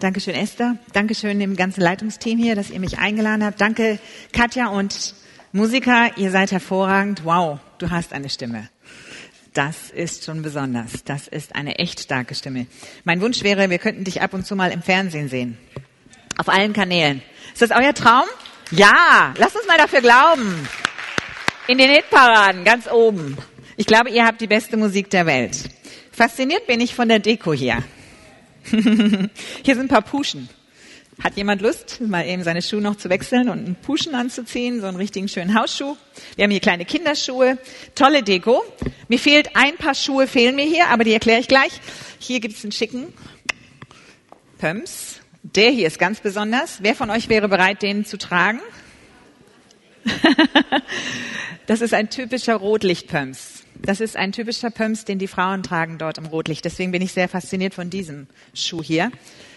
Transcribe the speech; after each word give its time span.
Dankeschön, 0.00 0.34
Esther. 0.34 0.78
Dankeschön 0.94 1.38
dem 1.38 1.56
ganzen 1.56 1.82
Leitungsteam 1.82 2.38
hier, 2.38 2.56
dass 2.56 2.70
ihr 2.70 2.80
mich 2.80 2.98
eingeladen 2.98 3.44
habt. 3.44 3.60
Danke, 3.60 3.98
Katja 4.32 4.68
und 4.68 5.14
Musiker. 5.52 6.16
Ihr 6.16 6.30
seid 6.30 6.52
hervorragend. 6.52 7.26
Wow, 7.26 7.58
du 7.76 7.90
hast 7.90 8.14
eine 8.14 8.30
Stimme. 8.30 8.70
Das 9.52 9.90
ist 9.90 10.24
schon 10.24 10.40
besonders. 10.40 11.04
Das 11.04 11.28
ist 11.28 11.54
eine 11.54 11.78
echt 11.78 12.00
starke 12.00 12.34
Stimme. 12.34 12.66
Mein 13.04 13.20
Wunsch 13.20 13.42
wäre, 13.42 13.68
wir 13.68 13.76
könnten 13.76 14.04
dich 14.04 14.22
ab 14.22 14.32
und 14.32 14.46
zu 14.46 14.56
mal 14.56 14.72
im 14.72 14.80
Fernsehen 14.80 15.28
sehen. 15.28 15.58
Auf 16.38 16.48
allen 16.48 16.72
Kanälen. 16.72 17.20
Ist 17.52 17.60
das 17.60 17.70
euer 17.70 17.92
Traum? 17.92 18.24
Ja, 18.70 19.34
lasst 19.36 19.56
uns 19.56 19.66
mal 19.66 19.76
dafür 19.76 20.00
glauben. 20.00 20.66
In 21.68 21.76
den 21.76 21.90
Hitparaden, 21.90 22.64
ganz 22.64 22.90
oben. 22.90 23.36
Ich 23.76 23.84
glaube, 23.84 24.08
ihr 24.08 24.24
habt 24.24 24.40
die 24.40 24.46
beste 24.46 24.78
Musik 24.78 25.10
der 25.10 25.26
Welt. 25.26 25.68
Fasziniert 26.10 26.66
bin 26.66 26.80
ich 26.80 26.94
von 26.94 27.08
der 27.08 27.18
Deko 27.18 27.52
hier. 27.52 27.84
Hier 28.64 29.74
sind 29.74 29.80
ein 29.80 29.88
paar 29.88 30.02
Puschen. 30.02 30.48
Hat 31.22 31.36
jemand 31.36 31.60
Lust, 31.60 32.00
mal 32.00 32.26
eben 32.26 32.42
seine 32.42 32.62
Schuhe 32.62 32.80
noch 32.80 32.96
zu 32.96 33.10
wechseln 33.10 33.50
und 33.50 33.58
einen 33.58 33.74
Puschen 33.76 34.14
anzuziehen, 34.14 34.80
so 34.80 34.86
einen 34.86 34.96
richtigen 34.96 35.28
schönen 35.28 35.54
Hausschuh? 35.54 35.96
Wir 36.36 36.44
haben 36.44 36.50
hier 36.50 36.60
kleine 36.60 36.86
Kinderschuhe, 36.86 37.58
tolle 37.94 38.22
Deko. 38.22 38.62
Mir 39.08 39.18
fehlt 39.18 39.54
ein 39.54 39.76
paar 39.76 39.94
Schuhe, 39.94 40.26
fehlen 40.26 40.56
mir 40.56 40.64
hier, 40.64 40.88
aber 40.88 41.04
die 41.04 41.12
erkläre 41.12 41.40
ich 41.40 41.48
gleich. 41.48 41.72
Hier 42.18 42.40
gibt 42.40 42.56
es 42.56 42.64
einen 42.64 42.72
schicken 42.72 43.12
Pumps. 44.58 45.20
Der 45.42 45.70
hier 45.70 45.86
ist 45.86 45.98
ganz 45.98 46.20
besonders. 46.20 46.78
Wer 46.82 46.94
von 46.94 47.10
euch 47.10 47.28
wäre 47.28 47.48
bereit, 47.48 47.82
den 47.82 48.04
zu 48.04 48.16
tragen? 48.16 48.60
das 51.66 51.80
ist 51.80 51.92
ein 51.92 52.08
typischer 52.10 52.56
Rotlichtpumps. 52.56 53.59
Das 53.82 54.00
ist 54.00 54.16
ein 54.16 54.32
typischer 54.32 54.70
Pumps, 54.70 55.04
den 55.04 55.18
die 55.18 55.26
Frauen 55.26 55.62
tragen 55.62 55.98
dort 55.98 56.18
im 56.18 56.26
Rotlicht. 56.26 56.64
Deswegen 56.64 56.92
bin 56.92 57.02
ich 57.02 57.12
sehr 57.12 57.28
fasziniert 57.28 57.74
von 57.74 57.88
diesem 57.88 58.26
Schuh 58.52 58.82
hier. 58.82 59.10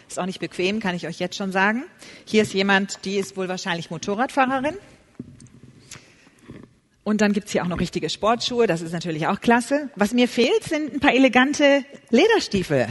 Ist 0.07 0.19
auch 0.19 0.25
nicht 0.25 0.39
bequem, 0.39 0.79
kann 0.79 0.95
ich 0.95 1.07
euch 1.07 1.19
jetzt 1.19 1.35
schon 1.35 1.51
sagen. 1.51 1.83
Hier 2.25 2.43
ist 2.43 2.53
jemand, 2.53 3.03
die 3.05 3.17
ist 3.17 3.35
wohl 3.35 3.49
wahrscheinlich 3.49 3.89
Motorradfahrerin. 3.89 4.75
Und 7.03 7.19
dann 7.19 7.33
gibt's 7.33 7.51
hier 7.51 7.63
auch 7.63 7.67
noch 7.67 7.79
richtige 7.79 8.09
Sportschuhe, 8.09 8.65
das 8.65 8.81
ist 8.81 8.93
natürlich 8.93 9.27
auch 9.27 9.41
klasse. 9.41 9.89
Was 9.95 10.13
mir 10.13 10.29
fehlt, 10.29 10.63
sind 10.63 10.93
ein 10.93 10.99
paar 11.01 11.13
elegante 11.13 11.83
Lederstiefel. 12.09 12.87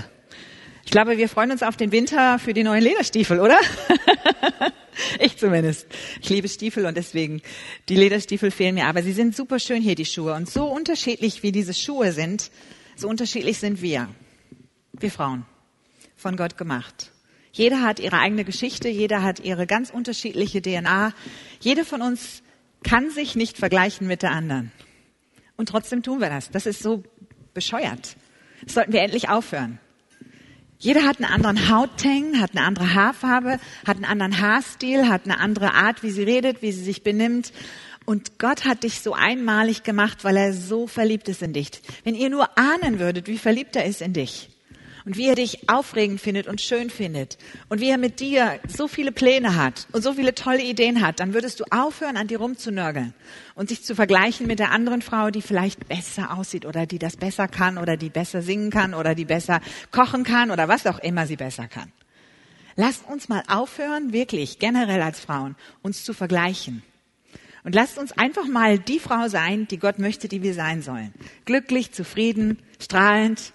Ich 0.85 0.91
glaube, 0.91 1.17
wir 1.17 1.29
freuen 1.31 1.51
uns 1.51 1.63
auf 1.63 1.77
den 1.77 1.93
Winter 1.93 2.39
für 2.39 2.53
die 2.53 2.63
neuen 2.63 2.83
Lederstiefel, 2.83 3.41
oder? 3.41 3.59
ich 5.21 5.37
zumindest. 5.37 5.87
Ich 6.21 6.29
liebe 6.29 6.49
Stiefel 6.49 6.87
und 6.87 6.97
deswegen, 6.97 7.43
die 7.89 7.97
Lederstiefel 7.97 8.51
fehlen 8.51 8.75
mir. 8.75 8.87
Aber 8.87 9.03
sie 9.03 9.13
sind 9.13 9.37
super 9.37 9.59
schön 9.59 9.83
hier, 9.83 9.95
die 9.95 10.05
Schuhe. 10.05 10.35
Und 10.35 10.49
so 10.49 10.67
unterschiedlich 10.67 11.43
wie 11.43 11.53
diese 11.53 11.75
Schuhe 11.75 12.13
sind, 12.13 12.51
so 12.97 13.09
unterschiedlich 13.09 13.59
sind 13.59 13.83
wir. 13.83 14.09
Wir 14.93 15.11
Frauen. 15.11 15.45
Von 16.17 16.37
Gott 16.37 16.57
gemacht. 16.57 17.11
Jeder 17.53 17.83
hat 17.83 18.01
ihre 18.01 18.19
eigene 18.19 18.45
Geschichte, 18.45 18.89
jeder 18.89 19.23
hat 19.23 19.41
ihre 19.41 19.67
ganz 19.67 19.91
unterschiedliche 19.91 20.63
DNA. 20.63 21.13
Jede 21.61 21.85
von 21.85 22.01
uns 22.01 22.43
kann 22.83 23.11
sich 23.11 23.37
nicht 23.37 23.59
vergleichen 23.59 24.07
mit 24.07 24.23
der 24.23 24.31
anderen. 24.31 24.73
Und 25.57 25.69
trotzdem 25.69 26.03
tun 26.03 26.21
wir 26.21 26.31
das. 26.31 26.51
Das 26.51 26.67
ist 26.67 26.83
so 26.83 27.03
bescheuert. 27.53 28.17
Das 28.65 28.75
sollten 28.75 28.93
wir 28.93 29.03
endlich 29.03 29.29
aufhören. 29.29 29.79
Jeder 30.83 31.05
hat 31.05 31.19
einen 31.19 31.33
anderen 31.33 31.69
Hauttang, 31.69 32.41
hat 32.41 32.57
eine 32.57 32.67
andere 32.67 32.93
Haarfarbe, 32.93 33.61
hat 33.87 33.97
einen 33.99 34.05
anderen 34.05 34.41
Haarstil, 34.41 35.09
hat 35.09 35.27
eine 35.27 35.39
andere 35.39 35.75
Art, 35.75 36.03
wie 36.03 36.11
sie 36.11 36.25
redet, 36.25 36.61
wie 36.61 36.73
sie 36.73 36.83
sich 36.83 37.05
benimmt. 37.05 37.53
Und 38.05 38.41
Gott 38.41 38.65
hat 38.65 38.83
dich 38.83 39.01
so 39.01 39.13
einmalig 39.13 39.85
gemacht, 39.85 40.25
weil 40.25 40.37
er 40.37 40.53
so 40.53 40.89
verliebt 40.89 41.29
ist 41.29 41.41
in 41.41 41.53
dich. 41.53 41.71
Wenn 42.03 42.17
ihr 42.17 42.31
nur 42.31 42.59
ahnen 42.59 42.99
würdet, 42.99 43.29
wie 43.29 43.39
verliebt 43.39 43.77
er 43.77 43.85
ist 43.85 44.03
in 44.03 44.13
dich, 44.13 44.51
und 45.05 45.17
wie 45.17 45.29
er 45.29 45.35
dich 45.35 45.69
aufregend 45.69 46.21
findet 46.21 46.47
und 46.47 46.61
schön 46.61 46.91
findet 46.91 47.39
und 47.69 47.81
wie 47.81 47.91
er 47.91 47.99
mit 47.99 48.21
dir 48.21 48.61
so 48.69 48.89
viele 48.89 49.13
Pläne 49.13 49.57
hat 49.57 49.87
und 49.93 50.03
so 50.03 50.15
viele 50.15 50.35
tolle 50.35 50.63
Ideen 50.63 51.05
hat, 51.05 51.21
dann 51.21 51.35
würdest 51.35 51.61
du 51.61 51.65
aufhören, 51.71 52.17
an 52.17 52.29
dir 52.29 52.39
rumzunörgeln 52.39 53.15
und 53.55 53.69
sich 53.69 53.85
zu 53.85 53.95
vergleichen 53.95 54.47
mit 54.47 54.59
der 54.59 54.71
anderen 54.71 55.03
Frau, 55.03 55.31
die 55.31 55.43
vielleicht 55.43 55.89
besser 55.89 56.37
aussieht 56.37 56.67
oder 56.67 56.87
die 56.87 56.99
das 56.99 57.17
besser 57.17 57.49
kann 57.49 57.79
oder 57.79 57.97
die 57.97 58.11
besser 58.11 58.43
singen 58.43 58.71
kann 58.71 58.95
oder 58.95 59.15
die 59.15 59.25
besser 59.25 59.61
kochen 59.91 60.25
kann 60.25 60.51
oder 60.51 60.69
was 60.69 60.87
auch 60.87 60.99
immer 60.99 61.27
sie 61.27 61.37
besser 61.37 61.69
kann. 61.69 61.93
Lasst 62.77 63.07
uns 63.07 63.29
mal 63.29 63.43
aufhören, 63.49 64.13
wirklich 64.13 64.59
generell 64.59 65.03
als 65.03 65.21
Frauen, 65.21 65.57
uns 65.83 66.05
zu 66.05 66.15
vergleichen. 66.15 66.83
Und 67.65 67.75
lasst 67.75 67.99
uns 67.99 68.13
einfach 68.13 68.47
mal 68.47 68.79
die 68.79 68.99
Frau 68.99 69.29
sein, 69.29 69.69
die 69.69 69.79
Gott 69.79 69.99
möchte, 69.99 70.27
die 70.27 70.43
wir 70.43 70.55
sein 70.55 70.83
sollen. 70.83 71.13
Glücklich, 71.45 71.93
zufrieden, 71.93 72.59
strahlend, 72.81 73.53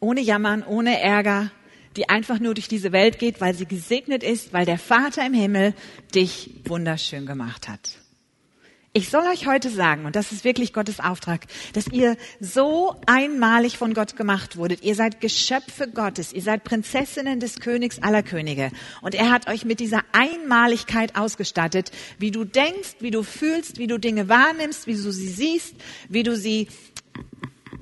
ohne 0.00 0.20
Jammern, 0.20 0.62
ohne 0.62 1.00
Ärger, 1.00 1.50
die 1.96 2.08
einfach 2.08 2.38
nur 2.38 2.54
durch 2.54 2.68
diese 2.68 2.92
Welt 2.92 3.18
geht, 3.18 3.40
weil 3.40 3.54
sie 3.54 3.66
gesegnet 3.66 4.22
ist, 4.22 4.52
weil 4.52 4.64
der 4.64 4.78
Vater 4.78 5.26
im 5.26 5.34
Himmel 5.34 5.74
dich 6.14 6.50
wunderschön 6.64 7.26
gemacht 7.26 7.68
hat. 7.68 7.98
Ich 8.94 9.10
soll 9.10 9.26
euch 9.26 9.46
heute 9.46 9.68
sagen, 9.68 10.06
und 10.06 10.16
das 10.16 10.32
ist 10.32 10.44
wirklich 10.44 10.72
Gottes 10.72 10.98
Auftrag, 10.98 11.46
dass 11.74 11.88
ihr 11.88 12.16
so 12.40 12.96
einmalig 13.06 13.76
von 13.76 13.94
Gott 13.94 14.16
gemacht 14.16 14.56
wurdet. 14.56 14.82
Ihr 14.82 14.94
seid 14.94 15.20
Geschöpfe 15.20 15.88
Gottes. 15.88 16.32
Ihr 16.32 16.42
seid 16.42 16.64
Prinzessinnen 16.64 17.38
des 17.38 17.60
Königs 17.60 18.02
aller 18.02 18.22
Könige. 18.22 18.70
Und 19.02 19.14
er 19.14 19.30
hat 19.30 19.46
euch 19.48 19.64
mit 19.64 19.78
dieser 19.78 20.02
Einmaligkeit 20.12 21.16
ausgestattet, 21.16 21.92
wie 22.18 22.30
du 22.30 22.44
denkst, 22.44 22.96
wie 23.00 23.10
du 23.10 23.22
fühlst, 23.22 23.78
wie 23.78 23.86
du 23.86 23.98
Dinge 23.98 24.28
wahrnimmst, 24.28 24.86
wie 24.86 24.94
du 24.94 25.12
sie 25.12 25.28
siehst, 25.28 25.74
wie 26.08 26.22
du 26.22 26.34
sie 26.34 26.68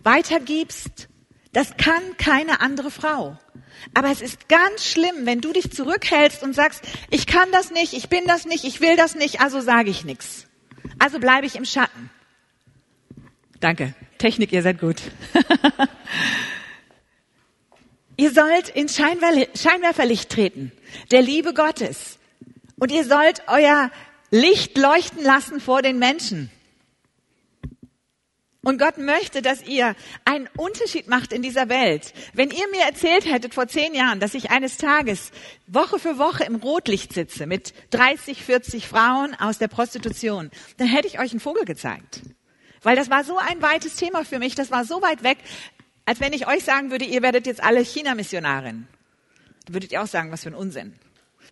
weitergibst 0.03 1.09
das 1.57 1.79
kann 1.79 2.03
keine 2.19 2.61
andere 2.61 2.91
Frau. 2.91 3.39
Aber 3.95 4.11
es 4.11 4.21
ist 4.21 4.47
ganz 4.47 4.85
schlimm, 4.85 5.25
wenn 5.25 5.41
du 5.41 5.55
dich 5.55 5.73
zurückhältst 5.73 6.43
und 6.43 6.55
sagst, 6.55 6.85
ich 7.09 7.27
kann 7.27 7.51
das 7.51 7.71
nicht, 7.71 7.95
ich 7.95 8.11
bin 8.11 8.27
das 8.27 8.45
nicht, 8.45 8.65
ich 8.65 8.83
will 8.83 8.95
das 8.95 9.15
nicht, 9.15 9.41
also 9.41 9.63
sage 9.63 9.89
ich 9.89 10.05
nichts. 10.05 10.49
Also 10.99 11.19
bleibe 11.19 11.47
ich 11.47 11.57
im 11.57 11.65
Schatten. 11.65 12.11
Danke. 13.59 13.95
Technik, 14.19 14.53
ihr 14.53 14.61
seid 14.61 14.79
gut. 14.79 15.01
ihr 18.19 18.33
sollt 18.33 18.69
ins 18.69 18.95
Scheinwerferlicht 18.95 20.29
treten, 20.29 20.73
der 21.11 21.23
Liebe 21.23 21.55
Gottes. 21.55 22.19
Und 22.79 22.93
ihr 22.93 23.07
sollt 23.07 23.45
euer 23.47 23.91
Licht 24.31 24.77
leuchten 24.77 25.25
lassen 25.25 25.61
vor 25.61 25.81
den 25.81 25.99
Menschen. 25.99 26.51
Und 28.67 28.79
Gott 28.79 28.99
möchte, 28.99 29.43
dass 29.43 29.63
ihr 29.63 29.95
einen 30.25 30.49
Unterschied 30.57 31.07
macht 31.07 31.33
in 31.33 31.41
dieser 31.41 31.69
Welt. 31.69 32.13
Wenn 32.33 32.51
ihr 32.51 32.69
mir 32.73 32.83
erzählt 32.83 33.25
hättet 33.25 33.55
vor 33.55 33.69
zehn 33.69 33.95
Jahren, 33.95 34.19
dass 34.19 34.35
ich 34.35 34.51
eines 34.51 34.77
Tages 34.77 35.31
Woche 35.69 36.01
für 36.01 36.19
Woche 36.19 36.43
im 36.43 36.57
Rotlicht 36.57 37.13
sitze 37.13 37.47
mit 37.47 37.75
30, 37.91 38.43
40 38.43 38.89
Frauen 38.89 39.37
aus 39.37 39.59
der 39.59 39.69
Prostitution, 39.69 40.51
dann 40.79 40.89
hätte 40.89 41.07
ich 41.07 41.21
euch 41.21 41.31
einen 41.31 41.39
Vogel 41.39 41.65
gezeigt. 41.65 42.23
Weil 42.83 42.97
das 42.97 43.09
war 43.09 43.23
so 43.23 43.39
ein 43.39 43.63
weites 43.63 43.95
Thema 43.95 44.25
für 44.25 44.41
mich, 44.41 44.57
das 44.57 44.73
war 44.73 44.85
so 44.85 45.01
weit 45.01 45.23
weg, 45.23 45.39
als 46.05 46.19
wenn 46.19 46.33
ich 46.33 46.49
euch 46.49 46.65
sagen 46.65 46.91
würde, 46.91 47.05
ihr 47.05 47.23
werdet 47.23 47.47
jetzt 47.47 47.63
alle 47.63 47.85
China-Missionarin. 47.85 48.89
Würdet 49.69 49.93
ihr 49.93 50.03
auch 50.03 50.09
sagen, 50.09 50.33
was 50.33 50.43
für 50.43 50.51
ein 50.51 50.57
Unsinn. 50.57 50.93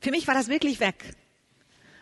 Für 0.01 0.11
mich 0.11 0.27
war 0.27 0.35
das 0.35 0.49
wirklich 0.49 0.81
weg. 0.81 1.15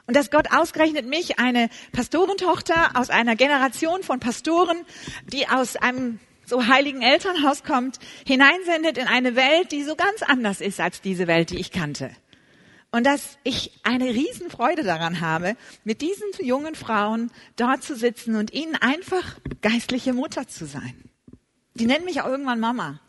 Und 0.07 0.17
dass 0.17 0.31
Gott 0.31 0.53
ausgerechnet 0.53 1.07
mich, 1.07 1.39
eine 1.39 1.69
Pastorentochter 1.93 2.93
aus 2.95 3.11
einer 3.11 3.37
Generation 3.37 4.03
von 4.03 4.21
Pastoren, 4.21 4.79
die 5.33 5.49
aus 5.49 5.77
einem 5.77 6.19
so 6.45 6.67
heiligen 6.67 7.03
Elternhaus 7.03 7.63
kommt, 7.63 7.99
hineinsendet 8.27 8.99
in 8.99 9.07
eine 9.07 9.37
Welt, 9.37 9.73
die 9.73 9.85
so 9.85 9.95
ganz 9.95 10.23
anders 10.23 10.61
ist 10.61 10.81
als 10.81 11.01
diese 11.01 11.27
Welt, 11.27 11.51
die 11.51 11.59
ich 11.59 11.71
kannte. 11.71 12.11
Und 12.91 13.07
dass 13.07 13.39
ich 13.43 13.73
eine 13.85 14.07
Riesenfreude 14.07 14.83
daran 14.83 15.21
habe, 15.21 15.57
mit 15.85 16.03
diesen 16.03 16.29
jungen 16.41 16.75
Frauen 16.75 17.31
dort 17.57 17.83
zu 17.83 17.97
sitzen 17.97 18.37
und 18.37 18.53
ihnen 18.53 18.75
einfach 18.75 19.39
geistliche 19.63 20.13
Mutter 20.13 20.47
zu 20.47 20.67
sein. 20.67 20.95
Die 21.75 21.87
nennen 21.87 22.05
mich 22.05 22.21
auch 22.21 22.27
irgendwann 22.27 22.61
Mama. 22.61 23.01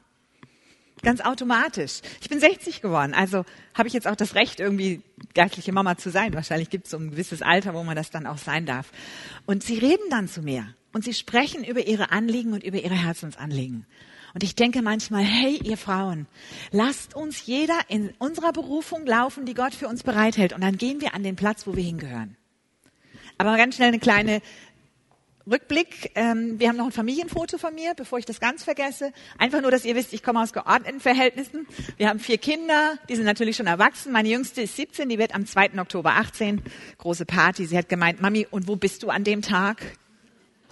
Ganz 1.01 1.19
automatisch. 1.19 1.99
Ich 2.21 2.29
bin 2.29 2.39
60 2.39 2.81
geworden, 2.81 3.13
also 3.13 3.43
habe 3.73 3.89
ich 3.89 3.93
jetzt 3.93 4.07
auch 4.07 4.15
das 4.15 4.35
Recht, 4.35 4.61
irgendwie 4.61 5.01
geistliche 5.33 5.71
Mama 5.71 5.97
zu 5.97 6.09
sein. 6.09 6.33
Wahrscheinlich 6.33 6.69
gibt 6.69 6.85
es 6.85 6.91
so 6.91 6.97
ein 6.97 7.11
gewisses 7.11 7.41
Alter, 7.41 7.73
wo 7.73 7.83
man 7.83 7.95
das 7.95 8.11
dann 8.11 8.27
auch 8.27 8.37
sein 8.37 8.65
darf. 8.65 8.91
Und 9.45 9.63
sie 9.63 9.77
reden 9.77 10.09
dann 10.09 10.27
zu 10.27 10.41
mir 10.41 10.67
und 10.93 11.03
sie 11.03 11.13
sprechen 11.13 11.63
über 11.63 11.85
ihre 11.85 12.11
Anliegen 12.11 12.53
und 12.53 12.63
über 12.63 12.77
ihre 12.77 12.95
Herzensanliegen. 12.95 13.85
Und 14.33 14.43
ich 14.43 14.55
denke 14.55 14.81
manchmal, 14.81 15.23
hey, 15.23 15.59
ihr 15.63 15.77
Frauen, 15.77 16.27
lasst 16.71 17.15
uns 17.15 17.45
jeder 17.45 17.77
in 17.87 18.11
unserer 18.17 18.51
Berufung 18.51 19.05
laufen, 19.05 19.45
die 19.45 19.53
Gott 19.53 19.75
für 19.75 19.87
uns 19.87 20.01
bereithält. 20.01 20.53
Und 20.53 20.61
dann 20.61 20.77
gehen 20.77 21.01
wir 21.01 21.13
an 21.13 21.23
den 21.23 21.35
Platz, 21.35 21.67
wo 21.67 21.75
wir 21.75 21.83
hingehören. 21.83 22.35
Aber 23.37 23.57
ganz 23.57 23.75
schnell 23.75 23.89
eine 23.89 23.99
kleine 23.99 24.41
Rückblick. 25.49 26.11
Ähm, 26.15 26.59
wir 26.59 26.69
haben 26.69 26.77
noch 26.77 26.85
ein 26.85 26.91
Familienfoto 26.91 27.57
von 27.57 27.75
mir, 27.75 27.93
bevor 27.95 28.19
ich 28.19 28.25
das 28.25 28.39
ganz 28.39 28.63
vergesse. 28.63 29.11
Einfach 29.37 29.61
nur, 29.61 29.71
dass 29.71 29.85
ihr 29.85 29.95
wisst, 29.95 30.13
ich 30.13 30.23
komme 30.23 30.41
aus 30.41 30.53
geordneten 30.53 30.99
Verhältnissen. 30.99 31.67
Wir 31.97 32.09
haben 32.09 32.19
vier 32.19 32.37
Kinder, 32.37 32.97
die 33.09 33.15
sind 33.15 33.25
natürlich 33.25 33.57
schon 33.57 33.67
erwachsen. 33.67 34.11
Meine 34.11 34.29
jüngste 34.29 34.61
ist 34.61 34.75
17, 34.75 35.09
die 35.09 35.17
wird 35.17 35.35
am 35.35 35.45
2. 35.45 35.79
Oktober 35.79 36.11
18. 36.11 36.61
Große 36.97 37.25
Party. 37.25 37.65
Sie 37.65 37.77
hat 37.77 37.89
gemeint, 37.89 38.21
Mami, 38.21 38.47
und 38.49 38.67
wo 38.67 38.75
bist 38.75 39.03
du 39.03 39.09
an 39.09 39.23
dem 39.23 39.41
Tag? 39.41 39.97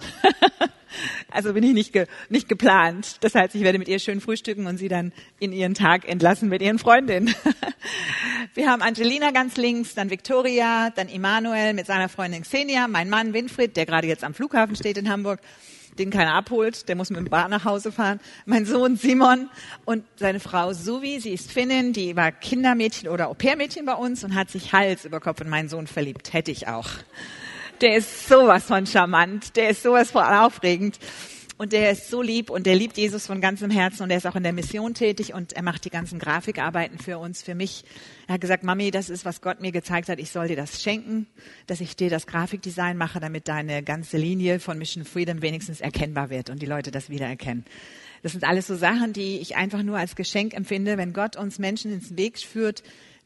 also 1.30 1.52
bin 1.52 1.62
ich 1.64 1.72
nicht, 1.72 1.92
ge, 1.92 2.06
nicht 2.28 2.48
geplant. 2.48 3.16
Das 3.20 3.34
heißt, 3.34 3.54
ich 3.54 3.62
werde 3.62 3.78
mit 3.78 3.88
ihr 3.88 3.98
schön 3.98 4.20
frühstücken 4.20 4.66
und 4.66 4.78
sie 4.78 4.88
dann 4.88 5.12
in 5.38 5.52
ihren 5.52 5.74
Tag 5.74 6.08
entlassen 6.08 6.48
mit 6.48 6.62
ihren 6.62 6.78
Freundinnen. 6.78 7.34
Wir 8.54 8.70
haben 8.70 8.82
Angelina 8.82 9.30
ganz 9.30 9.56
links, 9.56 9.94
dann 9.94 10.10
Victoria, 10.10 10.90
dann 10.90 11.08
Immanuel 11.08 11.72
mit 11.72 11.86
seiner 11.86 12.08
Freundin 12.08 12.42
Xenia, 12.42 12.88
mein 12.88 13.08
Mann 13.08 13.32
Winfried, 13.32 13.76
der 13.76 13.86
gerade 13.86 14.06
jetzt 14.06 14.24
am 14.24 14.34
Flughafen 14.34 14.76
steht 14.76 14.98
in 14.98 15.08
Hamburg, 15.08 15.40
den 15.98 16.10
keiner 16.10 16.34
abholt, 16.34 16.88
der 16.88 16.96
muss 16.96 17.10
mit 17.10 17.18
dem 17.18 17.26
Bahn 17.26 17.50
nach 17.50 17.64
Hause 17.64 17.92
fahren. 17.92 18.20
Mein 18.46 18.64
Sohn 18.64 18.96
Simon 18.96 19.50
und 19.84 20.04
seine 20.16 20.40
Frau 20.40 20.72
Suvi, 20.72 21.20
sie 21.20 21.32
ist 21.32 21.52
Finnin, 21.52 21.92
die 21.92 22.16
war 22.16 22.32
Kindermädchen 22.32 23.08
oder 23.08 23.28
Au-pair-Mädchen 23.28 23.84
bei 23.84 23.94
uns 23.94 24.24
und 24.24 24.34
hat 24.34 24.50
sich 24.50 24.72
Hals 24.72 25.04
über 25.04 25.20
Kopf 25.20 25.40
in 25.40 25.48
meinen 25.48 25.68
Sohn 25.68 25.86
verliebt. 25.86 26.32
Hätte 26.32 26.50
ich 26.50 26.68
auch. 26.68 26.88
Der 27.82 27.96
ist 27.96 28.28
sowas 28.28 28.62
von 28.62 28.86
charmant, 28.86 29.56
der 29.56 29.70
ist 29.70 29.82
sowas 29.82 30.12
von 30.12 30.22
aufregend. 30.22 31.00
Und 31.58 31.72
der 31.72 31.90
ist 31.90 32.08
so 32.08 32.22
lieb 32.22 32.48
und 32.48 32.64
der 32.64 32.76
liebt 32.76 32.96
Jesus 32.96 33.26
von 33.26 33.40
ganzem 33.40 33.70
Herzen 33.70 34.04
und 34.04 34.10
er 34.10 34.16
ist 34.16 34.26
auch 34.26 34.36
in 34.36 34.42
der 34.44 34.52
Mission 34.52 34.94
tätig 34.94 35.34
und 35.34 35.52
er 35.52 35.62
macht 35.62 35.84
die 35.84 35.90
ganzen 35.90 36.18
Grafikarbeiten 36.18 36.98
für 36.98 37.18
uns, 37.18 37.42
für 37.42 37.54
mich. 37.54 37.84
Er 38.26 38.34
hat 38.34 38.40
gesagt, 38.40 38.64
Mami, 38.64 38.90
das 38.90 39.10
ist, 39.10 39.24
was 39.24 39.40
Gott 39.40 39.60
mir 39.60 39.70
gezeigt 39.70 40.08
hat. 40.08 40.18
Ich 40.18 40.30
soll 40.30 40.48
dir 40.48 40.56
das 40.56 40.82
schenken, 40.82 41.26
dass 41.66 41.80
ich 41.80 41.94
dir 41.94 42.08
das 42.08 42.26
Grafikdesign 42.26 42.96
mache, 42.96 43.20
damit 43.20 43.48
deine 43.48 43.82
ganze 43.82 44.16
Linie 44.16 44.60
von 44.60 44.78
Mission 44.78 45.04
Freedom 45.04 45.42
wenigstens 45.42 45.80
erkennbar 45.80 46.30
wird 46.30 46.50
und 46.50 46.62
die 46.62 46.66
Leute 46.66 46.90
das 46.90 47.10
wiedererkennen. 47.10 47.64
Das 48.22 48.32
sind 48.32 48.44
alles 48.44 48.68
so 48.68 48.76
Sachen, 48.76 49.12
die 49.12 49.38
ich 49.38 49.56
einfach 49.56 49.82
nur 49.82 49.98
als 49.98 50.16
Geschenk 50.16 50.54
empfinde, 50.54 50.98
wenn 50.98 51.12
Gott 51.12 51.36
uns 51.36 51.58
Menschen 51.58 51.92
ins 51.92 52.16
Weg 52.16 52.38
führt, 52.38 52.82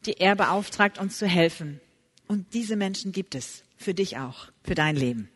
die 0.07 0.19
er 0.19 0.35
beauftragt, 0.35 0.97
uns 0.97 1.17
zu 1.17 1.27
helfen. 1.27 1.79
Und 2.27 2.53
diese 2.53 2.75
Menschen 2.75 3.11
gibt 3.11 3.35
es. 3.35 3.63
Für 3.77 3.93
dich 3.93 4.17
auch. 4.17 4.47
Für 4.63 4.75
dein 4.75 4.95
Leben. 4.95 5.29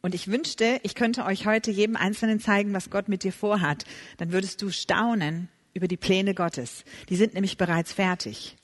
Und 0.00 0.14
ich 0.14 0.28
wünschte, 0.28 0.80
ich 0.82 0.94
könnte 0.94 1.24
euch 1.24 1.46
heute 1.46 1.70
jedem 1.70 1.96
Einzelnen 1.96 2.40
zeigen, 2.40 2.72
was 2.72 2.90
Gott 2.90 3.08
mit 3.08 3.22
dir 3.22 3.32
vorhat. 3.32 3.84
Dann 4.16 4.32
würdest 4.32 4.60
du 4.62 4.70
staunen 4.70 5.48
über 5.74 5.86
die 5.86 5.96
Pläne 5.96 6.34
Gottes. 6.34 6.84
Die 7.08 7.16
sind 7.16 7.34
nämlich 7.34 7.56
bereits 7.56 7.92
fertig. 7.92 8.56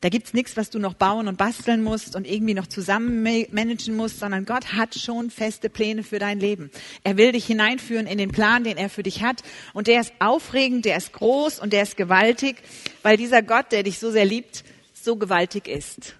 Da 0.00 0.08
gibt's 0.08 0.34
nichts, 0.34 0.56
was 0.56 0.68
du 0.68 0.80
noch 0.80 0.94
bauen 0.94 1.28
und 1.28 1.38
basteln 1.38 1.84
musst 1.84 2.16
und 2.16 2.26
irgendwie 2.26 2.54
noch 2.54 2.66
zusammen 2.66 3.22
managen 3.22 3.94
musst, 3.94 4.18
sondern 4.18 4.44
Gott 4.44 4.72
hat 4.72 4.96
schon 4.96 5.30
feste 5.30 5.70
Pläne 5.70 6.02
für 6.02 6.18
dein 6.18 6.40
Leben. 6.40 6.72
Er 7.04 7.16
will 7.16 7.30
dich 7.30 7.46
hineinführen 7.46 8.08
in 8.08 8.18
den 8.18 8.32
Plan, 8.32 8.64
den 8.64 8.76
er 8.76 8.88
für 8.88 9.04
dich 9.04 9.22
hat. 9.22 9.42
Und 9.74 9.86
der 9.86 10.00
ist 10.00 10.12
aufregend, 10.18 10.86
der 10.86 10.96
ist 10.96 11.12
groß 11.12 11.60
und 11.60 11.72
der 11.72 11.84
ist 11.84 11.96
gewaltig, 11.96 12.56
weil 13.02 13.16
dieser 13.16 13.42
Gott, 13.42 13.70
der 13.70 13.84
dich 13.84 14.00
so 14.00 14.10
sehr 14.10 14.24
liebt, 14.24 14.64
so 14.92 15.14
gewaltig 15.14 15.68
ist. 15.68 16.16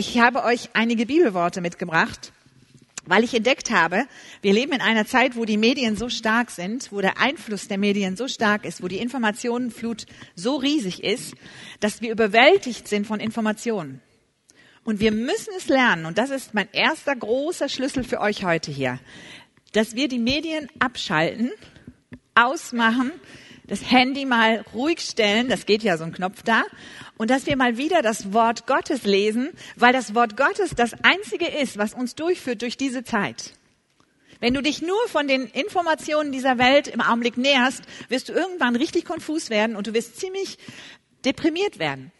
Ich 0.00 0.18
habe 0.18 0.44
euch 0.44 0.70
einige 0.72 1.04
Bibelworte 1.04 1.60
mitgebracht 1.60 2.32
weil 3.04 3.24
ich 3.24 3.34
entdeckt 3.34 3.70
habe, 3.70 4.06
wir 4.40 4.52
leben 4.52 4.72
in 4.72 4.80
einer 4.80 5.04
Zeit, 5.04 5.34
wo 5.34 5.44
die 5.44 5.56
Medien 5.56 5.96
so 5.96 6.08
stark 6.08 6.50
sind, 6.50 6.92
wo 6.92 7.00
der 7.00 7.18
Einfluss 7.18 7.66
der 7.66 7.76
Medien 7.76 8.16
so 8.16 8.28
stark 8.28 8.64
ist, 8.64 8.82
wo 8.82 8.88
die 8.88 8.98
Informationenflut 8.98 10.06
so 10.36 10.56
riesig 10.56 11.02
ist, 11.02 11.34
dass 11.80 12.02
wir 12.02 12.12
überwältigt 12.12 12.86
sind 12.88 13.06
von 13.06 13.18
Informationen. 13.18 14.00
Und 14.84 15.00
wir 15.00 15.12
müssen 15.12 15.52
es 15.56 15.68
lernen, 15.68 16.06
und 16.06 16.18
das 16.18 16.30
ist 16.30 16.54
mein 16.54 16.68
erster 16.72 17.16
großer 17.16 17.68
Schlüssel 17.68 18.04
für 18.04 18.20
euch 18.20 18.44
heute 18.44 18.70
hier, 18.70 19.00
dass 19.72 19.96
wir 19.96 20.08
die 20.08 20.18
Medien 20.18 20.68
abschalten, 20.78 21.50
ausmachen, 22.34 23.12
das 23.70 23.88
Handy 23.88 24.24
mal 24.24 24.64
ruhig 24.74 25.00
stellen, 25.00 25.48
das 25.48 25.64
geht 25.64 25.84
ja 25.84 25.96
so 25.96 26.02
ein 26.02 26.12
Knopf 26.12 26.42
da, 26.42 26.64
und 27.16 27.30
dass 27.30 27.46
wir 27.46 27.56
mal 27.56 27.76
wieder 27.76 28.02
das 28.02 28.32
Wort 28.32 28.66
Gottes 28.66 29.04
lesen, 29.04 29.50
weil 29.76 29.92
das 29.92 30.14
Wort 30.14 30.36
Gottes 30.36 30.70
das 30.74 30.92
einzige 31.04 31.46
ist, 31.46 31.78
was 31.78 31.94
uns 31.94 32.16
durchführt 32.16 32.62
durch 32.62 32.76
diese 32.76 33.04
Zeit. 33.04 33.52
Wenn 34.40 34.54
du 34.54 34.62
dich 34.62 34.82
nur 34.82 34.98
von 35.06 35.28
den 35.28 35.46
Informationen 35.46 36.32
dieser 36.32 36.58
Welt 36.58 36.88
im 36.88 37.00
Augenblick 37.00 37.36
näherst, 37.36 37.84
wirst 38.08 38.28
du 38.28 38.32
irgendwann 38.32 38.74
richtig 38.74 39.04
konfus 39.04 39.50
werden 39.50 39.76
und 39.76 39.86
du 39.86 39.94
wirst 39.94 40.18
ziemlich 40.18 40.58
deprimiert 41.24 41.78
werden. 41.78 42.10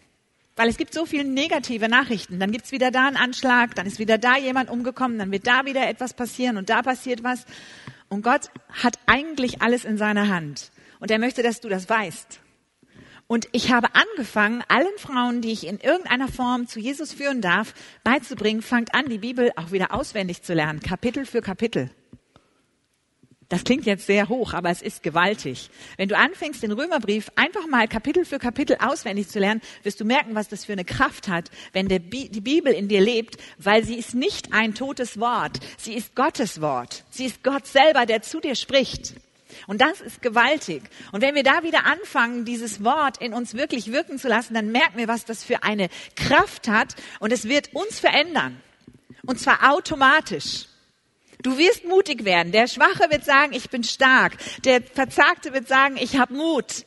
Weil 0.55 0.69
es 0.69 0.77
gibt 0.77 0.95
so 0.95 1.07
viele 1.07 1.25
negative 1.25 1.89
Nachrichten. 1.89 2.39
Dann 2.39 2.53
gibt's 2.53 2.71
wieder 2.71 2.91
da 2.91 3.07
einen 3.07 3.17
Anschlag, 3.17 3.75
dann 3.75 3.87
ist 3.87 3.99
wieder 3.99 4.19
da 4.19 4.37
jemand 4.37 4.71
umgekommen, 4.71 5.19
dann 5.19 5.33
wird 5.33 5.47
da 5.47 5.65
wieder 5.65 5.89
etwas 5.89 6.13
passieren 6.13 6.59
und 6.59 6.71
da 6.71 6.83
passiert 6.83 7.25
was. 7.25 7.45
Und 8.09 8.23
Gott 8.23 8.51
hat 8.69 8.99
eigentlich 9.07 9.63
alles 9.63 9.85
in 9.85 9.97
seiner 9.97 10.29
Hand. 10.29 10.71
Und 11.01 11.11
er 11.11 11.19
möchte, 11.19 11.43
dass 11.43 11.61
du 11.61 11.69
das 11.69 11.89
weißt. 11.89 12.41
Und 13.27 13.49
ich 13.53 13.73
habe 13.73 13.89
angefangen, 13.95 14.63
allen 14.69 14.99
Frauen, 14.99 15.41
die 15.41 15.53
ich 15.53 15.67
in 15.67 15.79
irgendeiner 15.79 16.29
Form 16.29 16.67
zu 16.67 16.81
Jesus 16.81 17.13
führen 17.13 17.41
darf, 17.41 17.75
beizubringen, 18.03 18.61
fangt 18.61 18.95
an, 18.95 19.09
die 19.09 19.19
Bibel 19.19 19.53
auch 19.57 19.71
wieder 19.71 19.95
auswendig 19.95 20.43
zu 20.43 20.53
lernen, 20.53 20.81
Kapitel 20.81 21.25
für 21.25 21.41
Kapitel. 21.41 21.91
Das 23.49 23.65
klingt 23.65 23.85
jetzt 23.85 24.07
sehr 24.07 24.29
hoch, 24.29 24.53
aber 24.53 24.71
es 24.71 24.81
ist 24.81 25.03
gewaltig. 25.03 25.71
Wenn 25.97 26.09
du 26.09 26.17
anfängst, 26.17 26.63
den 26.63 26.71
Römerbrief 26.71 27.33
einfach 27.35 27.67
mal 27.67 27.89
Kapitel 27.89 28.25
für 28.25 28.39
Kapitel 28.39 28.77
auswendig 28.81 29.29
zu 29.29 29.41
lernen, 29.41 29.61
wirst 29.83 30.01
du 30.01 30.05
merken, 30.05 30.37
was 30.37 30.49
das 30.49 30.65
für 30.65 30.73
eine 30.73 30.85
Kraft 30.85 31.27
hat, 31.27 31.51
wenn 31.73 31.89
die 31.89 31.99
Bibel 31.99 32.73
in 32.73 32.87
dir 32.89 33.01
lebt, 33.01 33.39
weil 33.59 33.85
sie 33.85 33.97
ist 33.97 34.15
nicht 34.15 34.53
ein 34.53 34.75
totes 34.75 35.19
Wort. 35.19 35.59
Sie 35.79 35.95
ist 35.95 36.15
Gottes 36.15 36.61
Wort. 36.61 37.05
Sie 37.11 37.27
ist 37.27 37.43
Gott 37.43 37.67
selber, 37.67 38.07
der 38.07 38.23
zu 38.23 38.39
dir 38.41 38.55
spricht. 38.55 39.15
Und 39.67 39.81
das 39.81 40.01
ist 40.01 40.23
gewaltig. 40.23 40.83
Und 41.13 41.21
wenn 41.21 41.35
wir 41.35 41.43
da 41.43 41.63
wieder 41.63 41.87
anfangen, 41.87 42.45
dieses 42.45 42.85
Wort 42.85 43.19
in 43.19 43.33
uns 43.33 43.55
wirklich 43.55 43.93
wirken 43.93 44.19
zu 44.19 44.29
lassen, 44.29 44.55
dann 44.55 44.73
merken 44.73 44.99
wir, 44.99 45.09
was 45.09 45.25
das 45.25 45.45
für 45.45 45.63
eine 45.63 45.89
Kraft 46.17 46.69
hat. 46.69 46.97
Und 47.19 47.33
es 47.33 47.49
wird 47.49 47.75
uns 47.75 48.01
verändern. 48.01 48.61
Und 49.27 49.39
zwar 49.39 49.73
automatisch. 49.73 50.67
Du 51.43 51.57
wirst 51.57 51.85
mutig 51.85 52.25
werden. 52.25 52.53
Der 52.53 52.67
Schwache 52.67 53.11
wird 53.11 53.25
sagen, 53.25 53.53
ich 53.53 53.71
bin 53.71 53.85
stark. 53.85 54.37
Der 54.65 54.83
Verzagte 54.83 55.53
wird 55.53 55.69
sagen, 55.69 55.97
ich 55.99 56.19
habe 56.19 56.35
Mut. 56.35 56.85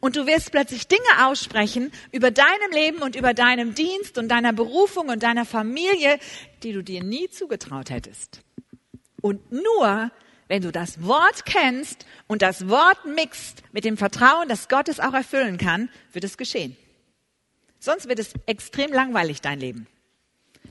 Und 0.00 0.16
du 0.16 0.26
wirst 0.26 0.50
plötzlich 0.50 0.86
Dinge 0.86 1.26
aussprechen 1.26 1.90
über 2.12 2.30
deinem 2.30 2.70
Leben 2.72 2.98
und 2.98 3.16
über 3.16 3.32
deinem 3.32 3.74
Dienst 3.74 4.18
und 4.18 4.28
deiner 4.28 4.52
Berufung 4.52 5.08
und 5.08 5.22
deiner 5.22 5.46
Familie, 5.46 6.18
die 6.62 6.72
du 6.72 6.82
dir 6.82 7.02
nie 7.02 7.30
zugetraut 7.30 7.88
hättest. 7.88 8.42
Und 9.22 9.50
nur, 9.50 10.10
wenn 10.48 10.62
du 10.62 10.72
das 10.72 11.02
Wort 11.02 11.46
kennst 11.46 12.06
und 12.26 12.42
das 12.42 12.68
Wort 12.68 13.04
mixt 13.06 13.62
mit 13.72 13.84
dem 13.84 13.96
Vertrauen, 13.96 14.48
dass 14.48 14.68
Gott 14.68 14.88
es 14.88 15.00
auch 15.00 15.14
erfüllen 15.14 15.58
kann, 15.58 15.88
wird 16.12 16.24
es 16.24 16.36
geschehen. 16.36 16.76
Sonst 17.78 18.08
wird 18.08 18.18
es 18.18 18.32
extrem 18.46 18.92
langweilig, 18.92 19.40
dein 19.40 19.60
Leben. 19.60 19.86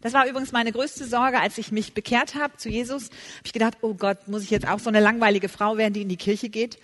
Das 0.02 0.12
war 0.12 0.28
übrigens 0.28 0.52
meine 0.52 0.74
größte 0.74 1.06
Sorge, 1.06 1.40
als 1.40 1.58
ich 1.58 1.72
mich 1.72 1.94
bekehrt 1.94 2.36
habe 2.36 2.58
zu 2.58 2.68
Jesus. 2.68 3.06
Habe 3.06 3.46
ich 3.46 3.54
gedacht, 3.54 3.78
oh 3.82 3.94
Gott, 3.94 4.28
muss 4.28 4.44
ich 4.44 4.50
jetzt 4.50 4.68
auch 4.68 4.80
so 4.80 4.90
eine 4.90 5.00
langweilige 5.00 5.48
Frau 5.48 5.78
werden, 5.78 5.94
die 5.94 6.02
in 6.02 6.10
die 6.10 6.18
Kirche 6.18 6.50
geht 6.50 6.78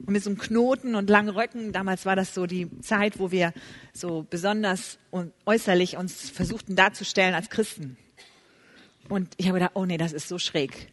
und 0.00 0.10
mit 0.10 0.24
so 0.24 0.30
einem 0.30 0.38
Knoten 0.38 0.96
und 0.96 1.08
langen 1.08 1.28
Röcken. 1.28 1.72
Damals 1.72 2.04
war 2.04 2.16
das 2.16 2.34
so 2.34 2.46
die 2.46 2.68
Zeit, 2.80 3.20
wo 3.20 3.30
wir 3.30 3.52
so 3.92 4.26
besonders 4.28 4.98
und 5.12 5.32
äußerlich 5.46 5.96
uns 5.96 6.30
versuchten 6.30 6.74
darzustellen 6.74 7.34
als 7.34 7.48
Christen. 7.48 7.96
Und 9.08 9.34
ich 9.36 9.46
habe 9.46 9.58
gedacht, 9.58 9.72
oh 9.74 9.84
nee, 9.84 9.98
das 9.98 10.12
ist 10.12 10.28
so 10.28 10.38
schräg 10.38 10.88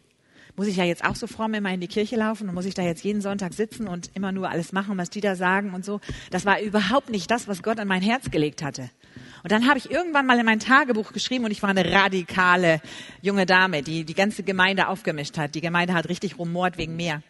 muss 0.56 0.66
ich 0.66 0.76
ja 0.76 0.84
jetzt 0.84 1.04
auch 1.04 1.16
so 1.16 1.26
fromm 1.26 1.54
immer 1.54 1.72
in 1.72 1.80
die 1.80 1.88
Kirche 1.88 2.16
laufen 2.16 2.48
und 2.48 2.54
muss 2.54 2.66
ich 2.66 2.74
da 2.74 2.82
jetzt 2.82 3.04
jeden 3.04 3.20
Sonntag 3.20 3.54
sitzen 3.54 3.88
und 3.88 4.10
immer 4.14 4.32
nur 4.32 4.50
alles 4.50 4.72
machen, 4.72 4.98
was 4.98 5.10
die 5.10 5.20
da 5.20 5.34
sagen 5.34 5.72
und 5.72 5.84
so. 5.84 6.00
Das 6.30 6.44
war 6.44 6.60
überhaupt 6.60 7.10
nicht 7.10 7.30
das, 7.30 7.48
was 7.48 7.62
Gott 7.62 7.78
an 7.78 7.88
mein 7.88 8.02
Herz 8.02 8.30
gelegt 8.30 8.62
hatte. 8.62 8.90
Und 9.42 9.50
dann 9.50 9.66
habe 9.66 9.78
ich 9.78 9.90
irgendwann 9.90 10.26
mal 10.26 10.38
in 10.38 10.46
mein 10.46 10.60
Tagebuch 10.60 11.12
geschrieben 11.12 11.44
und 11.44 11.50
ich 11.50 11.62
war 11.62 11.70
eine 11.70 11.90
radikale 11.90 12.80
junge 13.22 13.46
Dame, 13.46 13.82
die 13.82 14.04
die 14.04 14.14
ganze 14.14 14.42
Gemeinde 14.42 14.88
aufgemischt 14.88 15.38
hat. 15.38 15.54
Die 15.54 15.60
Gemeinde 15.60 15.94
hat 15.94 16.08
richtig 16.08 16.38
rumort 16.38 16.78
wegen 16.78 16.96
mir. 16.96 17.22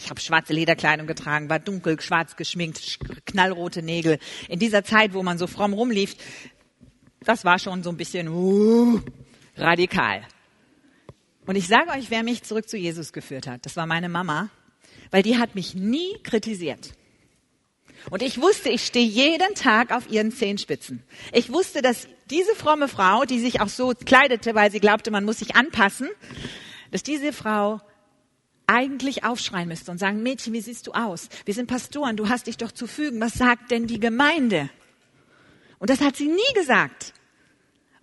Ich 0.00 0.10
habe 0.10 0.20
schwarze 0.20 0.52
Lederkleidung 0.52 1.06
getragen, 1.06 1.50
war 1.50 1.58
dunkel, 1.58 2.00
schwarz 2.00 2.36
geschminkt, 2.36 2.98
knallrote 3.26 3.82
Nägel. 3.82 4.18
In 4.48 4.58
dieser 4.58 4.84
Zeit, 4.84 5.12
wo 5.12 5.22
man 5.22 5.38
so 5.38 5.46
fromm 5.46 5.72
rumlief, 5.72 6.16
das 7.20 7.44
war 7.44 7.58
schon 7.58 7.82
so 7.82 7.90
ein 7.90 7.96
bisschen 7.96 8.28
uh, 8.28 9.00
radikal. 9.56 10.22
Und 11.46 11.56
ich 11.56 11.68
sage 11.68 11.90
euch, 11.90 12.10
wer 12.10 12.22
mich 12.22 12.42
zurück 12.42 12.68
zu 12.68 12.76
Jesus 12.76 13.12
geführt 13.12 13.46
hat. 13.46 13.66
Das 13.66 13.76
war 13.76 13.86
meine 13.86 14.08
Mama, 14.08 14.48
weil 15.10 15.22
die 15.22 15.38
hat 15.38 15.54
mich 15.54 15.74
nie 15.74 16.18
kritisiert. 16.22 16.92
Und 18.10 18.22
ich 18.22 18.40
wusste, 18.40 18.68
ich 18.68 18.84
stehe 18.84 19.06
jeden 19.06 19.54
Tag 19.54 19.90
auf 19.90 20.10
ihren 20.10 20.30
Zehenspitzen. 20.30 21.02
Ich 21.32 21.52
wusste, 21.52 21.80
dass 21.80 22.06
diese 22.30 22.54
fromme 22.54 22.88
Frau, 22.88 23.24
die 23.24 23.40
sich 23.40 23.60
auch 23.60 23.68
so 23.68 23.92
kleidete, 24.04 24.54
weil 24.54 24.70
sie 24.70 24.80
glaubte, 24.80 25.10
man 25.10 25.24
muss 25.24 25.38
sich 25.38 25.56
anpassen, 25.56 26.08
dass 26.90 27.02
diese 27.02 27.32
Frau 27.32 27.80
eigentlich 28.66 29.24
aufschreien 29.24 29.68
müsste 29.68 29.90
und 29.90 29.98
sagen, 29.98 30.22
Mädchen, 30.22 30.52
wie 30.52 30.60
siehst 30.60 30.86
du 30.86 30.92
aus? 30.92 31.28
Wir 31.44 31.54
sind 31.54 31.66
Pastoren, 31.66 32.16
du 32.16 32.28
hast 32.28 32.46
dich 32.46 32.56
doch 32.56 32.72
zu 32.72 32.86
fügen. 32.86 33.20
Was 33.20 33.34
sagt 33.34 33.70
denn 33.70 33.86
die 33.86 34.00
Gemeinde? 34.00 34.70
Und 35.78 35.90
das 35.90 36.00
hat 36.00 36.16
sie 36.16 36.28
nie 36.28 36.54
gesagt. 36.54 37.12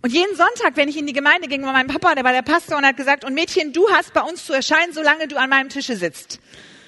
Und 0.02 0.12
jeden 0.12 0.36
Sonntag, 0.36 0.76
wenn 0.76 0.90
ich 0.90 0.98
in 0.98 1.06
die 1.06 1.14
Gemeinde 1.14 1.48
ging, 1.48 1.64
war 1.64 1.74
mein 1.74 1.88
Papa, 1.88 2.16
der 2.16 2.24
war 2.24 2.32
der 2.32 2.42
Pastor 2.42 2.78
und 2.78 2.86
hat 2.86 2.98
gesagt, 2.98 3.24
und 3.24 3.36
Mädchen, 3.36 3.72
du 3.72 3.88
hast 3.92 4.14
bei 4.14 4.22
uns 4.22 4.46
zu 4.46 4.54
erscheinen, 4.54 4.94
solange 4.94 5.28
du 5.28 5.38
an 5.38 5.50
meinem 5.50 5.70
Tische 5.70 5.96
sitzt. 5.96 6.40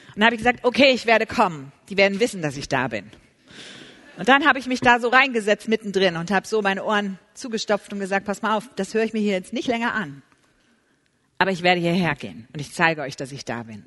Und 0.08 0.18
dann 0.18 0.26
habe 0.26 0.36
ich 0.36 0.40
gesagt, 0.40 0.60
okay, 0.64 0.92
ich 0.94 1.06
werde 1.06 1.28
kommen. 1.28 1.72
Die 1.90 1.98
werden 1.98 2.20
wissen, 2.20 2.42
dass 2.42 2.58
ich 2.58 2.68
da 2.70 2.88
bin. 2.88 3.12
Und 4.18 4.30
dann 4.30 4.46
habe 4.46 4.60
ich 4.60 4.68
mich 4.68 4.80
da 4.80 5.00
so 5.00 5.10
reingesetzt 5.10 5.68
mittendrin 5.68 6.18
und 6.18 6.32
habe 6.32 6.48
so 6.48 6.62
meine 6.62 6.84
Ohren 6.84 7.20
zugestopft 7.34 7.94
und 7.94 8.00
gesagt, 8.00 8.26
pass 8.26 8.42
mal 8.42 8.56
auf, 8.56 8.70
das 8.76 8.94
höre 8.94 9.04
ich 9.04 9.14
mir 9.14 9.22
hier 9.22 9.34
jetzt 9.34 9.54
nicht 9.54 9.68
länger 9.68 9.94
an. 9.94 10.22
Aber 11.40 11.52
ich 11.52 11.64
werde 11.64 11.82
hierher 11.82 12.16
gehen 12.16 12.48
und 12.54 12.60
ich 12.60 12.74
zeige 12.74 13.02
euch, 13.02 13.16
dass 13.16 13.32
ich 13.32 13.44
da 13.44 13.64
bin. 13.64 13.86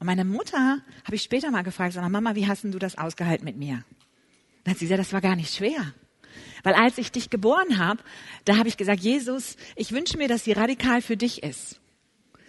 Und 0.00 0.06
meine 0.06 0.24
Mutter 0.24 0.78
habe 1.04 1.14
ich 1.14 1.22
später 1.22 1.50
mal 1.50 1.62
gefragt, 1.62 1.92
sag 1.92 2.08
Mama, 2.08 2.34
wie 2.34 2.46
hast 2.46 2.64
denn 2.64 2.72
du 2.72 2.78
das 2.78 2.96
ausgehalten 2.96 3.44
mit 3.44 3.56
mir? 3.56 3.84
Dann 4.64 4.72
hat 4.72 4.78
sie 4.78 4.86
gesagt, 4.86 5.00
das 5.00 5.12
war 5.12 5.20
gar 5.20 5.36
nicht 5.36 5.54
schwer. 5.54 5.92
Weil 6.62 6.74
als 6.74 6.98
ich 6.98 7.12
dich 7.12 7.30
geboren 7.30 7.78
habe, 7.78 8.02
da 8.44 8.56
habe 8.56 8.68
ich 8.68 8.76
gesagt, 8.76 9.00
Jesus, 9.00 9.56
ich 9.76 9.92
wünsche 9.92 10.18
mir, 10.18 10.28
dass 10.28 10.44
sie 10.44 10.52
radikal 10.52 11.02
für 11.02 11.16
dich 11.16 11.42
ist. 11.42 11.80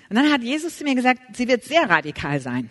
Und 0.10 0.16
dann 0.16 0.32
hat 0.32 0.42
Jesus 0.42 0.78
zu 0.78 0.84
mir 0.84 0.96
gesagt, 0.96 1.22
sie 1.36 1.48
wird 1.48 1.64
sehr 1.64 1.90
radikal 1.90 2.40
sein. 2.40 2.70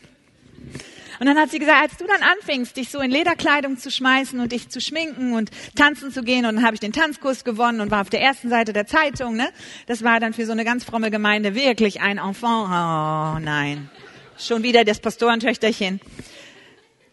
Und 1.21 1.27
dann 1.27 1.37
hat 1.37 1.51
sie 1.51 1.59
gesagt, 1.59 1.83
als 1.83 1.97
du 1.97 2.07
dann 2.07 2.23
anfingst, 2.23 2.77
dich 2.77 2.91
so 2.91 3.01
in 3.01 3.11
Lederkleidung 3.11 3.77
zu 3.77 3.91
schmeißen 3.91 4.39
und 4.39 4.53
dich 4.53 4.69
zu 4.69 4.81
schminken 4.81 5.33
und 5.33 5.51
tanzen 5.75 6.13
zu 6.13 6.23
gehen, 6.23 6.47
und 6.47 6.57
dann 6.57 6.65
habe 6.65 6.75
ich 6.75 6.81
den 6.81 6.93
Tanzkurs 6.93 7.45
gewonnen 7.45 7.81
und 7.81 7.91
war 7.91 8.03
auf 8.03 8.11
der 8.11 8.21
ersten 8.21 8.49
Seite 8.49 8.73
der 8.73 8.87
Zeitung, 8.87 9.37
ne? 9.37 9.49
Das 9.87 10.05
war 10.05 10.21
dann 10.21 10.33
für 10.33 10.47
so 10.47 10.53
eine 10.53 10.65
ganz 10.65 10.85
fromme 10.85 11.11
Gemeinde 11.11 11.55
wirklich 11.55 12.01
ein 12.01 12.19
Enfant. 12.19 12.69
Oh 12.69 13.41
nein. 13.41 13.91
Schon 14.39 14.63
wieder 14.63 14.85
das 14.85 15.01
Pastorentöchterchen. 15.01 16.01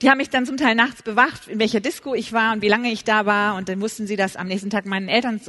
Die 0.02 0.10
haben 0.10 0.18
mich 0.18 0.30
dann 0.30 0.46
zum 0.46 0.58
Teil 0.58 0.76
nachts 0.76 1.04
bewacht, 1.04 1.48
in 1.48 1.60
welcher 1.60 1.80
Disco 1.80 2.14
ich 2.14 2.34
war 2.34 2.54
und 2.54 2.62
wie 2.62 2.68
lange 2.68 2.92
ich 2.92 3.04
da 3.04 3.26
war. 3.26 3.56
Und 3.56 3.70
dann 3.70 3.80
mussten 3.80 4.08
sie 4.08 4.16
das 4.16 4.36
am 4.36 4.48
nächsten 4.48 4.70
Tag 4.70 4.86
meinen 4.86 5.08
Eltern 5.08 5.40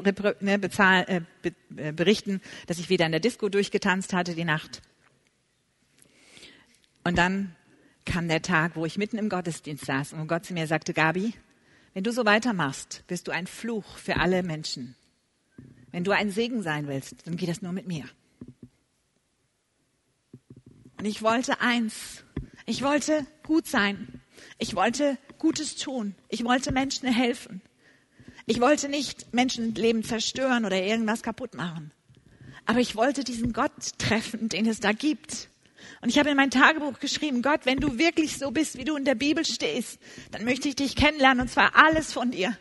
ne, 0.41 0.59
bezahlen, 0.59 1.09
äh, 1.09 1.21
be, 1.43 1.55
äh, 1.77 1.93
berichten, 1.93 2.41
dass 2.67 2.79
ich 2.79 2.89
wieder 2.89 3.07
in 3.07 3.13
der 3.13 3.21
Disco 3.21 3.49
durchgetanzt 3.49 4.13
hatte 4.13 4.35
die 4.35 4.45
Nacht. 4.45 4.83
Und 7.03 7.19
dann 7.19 7.55
kam 8.05 8.29
der 8.29 8.43
Tag, 8.43 8.77
wo 8.77 8.87
ich 8.87 8.99
mitten 8.99 9.19
im 9.19 9.29
Gottesdienst 9.29 9.85
saß 9.85 10.13
und 10.13 10.29
Gott 10.29 10.45
zu 10.45 10.55
mir 10.55 10.67
sagte, 10.67 10.95
Gabi, 10.95 11.35
wenn 11.93 12.05
du 12.05 12.13
so 12.13 12.25
weitermachst, 12.25 13.05
wirst 13.09 13.27
du 13.27 13.33
ein 13.33 13.47
Fluch 13.47 13.97
für 13.97 14.17
alle 14.17 14.43
Menschen. 14.43 14.95
Wenn 15.91 16.05
du 16.05 16.13
ein 16.13 16.31
Segen 16.31 16.63
sein 16.63 16.89
willst, 16.89 17.27
dann 17.27 17.37
geht 17.37 17.49
das 17.49 17.63
nur 17.63 17.73
mit 17.73 17.87
mir. 17.87 18.05
Und 20.99 21.05
ich 21.05 21.23
wollte 21.23 21.61
eins. 21.61 22.25
Ich 22.67 22.83
wollte 22.83 23.27
gut 23.43 23.67
sein. 23.67 24.21
Ich 24.59 24.75
wollte 24.75 25.19
Gutes 25.39 25.77
tun. 25.77 26.15
Ich 26.29 26.45
wollte 26.45 26.73
Menschen 26.73 27.09
helfen. 27.09 27.61
Ich 28.47 28.61
wollte 28.61 28.89
nicht 28.89 29.35
Menschenleben 29.35 30.05
zerstören 30.05 30.65
oder 30.65 30.81
irgendwas 30.81 31.23
kaputt 31.23 31.55
machen. 31.55 31.93
Aber 32.65 32.81
ich 32.81 32.97
wollte 32.97 33.25
diesen 33.25 33.53
Gott 33.53 33.99
treffen, 33.99 34.49
den 34.49 34.67
es 34.67 34.81
da 34.81 34.93
gibt. 34.93 35.49
Und 36.01 36.09
ich 36.09 36.19
habe 36.19 36.31
in 36.31 36.37
mein 36.37 36.51
Tagebuch 36.51 36.99
geschrieben, 36.99 37.43
Gott, 37.43 37.61
wenn 37.65 37.79
du 37.79 37.99
wirklich 37.99 38.39
so 38.39 38.51
bist, 38.51 38.77
wie 38.79 38.85
du 38.85 38.97
in 38.97 39.05
der 39.05 39.15
Bibel 39.15 39.45
stehst, 39.45 39.99
dann 40.31 40.45
möchte 40.45 40.69
ich 40.69 40.77
dich 40.77 40.97
kennenlernen 40.97 41.43
und 41.43 41.49
zwar 41.49 41.77
alles 41.77 42.13
von 42.13 42.31
dir. 42.31 42.57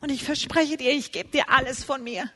Und 0.00 0.10
ich 0.10 0.24
verspreche 0.24 0.76
dir, 0.76 0.92
ich 0.92 1.12
gebe 1.12 1.28
dir 1.30 1.50
alles 1.50 1.84
von 1.84 2.02
mir. 2.02 2.30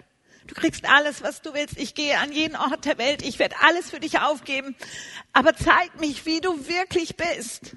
Du 0.46 0.54
kriegst 0.54 0.88
alles, 0.88 1.22
was 1.22 1.42
du 1.42 1.54
willst. 1.54 1.78
Ich 1.78 1.94
gehe 1.94 2.18
an 2.18 2.32
jeden 2.32 2.56
Ort 2.56 2.84
der 2.84 2.98
Welt. 2.98 3.22
Ich 3.22 3.38
werde 3.38 3.56
alles 3.62 3.90
für 3.90 4.00
dich 4.00 4.18
aufgeben. 4.18 4.74
Aber 5.32 5.54
zeig 5.54 6.00
mich, 6.00 6.26
wie 6.26 6.40
du 6.40 6.66
wirklich 6.66 7.16
bist. 7.16 7.76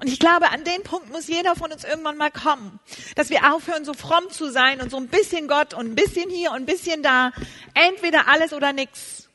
Und 0.00 0.08
ich 0.08 0.18
glaube, 0.18 0.50
an 0.50 0.64
den 0.64 0.82
Punkt 0.82 1.10
muss 1.10 1.28
jeder 1.28 1.54
von 1.54 1.70
uns 1.70 1.84
irgendwann 1.84 2.16
mal 2.16 2.30
kommen, 2.30 2.80
dass 3.16 3.28
wir 3.28 3.52
aufhören, 3.54 3.84
so 3.84 3.92
fromm 3.92 4.30
zu 4.30 4.50
sein 4.50 4.80
und 4.80 4.90
so 4.90 4.96
ein 4.96 5.08
bisschen 5.08 5.46
Gott 5.46 5.74
und 5.74 5.86
ein 5.90 5.94
bisschen 5.94 6.30
hier 6.30 6.52
und 6.52 6.56
ein 6.56 6.66
bisschen 6.66 7.02
da. 7.02 7.32
Entweder 7.74 8.26
alles 8.26 8.54
oder 8.54 8.72
nichts. 8.72 9.28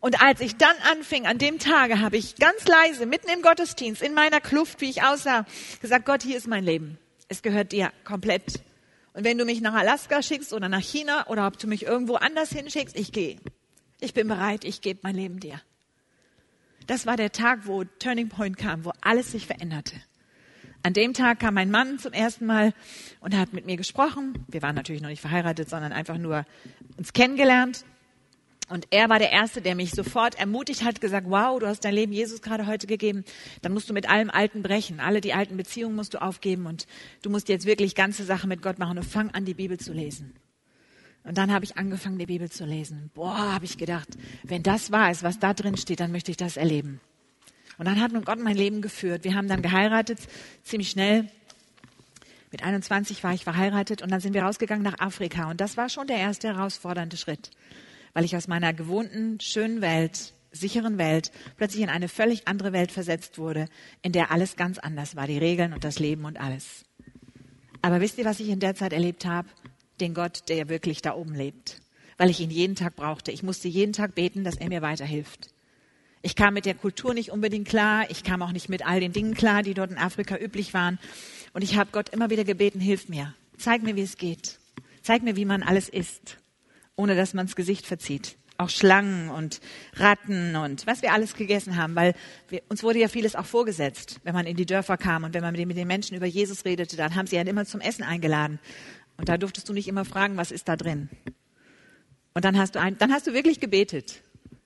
Und 0.00 0.20
als 0.20 0.40
ich 0.40 0.56
dann 0.56 0.76
anfing, 0.90 1.26
an 1.26 1.38
dem 1.38 1.58
Tage 1.58 2.00
habe 2.00 2.16
ich 2.18 2.36
ganz 2.36 2.66
leise, 2.66 3.06
mitten 3.06 3.30
im 3.30 3.40
Gottesdienst, 3.40 4.02
in 4.02 4.12
meiner 4.14 4.40
Kluft, 4.40 4.80
wie 4.80 4.90
ich 4.90 5.02
aussah, 5.02 5.46
gesagt, 5.80 6.04
Gott, 6.04 6.22
hier 6.22 6.36
ist 6.36 6.46
mein 6.46 6.64
Leben. 6.64 6.98
Es 7.28 7.40
gehört 7.40 7.72
dir 7.72 7.90
komplett. 8.04 8.60
Und 9.14 9.24
wenn 9.24 9.38
du 9.38 9.44
mich 9.46 9.60
nach 9.60 9.74
Alaska 9.74 10.20
schickst 10.20 10.52
oder 10.52 10.68
nach 10.68 10.82
China 10.82 11.28
oder 11.28 11.46
ob 11.46 11.58
du 11.58 11.68
mich 11.68 11.84
irgendwo 11.84 12.16
anders 12.16 12.50
hinschickst, 12.50 12.98
ich 12.98 13.12
gehe. 13.12 13.38
Ich 14.00 14.12
bin 14.12 14.28
bereit, 14.28 14.64
ich 14.64 14.82
gebe 14.82 15.00
mein 15.04 15.14
Leben 15.14 15.40
dir. 15.40 15.62
Das 16.86 17.06
war 17.06 17.16
der 17.16 17.32
Tag, 17.32 17.66
wo 17.66 17.84
Turning 17.84 18.28
Point 18.28 18.56
kam, 18.56 18.84
wo 18.84 18.92
alles 19.00 19.32
sich 19.32 19.46
veränderte. 19.46 19.96
An 20.84 20.94
dem 20.94 21.14
Tag 21.14 21.38
kam 21.38 21.54
mein 21.54 21.70
Mann 21.70 22.00
zum 22.00 22.12
ersten 22.12 22.44
Mal 22.44 22.74
und 23.20 23.36
hat 23.36 23.52
mit 23.52 23.66
mir 23.66 23.76
gesprochen. 23.76 24.44
Wir 24.48 24.62
waren 24.62 24.74
natürlich 24.74 25.00
noch 25.00 25.10
nicht 25.10 25.20
verheiratet, 25.20 25.68
sondern 25.68 25.92
einfach 25.92 26.18
nur 26.18 26.44
uns 26.96 27.12
kennengelernt. 27.12 27.84
Und 28.68 28.86
er 28.90 29.08
war 29.08 29.18
der 29.18 29.30
Erste, 29.30 29.60
der 29.60 29.74
mich 29.74 29.90
sofort 29.90 30.34
ermutigt 30.38 30.82
hat, 30.82 31.00
gesagt, 31.00 31.26
wow, 31.28 31.58
du 31.58 31.66
hast 31.66 31.84
dein 31.84 31.94
Leben 31.94 32.12
Jesus 32.12 32.42
gerade 32.42 32.66
heute 32.66 32.86
gegeben, 32.86 33.24
dann 33.60 33.72
musst 33.72 33.88
du 33.90 33.92
mit 33.92 34.08
allem 34.08 34.30
Alten 34.30 34.62
brechen. 34.62 34.98
Alle 34.98 35.20
die 35.20 35.34
alten 35.34 35.56
Beziehungen 35.56 35.94
musst 35.94 36.14
du 36.14 36.22
aufgeben 36.22 36.66
und 36.66 36.86
du 37.22 37.30
musst 37.30 37.48
jetzt 37.48 37.66
wirklich 37.66 37.94
ganze 37.94 38.24
Sachen 38.24 38.48
mit 38.48 38.62
Gott 38.62 38.78
machen 38.78 38.98
und 38.98 39.04
fang 39.04 39.30
an, 39.30 39.44
die 39.44 39.54
Bibel 39.54 39.78
zu 39.78 39.92
lesen. 39.92 40.34
Und 41.24 41.38
dann 41.38 41.52
habe 41.52 41.64
ich 41.64 41.76
angefangen, 41.76 42.18
die 42.18 42.26
Bibel 42.26 42.50
zu 42.50 42.64
lesen. 42.64 43.10
Boah, 43.14 43.52
habe 43.52 43.64
ich 43.64 43.78
gedacht, 43.78 44.08
wenn 44.42 44.62
das 44.62 44.90
wahr 44.90 45.10
ist, 45.10 45.22
was 45.22 45.38
da 45.38 45.54
drin 45.54 45.76
steht, 45.76 46.00
dann 46.00 46.12
möchte 46.12 46.30
ich 46.30 46.36
das 46.36 46.56
erleben. 46.56 47.00
Und 47.78 47.86
dann 47.86 48.00
hat 48.00 48.12
nun 48.12 48.24
Gott 48.24 48.40
mein 48.40 48.56
Leben 48.56 48.82
geführt. 48.82 49.24
Wir 49.24 49.34
haben 49.34 49.48
dann 49.48 49.62
geheiratet, 49.62 50.18
ziemlich 50.62 50.90
schnell. 50.90 51.28
Mit 52.50 52.64
21 52.64 53.22
war 53.24 53.32
ich 53.32 53.44
verheiratet 53.44 54.02
und 54.02 54.10
dann 54.10 54.20
sind 54.20 54.34
wir 54.34 54.42
rausgegangen 54.42 54.82
nach 54.82 54.98
Afrika. 54.98 55.48
Und 55.48 55.60
das 55.60 55.76
war 55.76 55.88
schon 55.88 56.06
der 56.06 56.18
erste 56.18 56.48
herausfordernde 56.48 57.16
Schritt 57.16 57.50
weil 58.14 58.24
ich 58.24 58.36
aus 58.36 58.48
meiner 58.48 58.72
gewohnten, 58.72 59.40
schönen 59.40 59.80
Welt, 59.80 60.32
sicheren 60.50 60.98
Welt 60.98 61.32
plötzlich 61.56 61.82
in 61.82 61.88
eine 61.88 62.08
völlig 62.08 62.46
andere 62.46 62.72
Welt 62.72 62.92
versetzt 62.92 63.38
wurde, 63.38 63.66
in 64.02 64.12
der 64.12 64.30
alles 64.30 64.56
ganz 64.56 64.78
anders 64.78 65.16
war, 65.16 65.26
die 65.26 65.38
Regeln 65.38 65.72
und 65.72 65.84
das 65.84 65.98
Leben 65.98 66.24
und 66.24 66.38
alles. 66.38 66.84
Aber 67.80 68.00
wisst 68.00 68.18
ihr, 68.18 68.24
was 68.24 68.40
ich 68.40 68.48
in 68.48 68.60
der 68.60 68.74
Zeit 68.74 68.92
erlebt 68.92 69.24
habe? 69.24 69.48
Den 70.02 70.12
Gott, 70.12 70.42
der 70.48 70.68
wirklich 70.68 71.00
da 71.00 71.14
oben 71.14 71.34
lebt, 71.34 71.80
weil 72.18 72.28
ich 72.28 72.40
ihn 72.40 72.50
jeden 72.50 72.76
Tag 72.76 72.94
brauchte. 72.96 73.32
Ich 73.32 73.42
musste 73.42 73.68
jeden 73.68 73.94
Tag 73.94 74.14
beten, 74.14 74.44
dass 74.44 74.56
er 74.56 74.68
mir 74.68 74.82
weiterhilft. 74.82 75.48
Ich 76.20 76.36
kam 76.36 76.54
mit 76.54 76.66
der 76.66 76.74
Kultur 76.74 77.14
nicht 77.14 77.32
unbedingt 77.32 77.68
klar. 77.68 78.10
Ich 78.10 78.22
kam 78.22 78.42
auch 78.42 78.52
nicht 78.52 78.68
mit 78.68 78.86
all 78.86 79.00
den 79.00 79.12
Dingen 79.12 79.34
klar, 79.34 79.62
die 79.62 79.74
dort 79.74 79.90
in 79.90 79.98
Afrika 79.98 80.36
üblich 80.36 80.74
waren. 80.74 80.98
Und 81.54 81.62
ich 81.62 81.76
habe 81.76 81.90
Gott 81.90 82.10
immer 82.10 82.28
wieder 82.28 82.44
gebeten, 82.44 82.80
hilf 82.80 83.08
mir. 83.08 83.34
Zeig 83.56 83.82
mir, 83.82 83.96
wie 83.96 84.02
es 84.02 84.18
geht. 84.18 84.58
Zeig 85.00 85.22
mir, 85.22 85.36
wie 85.36 85.46
man 85.46 85.62
alles 85.62 85.88
isst 85.88 86.38
ohne 86.96 87.16
dass 87.16 87.34
man 87.34 87.46
das 87.46 87.56
Gesicht 87.56 87.86
verzieht. 87.86 88.36
Auch 88.58 88.68
Schlangen 88.68 89.30
und 89.30 89.60
Ratten 89.94 90.56
und 90.56 90.86
was 90.86 91.02
wir 91.02 91.12
alles 91.12 91.34
gegessen 91.34 91.76
haben, 91.76 91.96
weil 91.96 92.14
wir, 92.48 92.62
uns 92.68 92.82
wurde 92.82 93.00
ja 93.00 93.08
vieles 93.08 93.34
auch 93.34 93.46
vorgesetzt, 93.46 94.20
wenn 94.24 94.34
man 94.34 94.46
in 94.46 94.56
die 94.56 94.66
Dörfer 94.66 94.96
kam 94.96 95.24
und 95.24 95.34
wenn 95.34 95.42
man 95.42 95.54
mit 95.54 95.76
den 95.76 95.88
Menschen 95.88 96.16
über 96.16 96.26
Jesus 96.26 96.64
redete, 96.64 96.96
dann 96.96 97.14
haben 97.16 97.26
sie 97.26 97.36
ja 97.36 97.42
immer 97.42 97.64
zum 97.64 97.80
Essen 97.80 98.04
eingeladen. 98.04 98.60
Und 99.16 99.28
da 99.28 99.38
durftest 99.38 99.68
du 99.68 99.72
nicht 99.72 99.88
immer 99.88 100.04
fragen, 100.04 100.36
was 100.36 100.50
ist 100.50 100.68
da 100.68 100.76
drin. 100.76 101.08
Und 102.34 102.44
dann 102.44 102.58
hast 102.58 102.74
du, 102.74 102.80
ein, 102.80 102.98
dann 102.98 103.12
hast 103.12 103.26
du 103.26 103.34
wirklich 103.34 103.60
gebetet. 103.60 104.22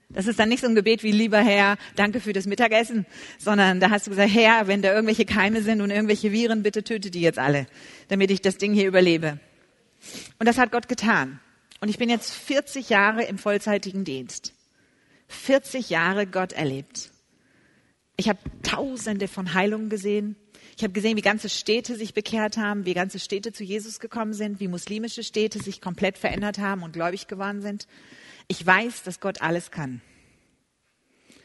Das 0.09 0.27
ist 0.27 0.39
dann 0.39 0.49
nicht 0.49 0.61
so 0.61 0.69
ein 0.69 0.75
Gebet 0.75 1.03
wie, 1.03 1.11
lieber 1.11 1.41
Herr, 1.41 1.77
danke 1.97 2.21
für 2.21 2.33
das 2.33 2.47
Mittagessen, 2.47 3.07
sondern 3.39 3.81
da 3.81 3.91
hast 3.91 4.07
du 4.07 4.11
gesagt, 4.11 4.33
Herr, 4.33 4.69
wenn 4.69 4.81
da 4.81 4.93
irgendwelche 4.93 5.25
Keime 5.25 5.63
sind 5.63 5.81
und 5.81 5.91
irgendwelche 5.91 6.31
Viren, 6.31 6.63
bitte 6.63 6.85
töte 6.85 7.11
die 7.11 7.21
jetzt 7.21 7.39
alle, 7.39 7.67
damit 8.09 8.31
ich 8.31 8.41
das 8.41 8.57
Ding 8.57 8.73
hier 8.73 8.87
überlebe. 8.87 9.41
Und 10.39 10.47
das 10.47 10.59
hat 10.59 10.71
Gott 10.71 10.89
getan. 10.89 11.41
Und 11.81 11.89
ich 11.89 11.99
bin 11.99 12.09
jetzt 12.09 12.33
40 12.33 12.89
Jahre 12.89 13.25
im 13.25 13.37
vollzeitigen 13.37 14.05
Dienst. 14.05 14.55
40 15.29 15.91
Jahre 15.91 16.27
Gott 16.27 16.53
erlebt. 16.53 17.11
Ich 18.17 18.29
habe 18.29 18.39
tausende 18.63 19.29
von 19.29 19.55
Heilungen 19.55 19.91
gesehen. 19.91 20.37
Ich 20.77 20.83
habe 20.83 20.93
gesehen, 20.93 21.17
wie 21.17 21.23
ganze 21.23 21.49
Städte 21.49 21.97
sich 21.97 22.13
bekehrt 22.13 22.59
haben, 22.59 22.85
wie 22.85 22.93
ganze 22.93 23.19
Städte 23.19 23.51
zu 23.51 23.65
Jesus 23.65 23.99
gekommen 23.99 24.35
sind, 24.35 24.61
wie 24.61 24.69
muslimische 24.69 25.23
Städte 25.23 25.59
sich 25.59 25.81
komplett 25.81 26.19
verändert 26.19 26.59
haben 26.59 26.83
und 26.83 26.93
gläubig 26.93 27.29
geworden 27.29 27.63
sind. 27.63 27.87
Ich 28.47 28.65
weiß, 28.65 29.03
dass 29.03 29.21
Gott 29.21 29.41
alles 29.41 29.71
kann. 29.71 30.03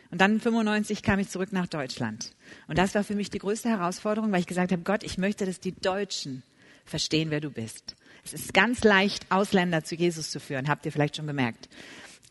Und 0.10 0.20
dann 0.20 0.42
95 0.42 1.02
kam 1.02 1.20
ich 1.20 1.30
zurück 1.30 1.54
nach 1.54 1.68
Deutschland. 1.68 2.36
Und 2.68 2.78
das 2.78 2.94
war 2.94 3.06
für 3.06 3.16
mich 3.16 3.30
die 3.30 3.40
größte 3.40 3.70
Herausforderung, 3.70 4.34
weil 4.34 4.42
ich 4.42 4.48
gesagt 4.48 4.74
habe, 4.74 4.82
Gott, 4.82 5.04
ich 5.04 5.18
möchte, 5.18 5.46
dass 5.46 5.62
die 5.62 5.72
Deutschen 5.72 6.44
verstehen, 6.84 7.32
wer 7.32 7.40
du 7.40 7.50
bist. 7.50 7.96
Es 8.26 8.34
ist 8.34 8.54
ganz 8.54 8.84
leicht, 8.84 9.26
Ausländer 9.32 9.86
zu 9.86 9.96
Jesus 9.96 10.30
zu 10.30 10.42
führen, 10.42 10.68
habt 10.68 10.86
ihr 10.86 10.92
vielleicht 10.92 11.16
schon 11.16 11.28
gemerkt. 11.28 11.70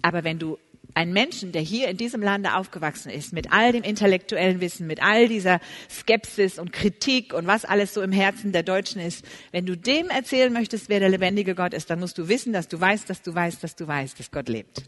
Aber 0.02 0.22
wenn 0.22 0.38
du 0.38 0.58
einen 0.94 1.12
Menschen, 1.12 1.52
der 1.52 1.62
hier 1.62 1.88
in 1.88 1.96
diesem 1.96 2.22
Lande 2.22 2.54
aufgewachsen 2.54 3.10
ist, 3.10 3.32
mit 3.32 3.52
all 3.52 3.72
dem 3.72 3.82
intellektuellen 3.82 4.60
Wissen, 4.60 4.86
mit 4.86 5.02
all 5.02 5.28
dieser 5.28 5.60
Skepsis 5.88 6.58
und 6.58 6.72
Kritik 6.72 7.32
und 7.32 7.46
was 7.46 7.64
alles 7.64 7.94
so 7.94 8.02
im 8.02 8.12
Herzen 8.12 8.52
der 8.52 8.62
Deutschen 8.62 9.00
ist, 9.00 9.24
wenn 9.52 9.66
du 9.66 9.76
dem 9.76 10.08
erzählen 10.08 10.52
möchtest, 10.52 10.88
wer 10.88 11.00
der 11.00 11.08
lebendige 11.08 11.54
Gott 11.54 11.74
ist, 11.74 11.90
dann 11.90 12.00
musst 12.00 12.18
du 12.18 12.28
wissen, 12.28 12.52
dass 12.52 12.68
du 12.68 12.80
weißt, 12.80 13.08
dass 13.08 13.22
du 13.22 13.34
weißt, 13.34 13.62
dass 13.62 13.76
du 13.76 13.86
weißt, 13.86 14.18
dass 14.18 14.30
Gott 14.30 14.48
lebt. 14.48 14.82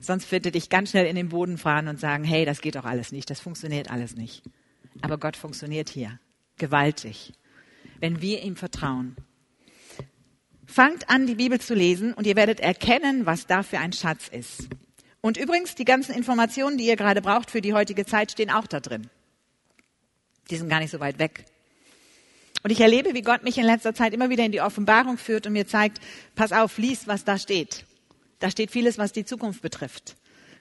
Sonst 0.00 0.32
wird 0.32 0.46
er 0.46 0.52
dich 0.52 0.70
ganz 0.70 0.90
schnell 0.90 1.06
in 1.06 1.16
den 1.16 1.28
Boden 1.28 1.58
fahren 1.58 1.88
und 1.88 2.00
sagen, 2.00 2.24
hey, 2.24 2.44
das 2.44 2.62
geht 2.62 2.76
doch 2.76 2.86
alles 2.86 3.12
nicht, 3.12 3.28
das 3.28 3.40
funktioniert 3.40 3.90
alles 3.90 4.16
nicht. 4.16 4.42
Aber 5.02 5.18
Gott 5.18 5.36
funktioniert 5.36 5.90
hier. 5.90 6.18
Gewaltig. 6.56 7.32
Wenn 8.00 8.22
wir 8.22 8.42
ihm 8.42 8.56
vertrauen. 8.56 9.16
Fangt 10.66 11.10
an, 11.10 11.26
die 11.26 11.34
Bibel 11.34 11.60
zu 11.60 11.74
lesen 11.74 12.14
und 12.14 12.26
ihr 12.26 12.36
werdet 12.36 12.60
erkennen, 12.60 13.26
was 13.26 13.46
da 13.46 13.62
für 13.62 13.78
ein 13.78 13.92
Schatz 13.92 14.28
ist. 14.28 14.68
Und 15.20 15.36
übrigens, 15.36 15.74
die 15.74 15.84
ganzen 15.84 16.14
Informationen, 16.14 16.78
die 16.78 16.86
ihr 16.86 16.96
gerade 16.96 17.20
braucht 17.20 17.50
für 17.50 17.60
die 17.60 17.74
heutige 17.74 18.06
Zeit, 18.06 18.32
stehen 18.32 18.50
auch 18.50 18.66
da 18.66 18.80
drin. 18.80 19.10
Die 20.50 20.56
sind 20.56 20.68
gar 20.68 20.80
nicht 20.80 20.90
so 20.90 21.00
weit 21.00 21.18
weg. 21.18 21.44
Und 22.62 22.70
ich 22.70 22.80
erlebe, 22.80 23.14
wie 23.14 23.22
Gott 23.22 23.42
mich 23.42 23.56
in 23.58 23.64
letzter 23.64 23.94
Zeit 23.94 24.12
immer 24.12 24.30
wieder 24.30 24.44
in 24.44 24.52
die 24.52 24.60
Offenbarung 24.60 25.16
führt 25.18 25.46
und 25.46 25.52
mir 25.52 25.66
zeigt, 25.66 26.00
pass 26.34 26.52
auf, 26.52 26.78
lies, 26.78 27.06
was 27.06 27.24
da 27.24 27.38
steht. 27.38 27.84
Da 28.38 28.50
steht 28.50 28.70
vieles, 28.70 28.98
was 28.98 29.12
die 29.12 29.24
Zukunft 29.24 29.62
betrifft. 29.62 30.16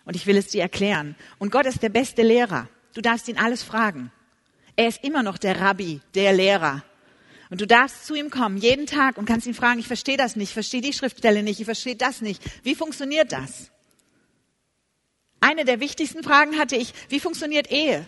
Und 0.06 0.16
ich 0.16 0.26
will 0.26 0.38
es 0.38 0.48
dir 0.48 0.62
erklären. 0.62 1.16
Und 1.40 1.52
Gott 1.52 1.66
ist 1.66 1.84
der 1.84 1.90
beste 1.90 2.22
Lehrer. 2.22 2.70
Du 2.94 3.02
darfst 3.02 3.28
ihn 3.28 3.38
alles 3.38 3.64
fragen. 3.64 4.12
Er 4.76 4.88
ist 4.88 5.04
immer 5.04 5.24
noch 5.24 5.38
der 5.38 5.60
Rabbi, 5.60 6.02
der 6.16 6.34
Lehrer. 6.34 6.84
Und 7.50 7.62
du 7.62 7.68
darfst 7.68 8.06
zu 8.06 8.16
ihm 8.16 8.30
kommen, 8.30 8.58
jeden 8.58 8.86
Tag, 8.86 9.18
und 9.18 9.26
kannst 9.26 9.48
ihn 9.48 9.54
fragen, 9.54 9.80
ich 9.80 9.88
verstehe 9.88 10.18
das 10.18 10.36
nicht, 10.36 10.50
ich 10.50 10.54
verstehe 10.54 10.82
die 10.82 10.94
Schriftstelle 10.94 11.44
nicht, 11.44 11.60
ich 11.60 11.66
verstehe 11.66 11.96
das 11.96 12.22
nicht. 12.22 12.42
Wie 12.64 12.76
funktioniert 12.76 13.32
das? 13.32 13.72
Eine 15.42 15.66
der 15.66 15.80
wichtigsten 15.80 16.24
Fragen 16.24 16.58
hatte 16.58 16.76
ich, 16.76 16.94
wie 17.10 17.20
funktioniert 17.20 17.72
Ehe? 17.72 18.06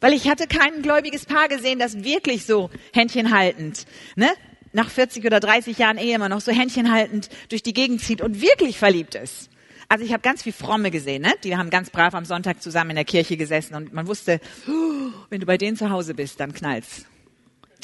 Weil 0.00 0.12
ich 0.12 0.28
hatte 0.28 0.46
kein 0.46 0.82
gläubiges 0.82 1.24
Paar 1.24 1.48
gesehen, 1.48 1.78
das 1.78 2.04
wirklich 2.04 2.44
so 2.44 2.70
händchenhaltend, 2.92 3.86
ne? 4.14 4.28
nach 4.72 4.90
40 4.90 5.24
oder 5.24 5.40
30 5.40 5.78
Jahren 5.78 5.96
Ehe 5.96 6.14
immer 6.14 6.28
noch 6.28 6.42
so 6.42 6.52
händchenhaltend 6.52 7.30
durch 7.48 7.62
die 7.62 7.72
Gegend 7.72 8.02
zieht 8.02 8.20
und 8.20 8.42
wirklich 8.42 8.78
verliebt 8.78 9.14
ist. 9.14 9.48
Also 9.88 10.04
ich 10.04 10.12
habe 10.12 10.20
ganz 10.20 10.42
viel 10.42 10.52
Fromme 10.52 10.90
gesehen, 10.90 11.22
ne? 11.22 11.32
Die 11.44 11.56
haben 11.56 11.70
ganz 11.70 11.90
brav 11.90 12.14
am 12.14 12.24
Sonntag 12.24 12.60
zusammen 12.60 12.90
in 12.90 12.96
der 12.96 13.04
Kirche 13.04 13.36
gesessen 13.36 13.74
und 13.74 13.92
man 13.92 14.06
wusste, 14.06 14.40
oh, 14.68 15.12
wenn 15.30 15.40
du 15.40 15.46
bei 15.46 15.56
denen 15.56 15.76
zu 15.76 15.90
Hause 15.90 16.14
bist, 16.14 16.40
dann 16.40 16.52
knallt's. 16.52 17.06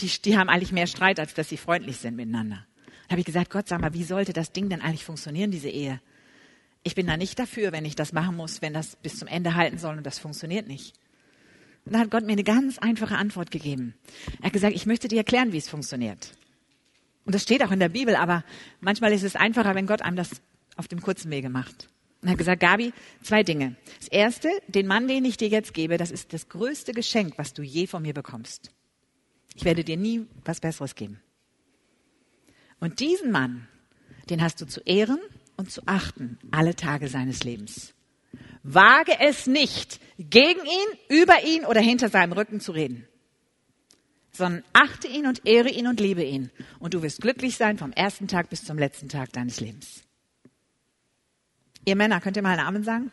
Die, 0.00 0.10
die 0.22 0.36
haben 0.36 0.48
eigentlich 0.48 0.72
mehr 0.72 0.86
Streit, 0.86 1.20
als 1.20 1.32
dass 1.34 1.48
sie 1.48 1.56
freundlich 1.56 1.98
sind 1.98 2.16
miteinander. 2.16 2.66
Da 3.06 3.12
habe 3.12 3.20
ich 3.20 3.26
gesagt, 3.26 3.50
Gott, 3.50 3.68
sag 3.68 3.80
mal, 3.80 3.94
wie 3.94 4.04
sollte 4.04 4.32
das 4.32 4.52
Ding 4.52 4.68
denn 4.68 4.82
eigentlich 4.82 5.04
funktionieren, 5.04 5.50
diese 5.50 5.68
Ehe? 5.68 6.00
Ich 6.82 6.94
bin 6.94 7.06
da 7.06 7.16
nicht 7.16 7.38
dafür, 7.38 7.72
wenn 7.72 7.84
ich 7.84 7.94
das 7.94 8.12
machen 8.12 8.36
muss, 8.36 8.62
wenn 8.62 8.74
das 8.74 8.96
bis 8.96 9.18
zum 9.18 9.28
Ende 9.28 9.54
halten 9.54 9.78
soll 9.78 9.96
und 9.96 10.04
das 10.04 10.18
funktioniert 10.18 10.66
nicht. 10.66 10.94
Und 11.84 11.92
dann 11.92 12.02
hat 12.02 12.10
Gott 12.10 12.24
mir 12.24 12.32
eine 12.32 12.44
ganz 12.44 12.78
einfache 12.78 13.16
Antwort 13.16 13.50
gegeben. 13.50 13.94
Er 14.40 14.46
hat 14.46 14.52
gesagt, 14.52 14.74
ich 14.74 14.86
möchte 14.86 15.08
dir 15.08 15.18
erklären, 15.18 15.52
wie 15.52 15.58
es 15.58 15.68
funktioniert. 15.68 16.32
Und 17.24 17.34
das 17.34 17.42
steht 17.42 17.62
auch 17.64 17.70
in 17.70 17.80
der 17.80 17.88
Bibel, 17.88 18.16
aber 18.16 18.44
manchmal 18.80 19.12
ist 19.12 19.22
es 19.22 19.36
einfacher, 19.36 19.74
wenn 19.74 19.86
Gott 19.86 20.02
einem 20.02 20.16
das 20.16 20.42
auf 20.76 20.88
dem 20.88 21.00
kurzen 21.00 21.30
Wege 21.30 21.50
macht. 21.50 21.88
Und 22.20 22.28
er 22.28 22.32
hat 22.32 22.38
gesagt, 22.38 22.60
Gabi, 22.60 22.92
zwei 23.22 23.42
Dinge. 23.42 23.76
Das 23.98 24.08
erste, 24.08 24.48
den 24.68 24.86
Mann, 24.86 25.08
den 25.08 25.24
ich 25.24 25.36
dir 25.36 25.48
jetzt 25.48 25.74
gebe, 25.74 25.96
das 25.96 26.10
ist 26.10 26.32
das 26.32 26.48
größte 26.48 26.92
Geschenk, 26.92 27.36
was 27.36 27.52
du 27.52 27.62
je 27.62 27.86
von 27.86 28.02
mir 28.02 28.14
bekommst. 28.14 28.70
Ich 29.54 29.64
werde 29.64 29.84
dir 29.84 29.96
nie 29.96 30.26
was 30.44 30.60
Besseres 30.60 30.94
geben. 30.94 31.20
Und 32.80 33.00
diesen 33.00 33.30
Mann, 33.30 33.68
den 34.30 34.40
hast 34.40 34.60
du 34.60 34.66
zu 34.66 34.80
ehren 34.80 35.18
und 35.56 35.70
zu 35.70 35.82
achten 35.86 36.38
alle 36.50 36.74
Tage 36.74 37.08
seines 37.08 37.44
Lebens. 37.44 37.94
Wage 38.62 39.18
es 39.20 39.46
nicht, 39.46 40.00
gegen 40.18 40.60
ihn, 40.60 40.98
über 41.08 41.44
ihn 41.44 41.64
oder 41.64 41.80
hinter 41.80 42.08
seinem 42.08 42.32
Rücken 42.32 42.60
zu 42.60 42.72
reden, 42.72 43.08
sondern 44.30 44.64
achte 44.72 45.08
ihn 45.08 45.26
und 45.26 45.46
ehre 45.46 45.68
ihn 45.68 45.86
und 45.86 46.00
liebe 46.00 46.22
ihn. 46.22 46.50
Und 46.78 46.94
du 46.94 47.02
wirst 47.02 47.20
glücklich 47.20 47.56
sein 47.56 47.76
vom 47.76 47.92
ersten 47.92 48.28
Tag 48.28 48.50
bis 48.50 48.64
zum 48.64 48.78
letzten 48.78 49.08
Tag 49.08 49.32
deines 49.32 49.60
Lebens. 49.60 50.02
Ihr 51.84 51.96
Männer, 51.96 52.20
könnt 52.20 52.36
ihr 52.36 52.42
mal 52.42 52.56
einen 52.56 52.66
Amen 52.66 52.84
sagen? 52.84 53.10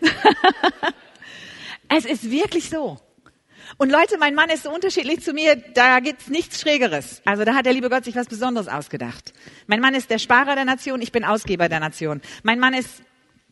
es 1.88 2.04
ist 2.04 2.30
wirklich 2.30 2.68
so. 2.68 2.98
Und 3.78 3.90
Leute, 3.90 4.18
mein 4.18 4.34
Mann 4.34 4.50
ist 4.50 4.64
so 4.64 4.74
unterschiedlich 4.74 5.22
zu 5.22 5.32
mir, 5.32 5.56
da 5.56 6.00
gibt's 6.00 6.28
nichts 6.28 6.60
Schrägeres. 6.60 7.22
Also 7.24 7.44
da 7.44 7.54
hat 7.54 7.66
der 7.66 7.72
liebe 7.72 7.88
Gott 7.88 8.04
sich 8.04 8.16
was 8.16 8.26
Besonderes 8.26 8.68
ausgedacht. 8.68 9.32
Mein 9.66 9.80
Mann 9.80 9.94
ist 9.94 10.10
der 10.10 10.18
Sparer 10.18 10.54
der 10.54 10.64
Nation, 10.64 11.00
ich 11.00 11.12
bin 11.12 11.24
Ausgeber 11.24 11.68
der 11.68 11.80
Nation. 11.80 12.20
Mein 12.42 12.58
Mann 12.58 12.74
ist 12.74 13.02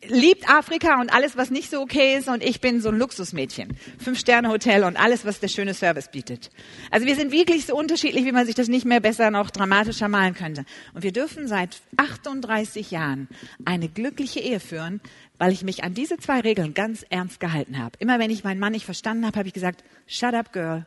liebt 0.07 0.49
Afrika 0.49 0.99
und 0.99 1.13
alles, 1.13 1.37
was 1.37 1.51
nicht 1.51 1.69
so 1.69 1.81
okay 1.81 2.15
ist 2.17 2.27
und 2.27 2.43
ich 2.43 2.61
bin 2.61 2.81
so 2.81 2.89
ein 2.89 2.97
Luxusmädchen. 2.97 3.77
Fünf-Sterne-Hotel 3.99 4.83
und 4.83 4.97
alles, 4.97 5.25
was 5.25 5.39
der 5.39 5.47
schöne 5.47 5.73
Service 5.73 6.09
bietet. 6.09 6.49
Also 6.89 7.05
wir 7.05 7.15
sind 7.15 7.31
wirklich 7.31 7.65
so 7.65 7.75
unterschiedlich, 7.75 8.25
wie 8.25 8.31
man 8.31 8.45
sich 8.45 8.55
das 8.55 8.67
nicht 8.67 8.85
mehr 8.85 8.99
besser 8.99 9.31
noch 9.31 9.51
dramatischer 9.51 10.07
malen 10.07 10.33
könnte. 10.33 10.65
Und 10.93 11.03
wir 11.03 11.11
dürfen 11.11 11.47
seit 11.47 11.81
38 11.97 12.91
Jahren 12.91 13.27
eine 13.65 13.89
glückliche 13.89 14.39
Ehe 14.39 14.59
führen, 14.59 15.01
weil 15.41 15.53
ich 15.53 15.63
mich 15.63 15.83
an 15.83 15.95
diese 15.95 16.17
zwei 16.17 16.41
Regeln 16.41 16.75
ganz 16.75 17.03
ernst 17.09 17.39
gehalten 17.39 17.79
habe. 17.79 17.97
Immer 17.97 18.19
wenn 18.19 18.29
ich 18.29 18.43
meinen 18.43 18.59
Mann 18.59 18.73
nicht 18.73 18.85
verstanden 18.85 19.25
habe, 19.25 19.39
habe 19.39 19.47
ich 19.47 19.55
gesagt, 19.55 19.83
shut 20.05 20.35
up, 20.35 20.53
girl. 20.53 20.85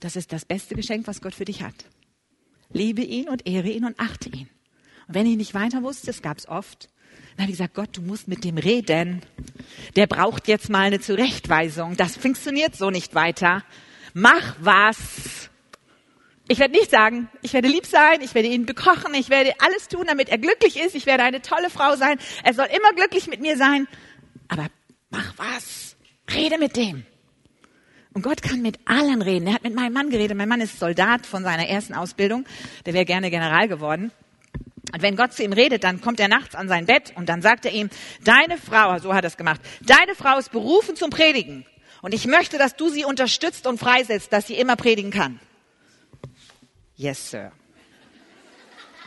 Das 0.00 0.16
ist 0.16 0.32
das 0.32 0.46
beste 0.46 0.74
Geschenk, 0.74 1.06
was 1.06 1.20
Gott 1.20 1.34
für 1.34 1.44
dich 1.44 1.62
hat. 1.62 1.74
Liebe 2.70 3.02
ihn 3.02 3.28
und 3.28 3.46
ehre 3.46 3.68
ihn 3.68 3.84
und 3.84 4.00
achte 4.00 4.30
ihn. 4.30 4.48
Und 5.08 5.14
wenn 5.14 5.26
ich 5.26 5.36
nicht 5.36 5.52
weiter 5.52 5.82
wusste, 5.82 6.06
das 6.06 6.22
gab 6.22 6.38
es 6.38 6.48
oft, 6.48 6.88
dann 7.36 7.42
habe 7.42 7.52
ich 7.52 7.58
gesagt, 7.58 7.74
Gott, 7.74 7.94
du 7.94 8.00
musst 8.00 8.28
mit 8.28 8.44
dem 8.44 8.56
reden. 8.56 9.20
Der 9.94 10.06
braucht 10.06 10.48
jetzt 10.48 10.70
mal 10.70 10.86
eine 10.86 11.00
Zurechtweisung. 11.00 11.94
Das 11.98 12.16
funktioniert 12.16 12.74
so 12.74 12.88
nicht 12.88 13.14
weiter. 13.14 13.62
Mach 14.14 14.56
was. 14.58 15.50
Ich 16.48 16.58
werde 16.58 16.74
nicht 16.74 16.90
sagen, 16.90 17.28
ich 17.40 17.52
werde 17.52 17.68
lieb 17.68 17.86
sein, 17.86 18.20
ich 18.20 18.34
werde 18.34 18.48
ihn 18.48 18.66
bekochen, 18.66 19.14
ich 19.14 19.30
werde 19.30 19.52
alles 19.60 19.88
tun, 19.88 20.06
damit 20.06 20.28
er 20.28 20.38
glücklich 20.38 20.78
ist, 20.78 20.94
ich 20.94 21.06
werde 21.06 21.22
eine 21.22 21.40
tolle 21.40 21.70
Frau 21.70 21.96
sein, 21.96 22.18
er 22.42 22.52
soll 22.52 22.66
immer 22.66 22.92
glücklich 22.94 23.28
mit 23.28 23.40
mir 23.40 23.56
sein. 23.56 23.86
Aber 24.48 24.66
mach 25.10 25.32
was. 25.36 25.96
Rede 26.34 26.58
mit 26.58 26.76
dem. 26.76 27.06
Und 28.12 28.22
Gott 28.22 28.42
kann 28.42 28.60
mit 28.60 28.78
allen 28.84 29.22
reden. 29.22 29.46
Er 29.46 29.54
hat 29.54 29.62
mit 29.62 29.74
meinem 29.74 29.94
Mann 29.94 30.10
geredet. 30.10 30.36
Mein 30.36 30.48
Mann 30.48 30.60
ist 30.60 30.78
Soldat 30.78 31.24
von 31.24 31.42
seiner 31.42 31.66
ersten 31.66 31.94
Ausbildung. 31.94 32.44
Der 32.84 32.92
wäre 32.92 33.06
gerne 33.06 33.30
General 33.30 33.68
geworden. 33.68 34.12
Und 34.92 35.00
wenn 35.00 35.16
Gott 35.16 35.32
zu 35.32 35.42
ihm 35.42 35.52
redet, 35.52 35.84
dann 35.84 36.00
kommt 36.00 36.20
er 36.20 36.28
nachts 36.28 36.54
an 36.54 36.68
sein 36.68 36.84
Bett 36.84 37.12
und 37.16 37.28
dann 37.28 37.40
sagt 37.40 37.64
er 37.64 37.72
ihm, 37.72 37.88
deine 38.24 38.58
Frau, 38.58 38.98
so 38.98 39.14
hat 39.14 39.24
er 39.24 39.28
es 39.28 39.36
gemacht, 39.38 39.60
deine 39.80 40.14
Frau 40.14 40.36
ist 40.38 40.52
berufen 40.52 40.96
zum 40.96 41.08
Predigen. 41.08 41.64
Und 42.02 42.12
ich 42.12 42.26
möchte, 42.26 42.58
dass 42.58 42.76
du 42.76 42.90
sie 42.90 43.04
unterstützt 43.04 43.66
und 43.66 43.78
freisetzt, 43.78 44.32
dass 44.32 44.48
sie 44.48 44.54
immer 44.54 44.76
predigen 44.76 45.10
kann. 45.10 45.40
Yes, 46.96 47.30
Sir. 47.30 47.52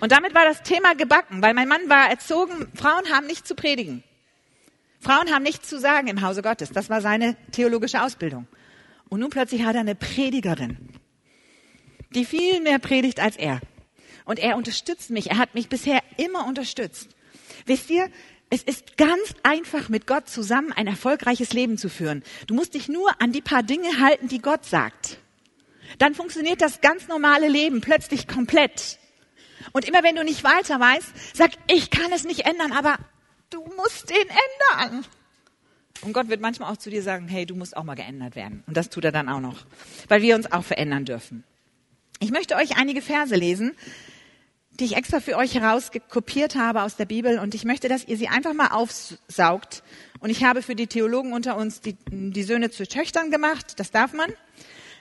Und 0.01 0.11
damit 0.11 0.35
war 0.35 0.45
das 0.45 0.63
Thema 0.63 0.93
gebacken, 0.95 1.41
weil 1.41 1.53
mein 1.53 1.67
Mann 1.67 1.89
war 1.89 2.09
erzogen, 2.09 2.67
Frauen 2.75 3.09
haben 3.11 3.27
nicht 3.27 3.47
zu 3.47 3.55
predigen. 3.55 4.03
Frauen 4.99 5.31
haben 5.31 5.43
nichts 5.43 5.69
zu 5.69 5.79
sagen 5.79 6.07
im 6.07 6.21
Hause 6.21 6.41
Gottes. 6.41 6.71
Das 6.71 6.89
war 6.89 7.01
seine 7.01 7.37
theologische 7.51 8.01
Ausbildung. 8.01 8.47
Und 9.07 9.19
nun 9.19 9.29
plötzlich 9.29 9.63
hat 9.63 9.75
er 9.75 9.81
eine 9.81 9.95
Predigerin, 9.95 10.89
die 12.13 12.25
viel 12.25 12.59
mehr 12.61 12.79
predigt 12.79 13.19
als 13.19 13.37
er. 13.37 13.61
Und 14.25 14.39
er 14.39 14.57
unterstützt 14.57 15.11
mich. 15.11 15.29
Er 15.29 15.37
hat 15.37 15.53
mich 15.53 15.69
bisher 15.69 16.01
immer 16.17 16.47
unterstützt. 16.47 17.09
Wisst 17.67 17.89
ihr, 17.91 18.09
es 18.49 18.63
ist 18.63 18.97
ganz 18.97 19.35
einfach, 19.43 19.89
mit 19.89 20.07
Gott 20.07 20.27
zusammen 20.27 20.71
ein 20.71 20.87
erfolgreiches 20.87 21.53
Leben 21.53 21.77
zu 21.77 21.89
führen. 21.89 22.23
Du 22.47 22.55
musst 22.55 22.73
dich 22.73 22.89
nur 22.89 23.21
an 23.21 23.31
die 23.31 23.41
paar 23.41 23.63
Dinge 23.63 23.99
halten, 23.99 24.27
die 24.27 24.39
Gott 24.39 24.65
sagt. 24.65 25.19
Dann 25.97 26.15
funktioniert 26.15 26.61
das 26.61 26.81
ganz 26.81 27.07
normale 27.07 27.47
Leben 27.47 27.81
plötzlich 27.81 28.27
komplett. 28.27 28.99
Und 29.71 29.85
immer 29.85 30.03
wenn 30.03 30.15
du 30.15 30.23
nicht 30.23 30.43
weiter 30.43 30.79
weißt, 30.79 31.35
sag, 31.35 31.51
ich 31.67 31.89
kann 31.89 32.11
es 32.11 32.23
nicht 32.23 32.45
ändern, 32.45 32.71
aber 32.71 32.97
du 33.49 33.63
musst 33.77 34.09
den 34.09 34.27
ändern. 34.27 35.05
Und 36.01 36.13
Gott 36.13 36.29
wird 36.29 36.41
manchmal 36.41 36.71
auch 36.71 36.77
zu 36.77 36.89
dir 36.89 37.01
sagen, 37.01 37.27
hey, 37.27 37.45
du 37.45 37.55
musst 37.55 37.75
auch 37.75 37.83
mal 37.83 37.95
geändert 37.95 38.35
werden. 38.35 38.63
Und 38.67 38.77
das 38.77 38.89
tut 38.89 39.05
er 39.05 39.11
dann 39.11 39.29
auch 39.29 39.39
noch, 39.39 39.65
weil 40.07 40.21
wir 40.21 40.35
uns 40.35 40.51
auch 40.51 40.63
verändern 40.63 41.05
dürfen. 41.05 41.43
Ich 42.19 42.31
möchte 42.31 42.55
euch 42.55 42.77
einige 42.77 43.01
Verse 43.01 43.35
lesen, 43.35 43.75
die 44.79 44.85
ich 44.85 44.97
extra 44.97 45.19
für 45.19 45.37
euch 45.37 45.55
herauskopiert 45.55 46.55
habe 46.55 46.83
aus 46.83 46.97
der 46.97 47.05
Bibel 47.05 47.39
und 47.39 47.55
ich 47.55 47.63
möchte, 47.63 47.87
dass 47.87 48.05
ihr 48.05 48.17
sie 48.17 48.27
einfach 48.27 48.53
mal 48.53 48.67
aufsaugt. 48.67 49.83
Und 50.19 50.29
ich 50.29 50.43
habe 50.43 50.61
für 50.61 50.75
die 50.75 50.87
Theologen 50.87 51.33
unter 51.33 51.55
uns 51.55 51.81
die, 51.81 51.95
die 52.09 52.43
Söhne 52.43 52.69
zu 52.71 52.85
Töchtern 52.85 53.31
gemacht, 53.31 53.79
das 53.79 53.91
darf 53.91 54.13
man. 54.13 54.31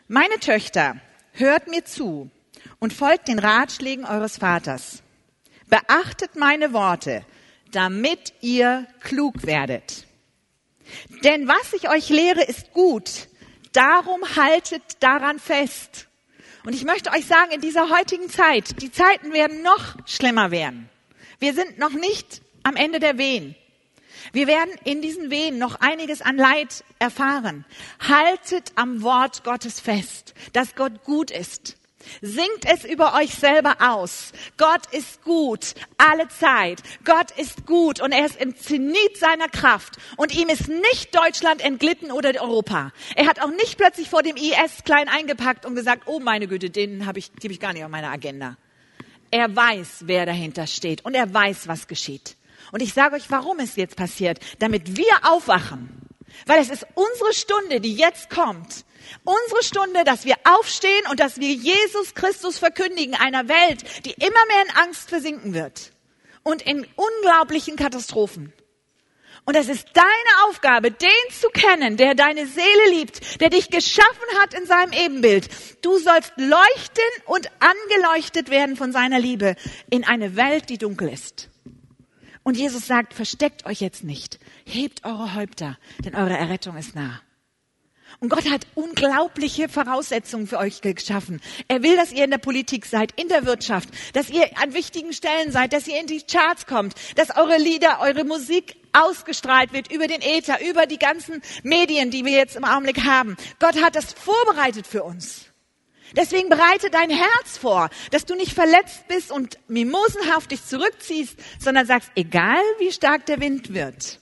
Meine 0.08 0.38
Töchter, 0.38 1.00
hört 1.32 1.66
mir 1.66 1.86
zu 1.86 2.30
und 2.78 2.92
folgt 2.92 3.28
den 3.28 3.38
Ratschlägen 3.38 4.04
eures 4.04 4.36
Vaters. 4.36 5.02
Beachtet 5.66 6.36
meine 6.36 6.74
Worte, 6.74 7.24
damit 7.72 8.34
ihr 8.42 8.86
klug 9.00 9.46
werdet. 9.46 10.06
Denn 11.24 11.48
was 11.48 11.72
ich 11.72 11.88
euch 11.88 12.10
lehre, 12.10 12.42
ist 12.42 12.74
gut. 12.74 13.28
Darum 13.72 14.20
haltet 14.36 14.82
daran 15.00 15.38
fest. 15.38 16.06
Und 16.66 16.74
ich 16.74 16.84
möchte 16.84 17.10
euch 17.10 17.24
sagen, 17.24 17.52
in 17.52 17.62
dieser 17.62 17.88
heutigen 17.88 18.28
Zeit, 18.28 18.82
die 18.82 18.92
Zeiten 18.92 19.32
werden 19.32 19.62
noch 19.62 19.96
schlimmer 20.06 20.50
werden. 20.50 20.90
Wir 21.38 21.54
sind 21.54 21.78
noch 21.78 21.92
nicht 21.92 22.42
am 22.62 22.76
Ende 22.76 23.00
der 23.00 23.16
Wehen. 23.16 23.56
Wir 24.34 24.48
werden 24.48 24.74
in 24.84 25.00
diesen 25.00 25.30
Wehen 25.30 25.58
noch 25.58 25.76
einiges 25.80 26.20
an 26.20 26.36
Leid 26.36 26.84
erfahren. 26.98 27.64
Haltet 28.00 28.72
am 28.74 29.02
Wort 29.02 29.44
Gottes 29.44 29.80
fest, 29.80 30.34
dass 30.52 30.74
Gott 30.74 31.04
gut 31.04 31.30
ist, 31.30 31.76
Singt 32.20 32.66
es 32.66 32.84
über 32.84 33.14
euch 33.14 33.34
selber 33.34 33.76
aus. 33.80 34.32
Gott 34.56 34.86
ist 34.92 35.22
gut, 35.24 35.74
alle 35.96 36.28
Zeit. 36.28 36.82
Gott 37.04 37.30
ist 37.38 37.64
gut 37.64 38.00
und 38.00 38.12
er 38.12 38.26
ist 38.26 38.38
im 38.38 38.54
Zenit 38.56 39.16
seiner 39.16 39.48
Kraft. 39.48 39.96
Und 40.18 40.34
ihm 40.34 40.48
ist 40.50 40.68
nicht 40.68 41.14
Deutschland 41.14 41.64
entglitten 41.64 42.12
oder 42.12 42.30
Europa. 42.40 42.92
Er 43.16 43.26
hat 43.26 43.40
auch 43.40 43.50
nicht 43.50 43.78
plötzlich 43.78 44.10
vor 44.10 44.22
dem 44.22 44.36
IS 44.36 44.84
klein 44.84 45.08
eingepackt 45.08 45.64
und 45.64 45.74
gesagt, 45.74 46.02
oh 46.06 46.20
meine 46.20 46.46
Güte, 46.46 46.68
den 46.68 47.06
habe 47.06 47.18
ich, 47.18 47.30
die 47.32 47.46
habe 47.46 47.52
ich 47.52 47.60
gar 47.60 47.72
nicht 47.72 47.84
auf 47.84 47.90
meiner 47.90 48.10
Agenda. 48.10 48.56
Er 49.30 49.54
weiß, 49.54 50.02
wer 50.02 50.26
dahinter 50.26 50.66
steht 50.66 51.04
und 51.04 51.14
er 51.14 51.32
weiß, 51.32 51.68
was 51.68 51.88
geschieht. 51.88 52.36
Und 52.74 52.82
ich 52.82 52.92
sage 52.92 53.14
euch, 53.14 53.30
warum 53.30 53.60
es 53.60 53.76
jetzt 53.76 53.94
passiert. 53.94 54.40
Damit 54.58 54.96
wir 54.96 55.20
aufwachen. 55.22 55.88
Weil 56.46 56.60
es 56.60 56.70
ist 56.70 56.84
unsere 56.94 57.32
Stunde, 57.32 57.80
die 57.80 57.94
jetzt 57.94 58.28
kommt 58.30 58.84
Unsere 59.24 59.62
Stunde, 59.62 60.04
dass 60.04 60.24
wir 60.24 60.36
aufstehen 60.44 61.06
und 61.10 61.20
dass 61.20 61.38
wir 61.38 61.52
Jesus 61.52 62.14
Christus 62.14 62.58
verkündigen, 62.58 63.14
einer 63.14 63.48
Welt, 63.48 63.84
die 64.04 64.12
immer 64.12 64.46
mehr 64.48 64.62
in 64.66 64.76
Angst 64.76 65.08
versinken 65.08 65.54
wird. 65.54 65.92
und 66.46 66.60
in 66.60 66.86
unglaublichen 66.96 67.76
Katastrophen. 67.76 68.52
Und 69.46 69.54
es 69.54 69.70
ist 69.70 69.88
deine 69.94 70.46
Aufgabe, 70.46 70.90
den 70.90 71.08
zu 71.30 71.48
kennen, 71.48 71.96
der 71.96 72.14
deine 72.14 72.46
Seele 72.46 72.90
liebt, 72.90 73.40
der 73.40 73.48
dich 73.48 73.70
geschaffen 73.70 74.38
hat 74.40 74.52
in 74.52 74.66
seinem 74.66 74.92
Ebenbild. 74.92 75.48
Du 75.80 75.96
sollst 75.96 76.34
leuchten 76.36 77.04
und 77.24 77.48
angeleuchtet 77.60 78.50
werden 78.50 78.76
von 78.76 78.92
seiner 78.92 79.18
Liebe 79.18 79.56
in 79.88 80.04
eine 80.04 80.36
Welt, 80.36 80.68
die 80.68 80.76
dunkel 80.76 81.08
ist. 81.08 81.48
Und 82.44 82.56
Jesus 82.56 82.86
sagt, 82.86 83.14
versteckt 83.14 83.66
euch 83.66 83.80
jetzt 83.80 84.04
nicht. 84.04 84.38
Hebt 84.64 85.04
eure 85.04 85.34
Häupter, 85.34 85.78
denn 86.04 86.14
eure 86.14 86.36
Errettung 86.36 86.76
ist 86.76 86.94
nah. 86.94 87.20
Und 88.20 88.28
Gott 88.28 88.48
hat 88.48 88.66
unglaubliche 88.74 89.68
Voraussetzungen 89.68 90.46
für 90.46 90.58
euch 90.58 90.82
geschaffen. 90.82 91.40
Er 91.68 91.82
will, 91.82 91.96
dass 91.96 92.12
ihr 92.12 92.24
in 92.24 92.30
der 92.30 92.38
Politik 92.38 92.86
seid, 92.86 93.18
in 93.20 93.28
der 93.28 93.44
Wirtschaft, 93.44 93.88
dass 94.12 94.30
ihr 94.30 94.46
an 94.62 94.74
wichtigen 94.74 95.12
Stellen 95.12 95.50
seid, 95.50 95.72
dass 95.72 95.88
ihr 95.88 95.98
in 95.98 96.06
die 96.06 96.22
Charts 96.22 96.66
kommt, 96.66 96.94
dass 97.16 97.36
eure 97.36 97.58
Lieder, 97.58 98.00
eure 98.00 98.24
Musik 98.24 98.76
ausgestrahlt 98.92 99.72
wird 99.72 99.90
über 99.90 100.06
den 100.06 100.20
Äther, 100.20 100.64
über 100.64 100.86
die 100.86 100.98
ganzen 100.98 101.42
Medien, 101.62 102.10
die 102.10 102.24
wir 102.24 102.32
jetzt 102.32 102.56
im 102.56 102.64
Augenblick 102.64 103.04
haben. 103.04 103.36
Gott 103.58 103.82
hat 103.82 103.96
das 103.96 104.12
vorbereitet 104.12 104.86
für 104.86 105.02
uns. 105.02 105.46
Deswegen 106.16 106.48
bereite 106.48 106.90
dein 106.90 107.10
Herz 107.10 107.58
vor, 107.58 107.90
dass 108.10 108.24
du 108.24 108.34
nicht 108.34 108.52
verletzt 108.52 109.08
bist 109.08 109.32
und 109.32 109.58
mimosenhaft 109.68 110.50
dich 110.50 110.64
zurückziehst, 110.64 111.36
sondern 111.58 111.86
sagst, 111.86 112.10
egal 112.14 112.62
wie 112.78 112.92
stark 112.92 113.26
der 113.26 113.40
Wind 113.40 113.74
wird, 113.74 114.20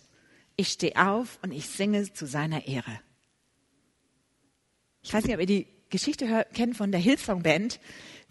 ich 0.56 0.68
stehe 0.68 0.96
auf 0.96 1.38
und 1.42 1.52
ich 1.52 1.68
singe 1.68 2.12
zu 2.12 2.26
seiner 2.26 2.66
Ehre. 2.66 3.00
Ich 5.02 5.12
weiß 5.12 5.24
nicht, 5.24 5.34
ob 5.34 5.40
ihr 5.40 5.46
die 5.46 5.66
Geschichte 5.90 6.46
kennt 6.54 6.76
von 6.76 6.90
der 6.90 7.00
Hillsong 7.00 7.42
Band. 7.42 7.80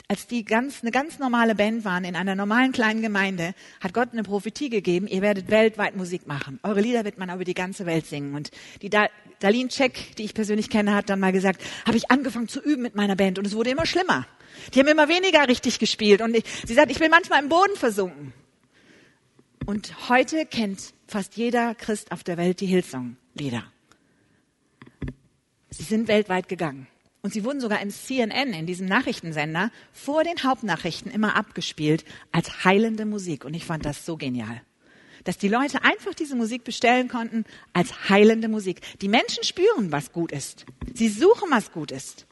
Als 0.08 0.28
die 0.28 0.44
ganz, 0.44 0.82
eine 0.82 0.92
ganz 0.92 1.20
normale 1.20 1.56
Band 1.56 1.86
waren 1.86 2.04
in 2.04 2.16
einer 2.16 2.36
normalen 2.36 2.72
kleinen 2.72 3.02
Gemeinde, 3.02 3.54
hat 3.80 3.94
Gott 3.94 4.10
eine 4.12 4.24
Prophetie 4.24 4.70
gegeben, 4.70 5.08
ihr 5.08 5.22
werdet 5.22 5.50
weltweit 5.50 5.96
Musik 5.96 6.28
machen. 6.28 6.60
Eure 6.64 6.82
Lieder 6.82 7.06
wird 7.06 7.18
man 7.18 7.30
über 7.34 7.44
die 7.44 7.54
ganze 7.54 7.86
Welt 7.86 8.06
singen. 8.06 8.36
Und 8.36 8.52
die 8.82 8.90
da 8.90 9.08
Darlene 9.40 9.70
Check, 9.70 10.16
die 10.18 10.24
ich 10.24 10.34
persönlich 10.34 10.70
kenne, 10.70 10.94
hat 10.94 11.10
dann 11.10 11.20
mal 11.20 11.32
gesagt, 11.32 11.62
habe 11.86 11.98
ich 11.98 12.12
angefangen 12.12 12.48
zu 12.48 12.62
üben 12.62 12.82
mit 12.82 12.96
meiner 12.96 13.16
Band 13.16 13.40
und 13.40 13.46
es 13.46 13.56
wurde 13.56 13.72
immer 13.72 13.86
schlimmer. 13.86 14.28
Die 14.74 14.80
haben 14.80 14.88
immer 14.88 15.10
weniger 15.10 15.48
richtig 15.48 15.80
gespielt 15.80 16.22
und 16.22 16.36
ich, 16.36 16.44
sie 16.66 16.74
sagt, 16.74 16.92
ich 16.92 17.00
bin 17.00 17.10
manchmal 17.10 17.42
im 17.42 17.50
Boden 17.50 17.76
versunken. 17.76 18.34
Und 19.66 20.10
heute 20.10 20.46
kennt 20.46 20.94
fast 21.08 21.38
jeder 21.38 21.76
Christ 21.76 22.12
auf 22.12 22.24
der 22.24 22.38
Welt 22.38 22.60
die 22.62 22.66
Hillsong-Lieder. 22.66 23.64
Sie 25.70 25.84
sind 25.84 26.08
weltweit 26.08 26.50
gegangen. 26.50 26.88
Und 27.24 27.34
sie 27.34 27.44
wurden 27.44 27.62
sogar 27.62 27.82
im 27.82 27.92
CNN, 27.92 28.54
in 28.54 28.66
diesem 28.66 28.88
Nachrichtensender, 28.88 29.70
vor 29.94 30.24
den 30.24 30.44
Hauptnachrichten 30.44 31.12
immer 31.12 31.36
abgespielt 31.36 32.04
als 32.32 32.66
heilende 32.66 33.06
Musik. 33.06 33.46
Und 33.46 33.54
ich 33.54 33.66
fand 33.66 33.86
das 33.86 34.06
so 34.06 34.18
genial. 34.18 34.62
Dass 35.24 35.38
die 35.38 35.48
Leute 35.48 35.84
einfach 35.84 36.16
diese 36.16 36.36
Musik 36.36 36.64
bestellen 36.64 37.10
konnten 37.10 37.46
als 37.74 38.10
heilende 38.10 38.48
Musik. 38.48 38.82
Die 39.02 39.08
Menschen 39.08 39.44
spüren, 39.44 39.92
was 39.92 40.12
gut 40.12 40.32
ist. 40.32 40.66
Sie 40.96 41.10
suchen, 41.10 41.52
was 41.52 41.72
gut 41.72 41.92
ist. 41.92 42.26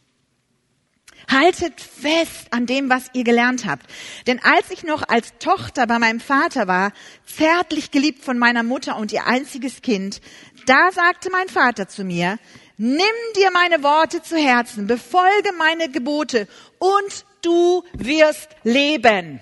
Haltet 1.29 1.79
fest 1.79 2.47
an 2.51 2.65
dem, 2.65 2.89
was 2.89 3.11
ihr 3.13 3.23
gelernt 3.23 3.67
habt. 3.67 3.85
Denn 4.25 4.39
als 4.41 4.71
ich 4.71 4.83
noch 4.83 5.03
als 5.07 5.33
Tochter 5.37 5.85
bei 5.85 5.99
meinem 5.99 6.19
Vater 6.19 6.67
war, 6.67 6.93
zärtlich 7.27 7.91
geliebt 7.91 8.23
von 8.23 8.39
meiner 8.39 8.63
Mutter 8.63 8.95
und 8.95 9.11
ihr 9.11 9.27
einziges 9.27 9.83
Kind, 9.83 10.21
da 10.65 10.91
sagte 10.91 11.29
mein 11.29 11.47
Vater 11.47 11.87
zu 11.87 12.03
mir, 12.03 12.39
Nimm 12.81 13.03
dir 13.35 13.51
meine 13.51 13.83
Worte 13.83 14.21
zu 14.21 14.37
Herzen, 14.37 14.87
befolge 14.87 15.51
meine 15.57 15.89
Gebote 15.89 16.47
und 16.77 17.25
du 17.41 17.83
wirst 17.91 18.47
leben. 18.63 19.41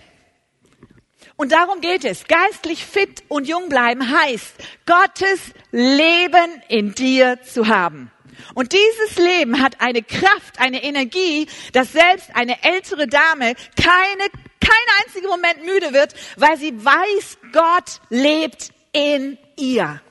Und 1.36 1.52
darum 1.52 1.80
geht 1.80 2.04
es. 2.04 2.26
Geistlich 2.26 2.84
fit 2.84 3.22
und 3.28 3.48
jung 3.48 3.70
bleiben 3.70 4.12
heißt, 4.12 4.56
Gottes 4.88 5.54
Leben 5.70 6.64
in 6.68 6.96
dir 6.96 7.40
zu 7.44 7.68
haben. 7.68 8.10
Und 8.56 8.74
dieses 8.74 9.18
Leben 9.24 9.62
hat 9.62 9.82
eine 9.82 10.02
Kraft, 10.02 10.58
eine 10.58 10.82
Energie, 10.82 11.46
dass 11.74 11.92
selbst 11.92 12.36
eine 12.36 12.64
ältere 12.64 13.06
Dame 13.06 13.54
keine, 13.76 14.30
kein 14.60 15.04
einziger 15.06 15.30
Moment 15.30 15.64
müde 15.64 15.94
wird, 15.94 16.16
weil 16.38 16.58
sie 16.58 16.74
weiß, 16.84 17.38
Gott 17.54 18.02
lebt 18.10 18.72
in 18.94 19.38
ihr. 19.58 20.02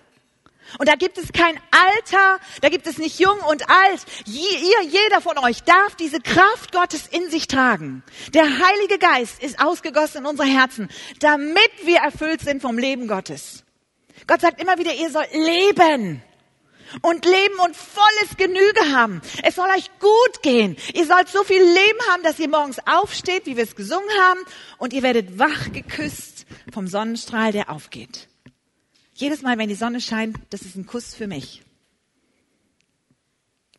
Und 0.78 0.88
da 0.88 0.94
gibt 0.94 1.18
es 1.18 1.32
kein 1.32 1.58
Alter, 1.70 2.38
da 2.60 2.68
gibt 2.68 2.86
es 2.86 2.98
nicht 2.98 3.18
jung 3.18 3.38
und 3.48 3.68
alt. 3.68 4.04
Ihr, 4.26 4.82
jeder 4.82 5.20
von 5.20 5.38
euch 5.38 5.62
darf 5.62 5.94
diese 5.96 6.20
Kraft 6.20 6.72
Gottes 6.72 7.06
in 7.06 7.30
sich 7.30 7.46
tragen. 7.46 8.02
Der 8.34 8.44
Heilige 8.44 8.98
Geist 8.98 9.42
ist 9.42 9.62
ausgegossen 9.62 10.18
in 10.18 10.26
unsere 10.26 10.48
Herzen, 10.48 10.88
damit 11.20 11.70
wir 11.84 11.98
erfüllt 11.98 12.40
sind 12.40 12.62
vom 12.62 12.78
Leben 12.78 13.08
Gottes. 13.08 13.64
Gott 14.26 14.40
sagt 14.40 14.60
immer 14.60 14.78
wieder, 14.78 14.94
ihr 14.94 15.10
sollt 15.10 15.32
leben 15.32 16.22
und 17.02 17.24
leben 17.24 17.58
und 17.64 17.76
volles 17.76 18.36
Genüge 18.36 18.92
haben. 18.92 19.20
Es 19.42 19.56
soll 19.56 19.68
euch 19.70 19.90
gut 19.98 20.42
gehen. 20.42 20.76
Ihr 20.94 21.06
sollt 21.06 21.28
so 21.28 21.42
viel 21.44 21.62
Leben 21.62 21.98
haben, 22.10 22.22
dass 22.22 22.38
ihr 22.38 22.48
morgens 22.48 22.78
aufsteht, 22.86 23.46
wie 23.46 23.56
wir 23.56 23.64
es 23.64 23.76
gesungen 23.76 24.08
haben, 24.20 24.40
und 24.78 24.92
ihr 24.92 25.02
werdet 25.02 25.38
wach 25.38 25.72
geküsst 25.72 26.46
vom 26.72 26.86
Sonnenstrahl, 26.86 27.52
der 27.52 27.70
aufgeht. 27.70 28.28
Jedes 29.16 29.40
Mal, 29.40 29.56
wenn 29.56 29.70
die 29.70 29.74
Sonne 29.74 30.02
scheint, 30.02 30.36
das 30.50 30.60
ist 30.60 30.76
ein 30.76 30.84
Kuss 30.84 31.14
für 31.14 31.26
mich. 31.26 31.62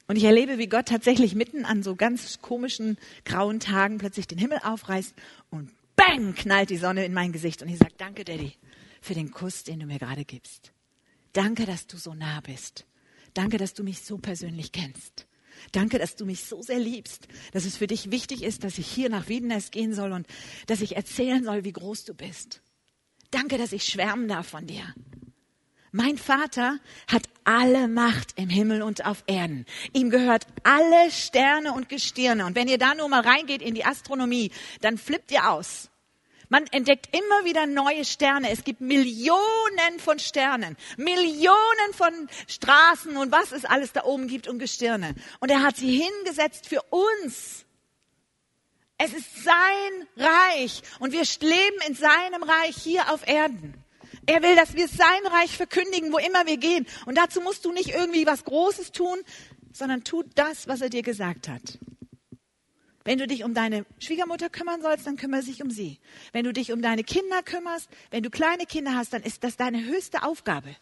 Und 0.08 0.16
ich 0.16 0.24
erlebe, 0.24 0.58
wie 0.58 0.66
Gott 0.66 0.88
tatsächlich 0.88 1.36
mitten 1.36 1.64
an 1.64 1.84
so 1.84 1.96
ganz 1.96 2.42
komischen 2.42 2.98
grauen 3.24 3.60
Tagen 3.60 4.00
plötzlich 4.00 4.26
den 4.26 4.40
Himmel 4.40 4.58
aufreißt 4.64 5.14
und 5.52 5.70
bang 5.96 6.34
knallt 6.34 6.72
die 6.72 6.78
Sonne 6.78 7.06
in 7.06 7.14
mein 7.14 7.34
Gesicht 7.34 7.62
und 7.62 7.70
ich 7.70 7.78
sage, 7.78 7.94
danke 8.00 8.26
Daddy 8.26 8.54
für 9.00 9.14
den 9.14 9.30
Kuss, 9.30 9.64
den 9.64 9.80
du 9.80 9.86
mir 9.86 10.00
gerade 10.00 10.26
gibst. 10.26 10.72
Danke, 11.34 11.68
dass 11.68 11.86
du 11.86 11.98
so 11.98 12.16
nah 12.16 12.42
bist. 12.42 12.88
Danke, 13.36 13.60
dass 13.60 13.76
du 13.76 13.84
mich 13.84 14.02
so 14.02 14.18
persönlich 14.18 14.72
kennst. 14.72 15.28
Danke, 15.72 16.00
dass 16.00 16.16
du 16.16 16.26
mich 16.26 16.46
so 16.46 16.64
sehr 16.64 16.80
liebst, 16.80 17.28
dass 17.52 17.66
es 17.66 17.78
für 17.78 17.86
dich 17.86 18.10
wichtig 18.10 18.42
ist, 18.42 18.64
dass 18.64 18.80
ich 18.80 18.88
hier 18.88 19.10
nach 19.10 19.28
Wiedenest 19.30 19.72
gehen 19.72 19.94
soll 19.94 20.14
und 20.14 20.26
dass 20.66 20.82
ich 20.82 20.96
erzählen 20.96 21.44
soll, 21.44 21.64
wie 21.64 21.74
groß 21.74 22.06
du 22.06 22.16
bist. 22.16 22.64
Danke, 23.30 23.60
dass 23.60 23.72
ich 23.72 23.84
schwärmen 23.84 24.28
darf 24.28 24.48
von 24.48 24.66
dir. 24.66 24.96
Mein 25.98 26.20
Vater 26.20 26.78
hat 27.08 27.24
alle 27.44 27.88
Macht 27.88 28.38
im 28.38 28.50
Himmel 28.50 28.84
und 28.84 29.04
auf 29.08 29.24
Erden. 29.26 29.66
Ihm 29.94 30.12
gehört 30.12 30.46
alle 30.62 31.10
Sterne 31.10 31.74
und 31.74 31.90
Gestirne. 31.90 32.46
Und 32.46 32.56
wenn 32.56 32.68
ihr 32.68 32.78
da 32.78 32.94
nur 32.94 33.10
mal 33.10 33.22
reingeht 33.22 33.64
in 33.64 33.74
die 33.74 33.84
Astronomie, 33.84 34.52
dann 34.82 35.00
flippt 35.00 35.32
ihr 35.32 35.50
aus. 35.50 35.90
Man 36.50 36.68
entdeckt 36.68 37.18
immer 37.18 37.46
wieder 37.46 37.66
neue 37.66 38.06
Sterne. 38.06 38.52
Es 38.52 38.64
gibt 38.64 38.80
Millionen 38.80 39.98
von 39.98 40.20
Sternen, 40.20 40.78
Millionen 40.98 41.94
von 41.94 42.30
Straßen 42.46 43.18
und 43.18 43.32
was 43.32 43.52
es 43.52 43.66
alles 43.66 43.92
da 43.92 44.04
oben 44.04 44.28
gibt 44.28 44.48
und 44.48 44.60
Gestirne. 44.60 45.16
Und 45.40 45.50
er 45.50 45.64
hat 45.64 45.78
sie 45.78 46.00
hingesetzt 46.00 46.68
für 46.68 46.84
uns. 46.92 47.66
Es 49.00 49.14
ist 49.14 49.44
sein 49.44 50.08
Reich 50.16 50.84
und 51.00 51.12
wir 51.12 51.24
leben 51.42 51.82
in 51.88 51.96
seinem 51.96 52.44
Reich 52.44 52.76
hier 52.78 53.12
auf 53.12 53.28
Erden. 53.28 53.84
Er 54.28 54.44
will, 54.44 54.56
dass 54.58 54.76
wir 54.76 54.88
sein 54.90 55.26
Reich 55.26 55.56
verkündigen, 55.56 56.12
wo 56.12 56.18
immer 56.18 56.46
wir 56.46 56.58
gehen. 56.58 56.86
Und 57.06 57.18
dazu 57.18 57.40
musst 57.42 57.64
du 57.64 57.72
nicht 57.72 57.90
irgendwie 57.90 58.26
was 58.28 58.44
Großes 58.44 58.92
tun, 58.92 59.18
sondern 59.72 60.04
tu 60.04 60.24
das, 60.36 60.68
was 60.68 60.82
er 60.82 60.90
dir 60.90 61.02
gesagt 61.02 61.48
hat. 61.48 61.80
Wenn 63.06 63.20
du 63.20 63.26
dich 63.26 63.46
um 63.46 63.54
deine 63.54 63.86
Schwiegermutter 64.00 64.50
kümmern 64.50 64.82
sollst, 64.82 65.08
dann 65.08 65.16
kümmere 65.16 65.42
dich 65.42 65.64
um 65.64 65.72
sie. 65.72 65.98
Wenn 66.34 66.44
du 66.44 66.52
dich 66.52 66.74
um 66.74 66.82
deine 66.82 67.06
Kinder 67.06 67.42
kümmerst, 67.42 67.88
wenn 68.12 68.22
du 68.22 68.30
kleine 68.30 68.66
Kinder 68.66 68.96
hast, 68.96 69.14
dann 69.14 69.24
ist 69.24 69.46
das 69.46 69.56
deine 69.56 69.86
höchste 69.86 70.24
Aufgabe. 70.24 70.76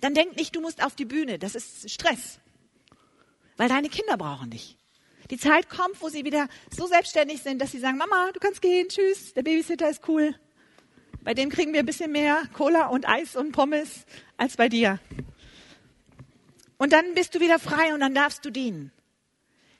Dann 0.00 0.14
denk 0.14 0.36
nicht, 0.36 0.54
du 0.54 0.60
musst 0.60 0.84
auf 0.84 0.94
die 0.94 1.04
Bühne. 1.04 1.40
Das 1.40 1.56
ist 1.56 1.90
Stress. 1.90 2.38
Weil 3.56 3.68
deine 3.68 3.88
Kinder 3.88 4.16
brauchen 4.16 4.50
dich. 4.50 4.76
Die 5.32 5.36
Zeit 5.36 5.68
kommt, 5.68 6.00
wo 6.00 6.08
sie 6.08 6.24
wieder 6.24 6.48
so 6.70 6.86
selbstständig 6.86 7.42
sind, 7.42 7.60
dass 7.60 7.72
sie 7.72 7.80
sagen, 7.80 7.98
Mama, 7.98 8.30
du 8.32 8.38
kannst 8.38 8.62
gehen, 8.62 8.88
tschüss, 8.88 9.34
der 9.34 9.42
Babysitter 9.42 9.90
ist 9.90 10.08
cool. 10.08 10.36
Bei 11.28 11.34
dem 11.34 11.50
kriegen 11.50 11.74
wir 11.74 11.80
ein 11.80 11.84
bisschen 11.84 12.10
mehr 12.10 12.40
Cola 12.54 12.86
und 12.86 13.06
Eis 13.06 13.36
und 13.36 13.52
Pommes 13.52 14.06
als 14.38 14.56
bei 14.56 14.70
dir. 14.70 14.98
Und 16.78 16.94
dann 16.94 17.12
bist 17.12 17.34
du 17.34 17.40
wieder 17.40 17.58
frei 17.58 17.92
und 17.92 18.00
dann 18.00 18.14
darfst 18.14 18.46
du 18.46 18.50
dienen. 18.50 18.92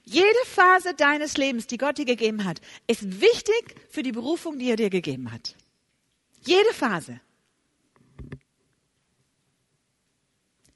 Jede 0.04 0.26
Phase 0.44 0.92
deines 0.92 1.38
Lebens, 1.38 1.66
die 1.66 1.78
Gott 1.78 1.96
dir 1.96 2.04
gegeben 2.04 2.44
hat, 2.44 2.60
ist 2.86 3.22
wichtig 3.22 3.76
für 3.88 4.02
die 4.02 4.12
Berufung, 4.12 4.58
die 4.58 4.68
er 4.68 4.76
dir 4.76 4.90
gegeben 4.90 5.32
hat. 5.32 5.56
Jede 6.44 6.74
Phase. 6.74 7.18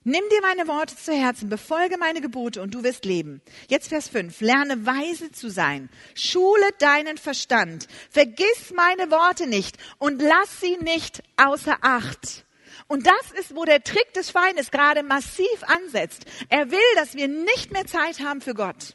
Nimm 0.05 0.23
dir 0.31 0.41
meine 0.43 0.67
Worte 0.67 0.97
zu 0.97 1.13
Herzen, 1.13 1.49
befolge 1.49 1.97
meine 1.97 2.21
Gebote 2.21 2.61
und 2.61 2.75
du 2.75 2.83
wirst 2.83 3.05
leben. 3.05 3.41
Jetzt 3.69 3.89
Vers 3.89 4.09
5. 4.09 4.41
Lerne 4.41 4.85
weise 4.85 5.31
zu 5.31 5.49
sein. 5.49 5.89
Schule 6.17 6.69
deinen 6.81 7.19
Verstand. 7.19 7.87
Vergiss 8.11 8.73
meine 8.75 9.13
Worte 9.13 9.47
nicht 9.47 9.77
und 9.99 10.21
lass 10.21 10.61
sie 10.61 10.77
nicht 10.79 11.23
außer 11.37 11.77
Acht. 11.83 12.45
Und 12.89 13.07
das 13.07 13.39
ist, 13.39 13.55
wo 13.55 13.65
der 13.65 13.85
Trick 13.85 14.13
des 14.15 14.31
Feindes 14.31 14.73
gerade 14.73 15.05
massiv 15.05 15.63
ansetzt. 15.63 16.25
Er 16.49 16.73
will, 16.73 16.79
dass 16.97 17.15
wir 17.15 17.29
nicht 17.29 17.71
mehr 17.73 17.87
Zeit 17.87 18.21
haben 18.21 18.41
für 18.41 18.55
Gott. 18.55 18.95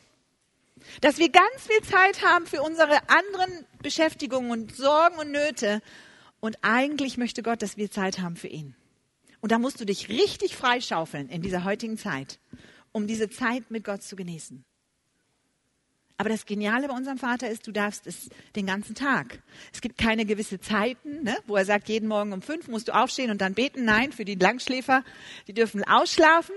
Dass 0.99 1.19
wir 1.19 1.29
ganz 1.29 1.67
viel 1.67 1.81
Zeit 1.89 2.23
haben 2.23 2.47
für 2.47 2.61
unsere 2.61 3.09
anderen 3.09 3.65
Beschäftigungen 3.81 4.51
und 4.51 4.75
Sorgen 4.75 5.17
und 5.17 5.31
Nöte 5.31 5.81
Und 6.41 6.57
eigentlich 6.63 7.17
möchte 7.17 7.43
Gott, 7.43 7.61
dass 7.61 7.77
wir 7.77 7.89
Zeit 7.89 8.19
haben 8.19 8.35
für 8.35 8.47
ihn. 8.47 8.75
Und 9.41 9.51
da 9.51 9.59
musst 9.59 9.79
du 9.79 9.85
dich 9.85 10.09
richtig 10.09 10.55
freischaufeln 10.55 11.29
in 11.29 11.41
dieser 11.41 11.63
heutigen 11.63 11.97
Zeit, 11.97 12.39
um 12.91 13.07
diese 13.07 13.29
Zeit 13.29 13.69
mit 13.69 13.83
Gott 13.83 14.03
zu 14.03 14.15
genießen. 14.15 14.65
Aber 16.19 16.29
das 16.29 16.47
Geniale 16.47 16.87
bei 16.87 16.95
unserem 16.95 17.19
Vater 17.19 17.47
ist, 17.47 17.67
du 17.67 17.71
darfst 17.71 18.07
es 18.07 18.29
den 18.55 18.65
ganzen 18.65 18.95
Tag. 18.95 19.39
Es 19.71 19.81
gibt 19.81 19.99
keine 19.99 20.25
gewisse 20.25 20.59
Zeiten, 20.59 21.21
ne, 21.23 21.37
wo 21.45 21.55
er 21.55 21.65
sagt, 21.65 21.89
jeden 21.89 22.07
Morgen 22.07 22.33
um 22.33 22.41
fünf 22.41 22.67
musst 22.67 22.87
du 22.87 22.95
aufstehen 22.95 23.29
und 23.29 23.39
dann 23.39 23.53
beten. 23.53 23.85
Nein, 23.85 24.11
für 24.11 24.25
die 24.25 24.33
Langschläfer, 24.33 25.03
die 25.47 25.53
dürfen 25.53 25.83
ausschlafen. 25.83 26.55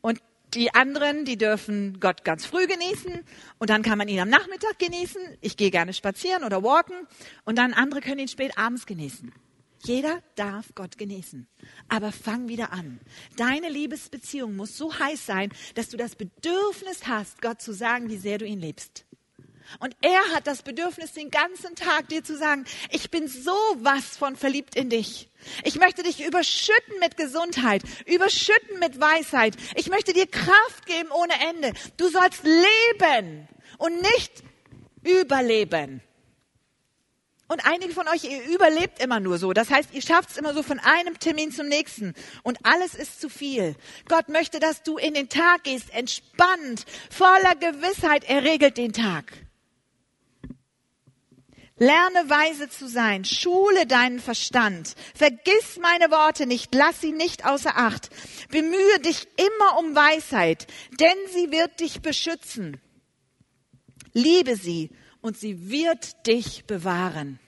Und 0.00 0.20
die 0.54 0.72
anderen, 0.74 1.24
die 1.24 1.36
dürfen 1.36 1.98
Gott 1.98 2.24
ganz 2.24 2.46
früh 2.46 2.66
genießen 2.68 3.24
und 3.58 3.68
dann 3.68 3.82
kann 3.82 3.98
man 3.98 4.06
ihn 4.08 4.20
am 4.20 4.28
Nachmittag 4.28 4.78
genießen. 4.78 5.20
Ich 5.40 5.56
gehe 5.56 5.70
gerne 5.70 5.92
spazieren 5.92 6.44
oder 6.44 6.62
walken 6.62 6.96
und 7.44 7.58
dann 7.58 7.74
andere 7.74 8.00
können 8.00 8.20
ihn 8.20 8.28
spät 8.28 8.56
abends 8.56 8.86
genießen. 8.86 9.32
Jeder 9.84 10.22
darf 10.34 10.74
Gott 10.74 10.98
genießen. 10.98 11.46
Aber 11.88 12.12
fang 12.12 12.48
wieder 12.48 12.72
an. 12.72 13.00
Deine 13.36 13.68
Liebesbeziehung 13.68 14.56
muss 14.56 14.76
so 14.76 14.98
heiß 14.98 15.26
sein, 15.26 15.52
dass 15.74 15.88
du 15.88 15.96
das 15.96 16.16
Bedürfnis 16.16 17.06
hast, 17.06 17.42
Gott 17.42 17.60
zu 17.60 17.72
sagen, 17.72 18.08
wie 18.08 18.16
sehr 18.16 18.38
du 18.38 18.46
ihn 18.46 18.60
liebst. 18.60 19.04
Und 19.80 19.96
er 20.00 20.20
hat 20.32 20.46
das 20.46 20.62
Bedürfnis, 20.62 21.12
den 21.12 21.30
ganzen 21.30 21.74
Tag 21.74 22.08
dir 22.08 22.22
zu 22.22 22.36
sagen, 22.36 22.64
ich 22.90 23.10
bin 23.10 23.28
so 23.28 23.56
was 23.78 24.16
von 24.16 24.36
verliebt 24.36 24.76
in 24.76 24.90
dich. 24.90 25.28
Ich 25.64 25.76
möchte 25.76 26.02
dich 26.02 26.24
überschütten 26.24 26.98
mit 27.00 27.16
Gesundheit, 27.16 27.82
überschütten 28.06 28.78
mit 28.78 29.00
Weisheit. 29.00 29.56
Ich 29.74 29.88
möchte 29.88 30.12
dir 30.12 30.26
Kraft 30.26 30.86
geben 30.86 31.10
ohne 31.10 31.34
Ende. 31.50 31.72
Du 31.96 32.08
sollst 32.08 32.44
leben 32.44 33.48
und 33.78 34.00
nicht 34.00 34.42
überleben. 35.02 36.00
Und 37.48 37.64
einige 37.64 37.92
von 37.92 38.08
euch, 38.08 38.24
ihr 38.24 38.42
überlebt 38.44 39.00
immer 39.00 39.20
nur 39.20 39.38
so. 39.38 39.52
Das 39.52 39.70
heißt, 39.70 39.90
ihr 39.92 40.02
schafft 40.02 40.30
es 40.30 40.36
immer 40.36 40.52
so 40.52 40.64
von 40.64 40.80
einem 40.80 41.18
Termin 41.18 41.52
zum 41.52 41.68
nächsten. 41.68 42.14
Und 42.42 42.58
alles 42.64 42.94
ist 42.94 43.20
zu 43.20 43.28
viel. 43.28 43.76
Gott 44.08 44.28
möchte, 44.28 44.58
dass 44.58 44.82
du 44.82 44.96
in 44.96 45.14
den 45.14 45.28
Tag 45.28 45.62
gehst, 45.62 45.94
entspannt, 45.94 46.84
voller 47.08 47.54
Gewissheit. 47.54 48.24
Er 48.24 48.42
regelt 48.42 48.76
den 48.76 48.92
Tag. 48.92 49.32
Lerne 51.78 52.30
weise 52.30 52.70
zu 52.70 52.88
sein, 52.88 53.26
schule 53.26 53.86
deinen 53.86 54.18
Verstand, 54.18 54.94
vergiss 55.14 55.76
meine 55.78 56.10
Worte 56.10 56.46
nicht, 56.46 56.74
lass 56.74 57.02
sie 57.02 57.12
nicht 57.12 57.44
außer 57.44 57.76
Acht, 57.76 58.08
bemühe 58.48 58.98
dich 59.00 59.28
immer 59.36 59.78
um 59.78 59.94
Weisheit, 59.94 60.66
denn 60.98 61.18
sie 61.34 61.50
wird 61.50 61.80
dich 61.80 62.00
beschützen. 62.00 62.80
Liebe 64.14 64.56
sie 64.56 64.90
und 65.26 65.36
sie 65.36 65.70
wird 65.70 66.26
dich 66.26 66.64
bewahren. 66.66 67.38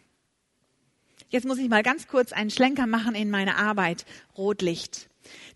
Jetzt 1.31 1.47
muss 1.47 1.59
ich 1.59 1.69
mal 1.69 1.83
ganz 1.83 2.09
kurz 2.09 2.33
einen 2.33 2.51
Schlenker 2.51 2.87
machen 2.87 3.15
in 3.15 3.31
meine 3.31 3.57
Arbeit, 3.57 4.05
Rotlicht. 4.37 5.09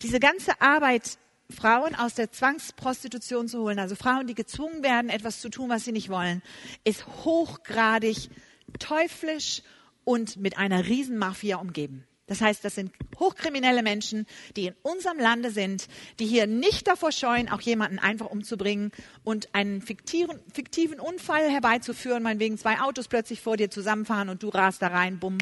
Diese 0.02 0.20
ganze 0.20 0.61
Arbeit, 0.61 1.18
Frauen 1.50 1.94
aus 1.94 2.14
der 2.14 2.30
Zwangsprostitution 2.30 3.48
zu 3.48 3.61
holen, 3.61 3.78
also 3.78 3.96
Frauen, 3.96 4.26
die 4.26 4.35
gezwungen 4.35 4.82
werden, 4.82 5.11
etwas 5.11 5.40
zu 5.40 5.48
tun, 5.48 5.70
was 5.70 5.85
sie 5.85 5.92
nicht 5.92 6.11
wollen, 6.11 6.42
ist 6.85 7.06
hochgradig 7.06 8.30
teuflisch 8.78 9.62
und 10.04 10.37
mit 10.37 10.58
einer 10.58 10.87
Riesenmafia 10.87 11.56
umgeben. 11.56 12.06
Das 12.32 12.40
heißt, 12.40 12.64
das 12.64 12.76
sind 12.76 12.90
hochkriminelle 13.20 13.82
Menschen, 13.82 14.24
die 14.56 14.68
in 14.68 14.74
unserem 14.80 15.18
Lande 15.18 15.50
sind, 15.50 15.86
die 16.18 16.24
hier 16.24 16.46
nicht 16.46 16.88
davor 16.88 17.12
scheuen, 17.12 17.50
auch 17.50 17.60
jemanden 17.60 17.98
einfach 17.98 18.30
umzubringen 18.30 18.90
und 19.22 19.54
einen 19.54 19.82
fiktiven, 19.82 20.40
fiktiven 20.50 20.98
Unfall 20.98 21.50
herbeizuführen, 21.50 22.22
meinetwegen 22.22 22.56
zwei 22.56 22.80
Autos 22.80 23.08
plötzlich 23.08 23.42
vor 23.42 23.58
dir 23.58 23.70
zusammenfahren 23.70 24.30
und 24.30 24.42
du 24.42 24.48
rast 24.48 24.80
da 24.80 24.86
rein, 24.86 25.18
bumm, 25.18 25.36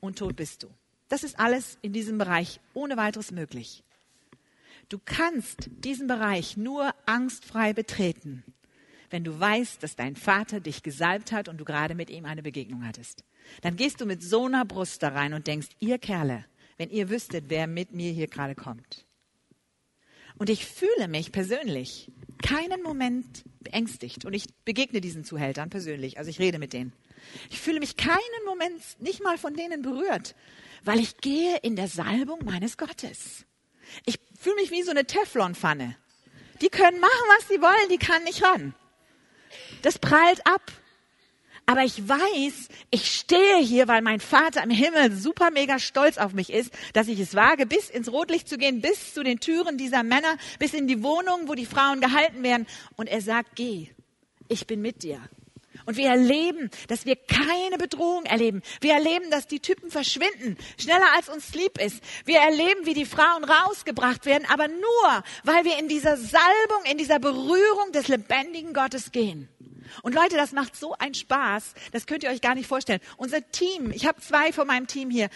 und 0.00 0.18
tot 0.18 0.36
bist 0.36 0.62
du. 0.62 0.68
Das 1.10 1.24
ist 1.24 1.38
alles 1.38 1.76
in 1.82 1.92
diesem 1.92 2.16
Bereich 2.16 2.58
ohne 2.72 2.96
weiteres 2.96 3.32
möglich. 3.32 3.84
Du 4.88 4.98
kannst 5.04 5.68
diesen 5.84 6.06
Bereich 6.06 6.56
nur 6.56 6.94
angstfrei 7.04 7.74
betreten, 7.74 8.44
wenn 9.10 9.24
du 9.24 9.38
weißt, 9.38 9.82
dass 9.82 9.94
dein 9.94 10.16
Vater 10.16 10.60
dich 10.60 10.82
gesalbt 10.82 11.32
hat 11.32 11.50
und 11.50 11.58
du 11.58 11.66
gerade 11.66 11.94
mit 11.94 12.08
ihm 12.08 12.24
eine 12.24 12.42
Begegnung 12.42 12.86
hattest. 12.86 13.24
Dann 13.62 13.76
gehst 13.76 14.00
du 14.00 14.06
mit 14.06 14.22
so 14.22 14.46
einer 14.46 14.64
Brust 14.64 15.02
da 15.02 15.08
rein 15.08 15.34
und 15.34 15.46
denkst, 15.46 15.68
ihr 15.78 15.98
Kerle, 15.98 16.44
wenn 16.76 16.90
ihr 16.90 17.10
wüsstet, 17.10 17.46
wer 17.48 17.66
mit 17.66 17.92
mir 17.92 18.12
hier 18.12 18.26
gerade 18.26 18.54
kommt. 18.54 19.04
Und 20.38 20.48
ich 20.48 20.64
fühle 20.64 21.08
mich 21.08 21.32
persönlich 21.32 22.10
keinen 22.42 22.82
Moment 22.82 23.44
beängstigt. 23.60 24.24
Und 24.24 24.32
ich 24.32 24.46
begegne 24.64 25.00
diesen 25.00 25.24
Zuhältern 25.24 25.68
persönlich. 25.70 26.18
Also 26.18 26.30
ich 26.30 26.38
rede 26.38 26.58
mit 26.58 26.72
denen. 26.72 26.92
Ich 27.50 27.60
fühle 27.60 27.80
mich 27.80 27.96
keinen 27.96 28.44
Moment 28.46 28.80
nicht 28.98 29.22
mal 29.22 29.36
von 29.36 29.54
denen 29.54 29.82
berührt, 29.82 30.34
weil 30.82 30.98
ich 30.98 31.18
gehe 31.18 31.58
in 31.58 31.76
der 31.76 31.88
Salbung 31.88 32.44
meines 32.44 32.78
Gottes. 32.78 33.44
Ich 34.06 34.18
fühle 34.38 34.56
mich 34.56 34.70
wie 34.70 34.82
so 34.82 34.90
eine 34.90 35.04
Teflonpfanne. 35.04 35.96
Die 36.62 36.68
können 36.68 37.00
machen, 37.00 37.28
was 37.38 37.48
sie 37.48 37.60
wollen, 37.60 37.88
die 37.90 37.98
kann 37.98 38.24
nicht 38.24 38.42
ran. 38.42 38.74
Das 39.82 39.98
prallt 39.98 40.46
ab. 40.46 40.62
Aber 41.70 41.84
ich 41.84 42.08
weiß, 42.08 42.66
ich 42.90 43.08
stehe 43.08 43.58
hier, 43.58 43.86
weil 43.86 44.02
mein 44.02 44.18
Vater 44.18 44.60
im 44.64 44.70
Himmel 44.70 45.12
super 45.12 45.52
mega 45.52 45.78
stolz 45.78 46.18
auf 46.18 46.32
mich 46.32 46.52
ist, 46.52 46.72
dass 46.94 47.06
ich 47.06 47.20
es 47.20 47.36
wage, 47.36 47.64
bis 47.64 47.88
ins 47.88 48.10
Rotlicht 48.10 48.48
zu 48.48 48.58
gehen, 48.58 48.80
bis 48.80 49.14
zu 49.14 49.22
den 49.22 49.38
Türen 49.38 49.78
dieser 49.78 50.02
Männer, 50.02 50.36
bis 50.58 50.74
in 50.74 50.88
die 50.88 51.04
Wohnung, 51.04 51.46
wo 51.46 51.54
die 51.54 51.66
Frauen 51.66 52.00
gehalten 52.00 52.42
werden. 52.42 52.66
Und 52.96 53.08
er 53.08 53.20
sagt, 53.20 53.54
geh, 53.54 53.86
ich 54.48 54.66
bin 54.66 54.80
mit 54.82 55.04
dir. 55.04 55.20
Und 55.86 55.96
wir 55.96 56.08
erleben, 56.08 56.70
dass 56.88 57.06
wir 57.06 57.14
keine 57.14 57.78
Bedrohung 57.78 58.24
erleben. 58.24 58.62
Wir 58.80 58.94
erleben, 58.94 59.30
dass 59.30 59.46
die 59.46 59.60
Typen 59.60 59.92
verschwinden, 59.92 60.56
schneller 60.76 61.06
als 61.14 61.28
uns 61.28 61.54
lieb 61.54 61.80
ist. 61.80 62.02
Wir 62.24 62.40
erleben, 62.40 62.84
wie 62.84 62.94
die 62.94 63.06
Frauen 63.06 63.44
rausgebracht 63.44 64.26
werden, 64.26 64.44
aber 64.50 64.66
nur, 64.66 65.22
weil 65.44 65.64
wir 65.64 65.78
in 65.78 65.86
dieser 65.86 66.16
Salbung, 66.16 66.84
in 66.90 66.98
dieser 66.98 67.20
Berührung 67.20 67.92
des 67.92 68.08
lebendigen 68.08 68.74
Gottes 68.74 69.12
gehen. 69.12 69.48
Und 70.02 70.14
Leute, 70.14 70.36
das 70.36 70.52
macht 70.52 70.76
so 70.76 70.94
einen 70.94 71.14
Spaß, 71.14 71.74
das 71.92 72.06
könnt 72.06 72.22
ihr 72.22 72.30
euch 72.30 72.40
gar 72.40 72.54
nicht 72.54 72.66
vorstellen. 72.66 73.00
Unser 73.16 73.48
Team, 73.50 73.90
ich 73.90 74.06
habe 74.06 74.20
zwei 74.20 74.52
von 74.52 74.66
meinem 74.66 74.86
Team 74.86 75.10
hier, 75.10 75.28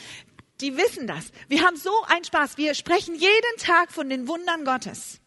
die 0.60 0.76
wissen 0.76 1.06
das. 1.06 1.30
Wir 1.48 1.62
haben 1.62 1.76
so 1.76 1.92
einen 2.06 2.24
Spaß. 2.24 2.56
Wir 2.56 2.74
sprechen 2.74 3.14
jeden 3.14 3.58
Tag 3.58 3.92
von 3.92 4.08
den 4.08 4.28
Wundern 4.28 4.64
Gottes. 4.64 5.20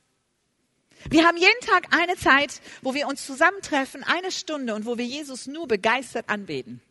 Wir 1.09 1.25
haben 1.25 1.37
jeden 1.37 1.61
Tag 1.61 1.95
eine 1.95 2.15
Zeit, 2.15 2.61
wo 2.81 2.93
wir 2.93 3.07
uns 3.07 3.25
zusammentreffen, 3.25 4.03
eine 4.03 4.31
Stunde 4.31 4.73
und 4.73 4.85
wo 4.85 4.97
wir 4.97 5.05
Jesus 5.05 5.47
nur 5.47 5.67
begeistert 5.67 6.29
anbeten. 6.29 6.81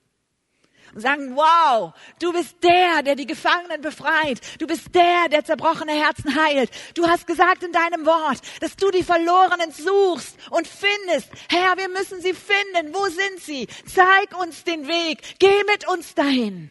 Und 0.94 1.00
sagen, 1.00 1.36
wow, 1.36 1.92
du 2.20 2.32
bist 2.32 2.56
der, 2.62 3.02
der 3.02 3.14
die 3.16 3.26
Gefangenen 3.26 3.80
befreit. 3.80 4.40
Du 4.58 4.66
bist 4.66 4.94
der, 4.94 5.28
der 5.30 5.44
zerbrochene 5.44 5.92
Herzen 5.92 6.34
heilt. 6.34 6.70
Du 6.94 7.06
hast 7.06 7.26
gesagt 7.26 7.62
in 7.62 7.72
deinem 7.72 8.06
Wort, 8.06 8.40
dass 8.60 8.76
du 8.76 8.90
die 8.90 9.02
Verlorenen 9.02 9.72
suchst 9.72 10.36
und 10.50 10.66
findest. 10.66 11.30
Herr, 11.48 11.76
wir 11.76 11.88
müssen 11.88 12.20
sie 12.20 12.34
finden. 12.34 12.94
Wo 12.94 13.04
sind 13.06 13.40
sie? 13.40 13.68
Zeig 13.86 14.38
uns 14.40 14.64
den 14.64 14.86
Weg. 14.88 15.38
Geh 15.38 15.64
mit 15.64 15.88
uns 15.88 16.14
dahin. 16.14 16.70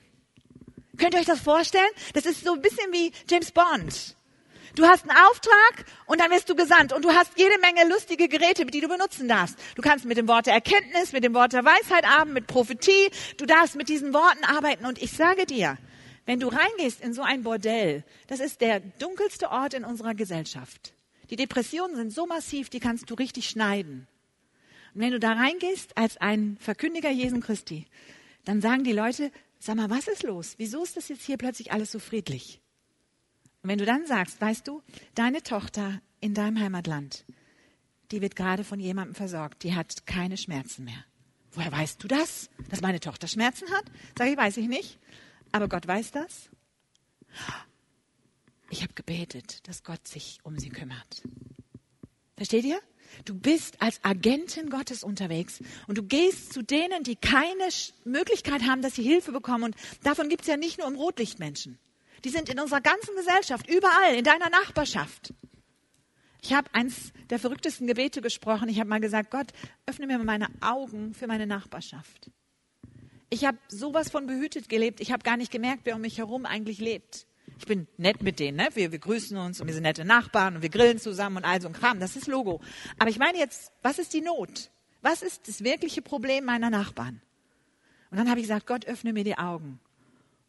Könnt 0.97 1.13
ihr 1.13 1.19
euch 1.19 1.25
das 1.25 1.41
vorstellen? 1.41 1.89
Das 2.13 2.25
ist 2.25 2.43
so 2.43 2.53
ein 2.53 2.61
bisschen 2.61 2.91
wie 2.91 3.11
James 3.29 3.51
Bond. 3.51 4.15
Du 4.75 4.85
hast 4.85 5.09
einen 5.09 5.17
Auftrag 5.29 5.85
und 6.05 6.19
dann 6.19 6.29
wirst 6.31 6.49
du 6.49 6.55
gesandt 6.55 6.91
und 6.91 7.05
du 7.05 7.09
hast 7.09 7.31
jede 7.37 7.57
Menge 7.59 7.87
lustige 7.89 8.27
Geräte, 8.27 8.65
die 8.65 8.81
du 8.81 8.89
benutzen 8.89 9.29
darfst. 9.29 9.57
Du 9.75 9.81
kannst 9.81 10.03
mit 10.03 10.17
dem 10.17 10.27
Wort 10.27 10.47
der 10.47 10.53
Erkenntnis, 10.53 11.13
mit 11.13 11.23
dem 11.23 11.33
Wort 11.33 11.53
der 11.53 11.63
Weisheit 11.63 12.03
arbeiten, 12.03 12.33
mit 12.33 12.47
Prophetie. 12.47 13.09
Du 13.37 13.45
darfst 13.45 13.75
mit 13.75 13.87
diesen 13.87 14.13
Worten 14.13 14.43
arbeiten 14.43 14.85
und 14.85 15.01
ich 15.01 15.13
sage 15.13 15.45
dir, 15.45 15.77
wenn 16.25 16.41
du 16.41 16.49
reingehst 16.49 16.99
in 16.99 17.13
so 17.13 17.21
ein 17.21 17.43
Bordell, 17.43 18.03
das 18.27 18.41
ist 18.41 18.59
der 18.59 18.81
dunkelste 18.81 19.49
Ort 19.49 19.75
in 19.75 19.85
unserer 19.85 20.13
Gesellschaft. 20.13 20.93
Die 21.29 21.37
Depressionen 21.37 21.95
sind 21.95 22.11
so 22.11 22.25
massiv, 22.25 22.69
die 22.69 22.81
kannst 22.81 23.09
du 23.09 23.13
richtig 23.13 23.47
schneiden. 23.49 24.07
Und 24.93 25.01
wenn 25.01 25.11
du 25.11 25.21
da 25.21 25.33
reingehst 25.33 25.97
als 25.97 26.17
ein 26.17 26.57
Verkündiger 26.59 27.11
Jesu 27.11 27.39
Christi, 27.39 27.87
dann 28.43 28.59
sagen 28.59 28.83
die 28.83 28.91
Leute, 28.91 29.31
sag 29.57 29.77
mal, 29.77 29.89
was 29.89 30.09
ist 30.09 30.23
los? 30.23 30.55
Wieso 30.57 30.83
ist 30.83 30.97
das 30.97 31.07
jetzt 31.07 31.23
hier 31.23 31.37
plötzlich 31.37 31.71
alles 31.71 31.93
so 31.93 31.99
friedlich? 31.99 32.59
Und 33.65 33.69
wenn 33.69 33.79
du 33.79 33.85
dann 33.85 34.05
sagst, 34.05 34.39
weißt 34.39 34.67
du, 34.67 34.83
deine 35.15 35.41
Tochter 35.41 35.99
in 36.19 36.35
deinem 36.35 36.59
Heimatland, 36.59 37.25
die 38.11 38.21
wird 38.21 38.35
gerade 38.35 38.63
von 38.63 38.79
jemandem 38.79 39.15
versorgt, 39.15 39.63
die 39.63 39.73
hat 39.73 40.05
keine 40.05 40.37
Schmerzen 40.37 40.85
mehr. 40.85 41.03
Woher 41.51 41.71
weißt 41.71 42.03
du 42.03 42.07
das? 42.07 42.51
Dass 42.69 42.81
meine 42.81 42.99
Tochter 42.99 43.27
Schmerzen 43.27 43.67
hat? 43.71 43.85
Sag 44.15 44.27
ich, 44.27 44.37
weiß 44.37 44.57
ich 44.57 44.67
nicht. 44.67 44.99
Aber 45.51 45.67
Gott 45.67 45.87
weiß 45.87 46.11
das. 46.11 46.51
Ich 48.69 48.83
habe 48.83 48.93
gebetet, 48.93 49.67
dass 49.67 49.83
Gott 49.83 50.07
sich 50.07 50.37
um 50.43 50.59
sie 50.59 50.69
kümmert. 50.69 51.23
Versteht 52.37 52.65
ihr? 52.65 52.79
Du 53.25 53.33
bist 53.33 53.81
als 53.81 53.99
Agentin 54.03 54.69
Gottes 54.69 55.03
unterwegs 55.03 55.63
und 55.87 55.97
du 55.97 56.03
gehst 56.03 56.53
zu 56.53 56.61
denen, 56.61 57.01
die 57.01 57.15
keine 57.15 57.67
Möglichkeit 58.03 58.61
haben, 58.61 58.83
dass 58.83 58.93
sie 58.93 59.01
Hilfe 59.01 59.31
bekommen. 59.31 59.63
Und 59.63 59.75
davon 60.03 60.29
gibt 60.29 60.43
es 60.43 60.49
ja 60.49 60.55
nicht 60.55 60.77
nur 60.77 60.87
im 60.87 60.97
Rotlichtmenschen. 60.97 61.79
Die 62.25 62.29
sind 62.29 62.49
in 62.49 62.59
unserer 62.59 62.81
ganzen 62.81 63.15
Gesellschaft, 63.15 63.69
überall, 63.69 64.15
in 64.15 64.23
deiner 64.23 64.49
Nachbarschaft. 64.49 65.31
Ich 66.41 66.53
habe 66.53 66.67
eins 66.73 67.13
der 67.29 67.37
verrücktesten 67.37 67.85
Gebete 67.85 68.21
gesprochen. 68.21 68.67
Ich 68.67 68.79
habe 68.79 68.89
mal 68.89 68.99
gesagt, 68.99 69.29
Gott, 69.29 69.47
öffne 69.85 70.07
mir 70.07 70.17
meine 70.17 70.47
Augen 70.59 71.13
für 71.13 71.27
meine 71.27 71.45
Nachbarschaft. 71.45 72.31
Ich 73.29 73.45
habe 73.45 73.57
sowas 73.67 74.09
von 74.09 74.25
behütet 74.25 74.69
gelebt. 74.69 75.01
Ich 75.01 75.11
habe 75.11 75.23
gar 75.23 75.37
nicht 75.37 75.51
gemerkt, 75.51 75.81
wer 75.85 75.95
um 75.95 76.01
mich 76.01 76.17
herum 76.17 76.45
eigentlich 76.47 76.79
lebt. 76.79 77.27
Ich 77.59 77.67
bin 77.67 77.87
nett 77.97 78.23
mit 78.23 78.39
denen, 78.39 78.57
ne? 78.57 78.69
wir, 78.73 78.91
wir 78.91 78.99
grüßen 78.99 79.37
uns 79.37 79.61
und 79.61 79.67
wir 79.67 79.73
sind 79.73 79.83
nette 79.83 80.03
Nachbarn 80.03 80.55
und 80.55 80.61
wir 80.63 80.69
grillen 80.69 80.99
zusammen 80.99 81.37
und 81.37 81.45
all 81.45 81.61
so 81.61 81.67
ein 81.67 81.73
Kram. 81.73 81.99
Das 81.99 82.15
ist 82.15 82.27
Logo. 82.27 82.59
Aber 82.97 83.09
ich 83.09 83.19
meine 83.19 83.37
jetzt, 83.37 83.71
was 83.83 83.99
ist 83.99 84.13
die 84.13 84.21
Not? 84.21 84.71
Was 85.01 85.21
ist 85.21 85.47
das 85.47 85.63
wirkliche 85.63 86.01
Problem 86.01 86.45
meiner 86.45 86.71
Nachbarn? 86.71 87.21
Und 88.09 88.17
dann 88.17 88.29
habe 88.29 88.39
ich 88.39 88.45
gesagt, 88.47 88.65
Gott, 88.65 88.85
öffne 88.85 89.13
mir 89.13 89.23
die 89.23 89.37
Augen. 89.37 89.79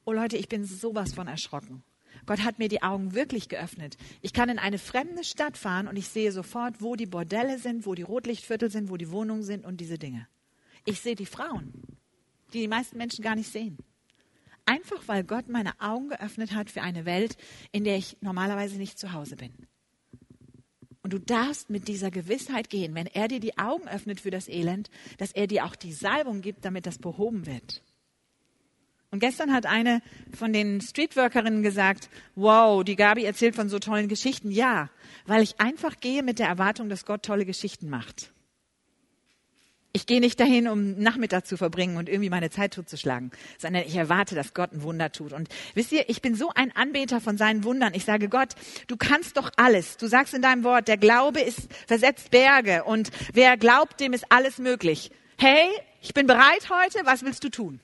Oh 0.09 0.13
Leute, 0.13 0.37
ich 0.37 0.49
bin 0.49 0.65
sowas 0.65 1.13
von 1.13 1.27
erschrocken. 1.27 1.83
Gott 2.27 2.45
hat 2.45 2.61
mir 2.61 2.69
die 2.69 2.85
Augen 2.85 3.13
wirklich 3.13 3.49
geöffnet. 3.49 3.97
Ich 4.23 4.33
kann 4.33 4.49
in 4.49 4.61
eine 4.61 4.79
fremde 4.79 5.25
Stadt 5.25 5.59
fahren 5.59 5.89
und 5.89 5.97
ich 5.97 6.07
sehe 6.07 6.31
sofort, 6.31 6.81
wo 6.81 6.95
die 6.95 7.07
Bordelle 7.07 7.59
sind, 7.59 7.87
wo 7.87 7.95
die 7.97 8.03
Rotlichtviertel 8.03 8.71
sind, 8.71 8.89
wo 8.89 8.97
die 8.97 9.11
Wohnungen 9.11 9.43
sind 9.43 9.67
und 9.67 9.81
diese 9.81 9.99
Dinge. 9.99 10.29
Ich 10.85 11.01
sehe 11.01 11.17
die 11.17 11.27
Frauen, 11.27 11.73
die 12.53 12.61
die 12.61 12.69
meisten 12.69 12.97
Menschen 12.97 13.25
gar 13.25 13.35
nicht 13.35 13.51
sehen. 13.51 13.79
Einfach 14.65 15.03
weil 15.07 15.25
Gott 15.25 15.49
meine 15.49 15.73
Augen 15.81 16.11
geöffnet 16.11 16.55
hat 16.55 16.71
für 16.71 16.83
eine 16.83 17.05
Welt, 17.05 17.37
in 17.73 17.83
der 17.83 17.97
ich 17.97 18.17
normalerweise 18.21 18.79
nicht 18.79 19.01
zu 19.01 19.13
Hause 19.13 19.35
bin. 19.35 19.53
Und 21.03 21.13
du 21.13 21.19
darfst 21.19 21.69
mit 21.69 21.89
dieser 21.89 22.13
Gewissheit 22.13 22.71
gehen, 22.71 22.95
wenn 22.95 23.07
er 23.07 23.27
dir 23.27 23.41
die 23.41 23.59
Augen 23.59 23.89
öffnet 23.89 24.21
für 24.21 24.31
das 24.31 24.49
Elend, 24.49 24.89
dass 25.19 25.33
er 25.33 25.49
dir 25.49 25.65
auch 25.65 25.75
die 25.75 25.93
Salbung 25.93 26.43
gibt, 26.43 26.65
damit 26.65 26.87
das 26.87 26.99
behoben 26.99 27.47
wird. 27.47 27.83
Und 29.17 29.21
gestern 29.21 29.55
hat 29.55 29.65
eine 29.65 30.03
von 30.37 30.53
den 30.53 30.83
Streetworkerinnen 30.83 31.63
gesagt, 31.63 32.11
wow, 32.35 32.85
die 32.85 32.97
Gabi 32.97 33.25
erzählt 33.25 33.57
von 33.57 33.71
so 33.71 33.79
tollen 33.79 34.09
Geschichten. 34.09 34.51
Ja, 34.51 34.91
weil 35.25 35.43
ich 35.43 35.59
einfach 35.59 36.01
gehe 36.01 36.23
mit 36.23 36.39
der 36.39 36.49
Erwartung, 36.49 36.91
dass 36.91 37.07
Gott 37.07 37.23
tolle 37.23 37.47
Geschichten 37.47 37.89
macht. 37.89 38.31
Ich 39.95 40.05
gehe 40.05 40.21
nicht 40.21 40.39
dahin, 40.39 40.69
um 40.69 40.99
Nachmittag 40.99 41.47
zu 41.47 41.57
verbringen 41.57 41.97
und 41.97 42.11
irgendwie 42.11 42.29
meine 42.29 42.51
Zeit 42.51 42.75
totzuschlagen, 42.75 43.31
sondern 43.57 43.85
ich 43.87 43.97
erwarte, 43.97 44.35
dass 44.35 44.53
Gott 44.53 44.75
ein 44.75 44.83
Wunder 44.83 45.11
tut. 45.11 45.33
Und 45.33 45.49
wisst 45.73 45.93
ihr, 45.93 46.11
ich 46.11 46.21
bin 46.21 46.35
so 46.35 46.51
ein 46.55 46.77
Anbeter 46.77 47.23
von 47.23 47.39
seinen 47.39 47.65
Wundern. 47.65 47.95
Ich 47.95 48.05
sage, 48.05 48.29
Gott, 48.29 48.51
du 48.87 48.99
kannst 48.99 49.39
doch 49.39 49.51
alles. 49.57 49.97
Du 49.97 50.09
sagst 50.09 50.35
in 50.35 50.43
deinem 50.43 50.63
Wort, 50.63 50.89
der 50.89 50.99
Glaube 50.99 51.41
ist 51.41 51.73
versetzt 51.87 52.31
Berge 52.31 52.85
und 52.85 53.11
wer 53.33 53.57
glaubt, 53.57 53.99
dem 53.99 54.13
ist 54.13 54.31
alles 54.31 54.59
möglich. 54.59 55.11
Hey, 55.39 55.71
ich 56.03 56.13
bin 56.13 56.27
bereit 56.27 56.69
heute. 56.69 57.07
Was 57.07 57.25
willst 57.25 57.43
du 57.45 57.49
tun? 57.49 57.81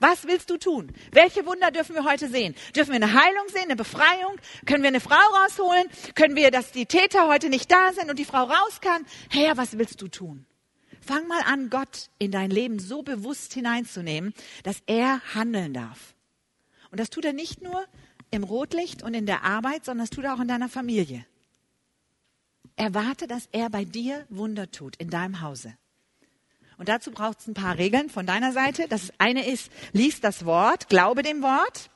Was 0.00 0.26
willst 0.26 0.50
du 0.50 0.56
tun? 0.58 0.92
Welche 1.12 1.46
Wunder 1.46 1.70
dürfen 1.70 1.94
wir 1.94 2.04
heute 2.04 2.28
sehen? 2.28 2.54
Dürfen 2.74 2.92
wir 2.92 2.96
eine 2.96 3.14
Heilung 3.14 3.48
sehen, 3.48 3.64
eine 3.64 3.76
Befreiung? 3.76 4.36
Können 4.66 4.82
wir 4.82 4.88
eine 4.88 5.00
Frau 5.00 5.14
rausholen? 5.14 5.86
Können 6.14 6.36
wir, 6.36 6.50
dass 6.50 6.72
die 6.72 6.86
Täter 6.86 7.28
heute 7.28 7.48
nicht 7.48 7.70
da 7.70 7.92
sind 7.92 8.10
und 8.10 8.18
die 8.18 8.24
Frau 8.24 8.44
raus 8.44 8.80
kann? 8.80 9.06
Herr, 9.30 9.56
was 9.56 9.78
willst 9.78 10.02
du 10.02 10.08
tun? 10.08 10.46
Fang 11.00 11.26
mal 11.28 11.42
an, 11.42 11.70
Gott 11.70 12.08
in 12.18 12.30
dein 12.30 12.50
Leben 12.50 12.78
so 12.78 13.02
bewusst 13.02 13.52
hineinzunehmen, 13.52 14.34
dass 14.62 14.82
er 14.86 15.20
handeln 15.34 15.74
darf. 15.74 16.14
Und 16.90 16.98
das 16.98 17.10
tut 17.10 17.24
er 17.24 17.32
nicht 17.32 17.62
nur 17.62 17.84
im 18.30 18.42
Rotlicht 18.42 19.02
und 19.02 19.14
in 19.14 19.26
der 19.26 19.44
Arbeit, 19.44 19.84
sondern 19.84 20.06
das 20.06 20.10
tut 20.10 20.24
er 20.24 20.34
auch 20.34 20.40
in 20.40 20.48
deiner 20.48 20.68
Familie. 20.68 21.26
Erwarte, 22.76 23.26
dass 23.26 23.48
er 23.52 23.70
bei 23.70 23.84
dir 23.84 24.26
Wunder 24.28 24.70
tut 24.70 24.96
in 24.96 25.10
deinem 25.10 25.40
Hause. 25.40 25.76
Und 26.78 26.88
dazu 26.88 27.10
braucht 27.10 27.40
es 27.40 27.46
ein 27.46 27.54
paar 27.54 27.78
Regeln 27.78 28.10
von 28.10 28.26
deiner 28.26 28.52
Seite. 28.52 28.86
Das 28.88 29.12
eine 29.18 29.46
ist, 29.46 29.70
lies 29.92 30.20
das 30.20 30.44
Wort, 30.44 30.88
glaube 30.88 31.22
dem 31.22 31.42
Wort, 31.42 31.90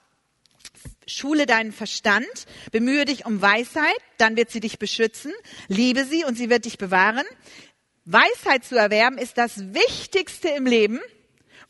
schule 1.06 1.46
deinen 1.46 1.72
Verstand, 1.72 2.26
bemühe 2.70 3.04
dich 3.04 3.26
um 3.26 3.42
Weisheit, 3.42 3.98
dann 4.18 4.36
wird 4.36 4.50
sie 4.50 4.60
dich 4.60 4.78
beschützen, 4.78 5.32
liebe 5.68 6.04
sie 6.04 6.24
und 6.24 6.36
sie 6.36 6.50
wird 6.50 6.64
dich 6.64 6.78
bewahren. 6.78 7.24
Weisheit 8.04 8.64
zu 8.64 8.76
erwerben 8.76 9.18
ist 9.18 9.36
das 9.36 9.74
Wichtigste 9.74 10.48
im 10.48 10.66
Leben 10.66 11.00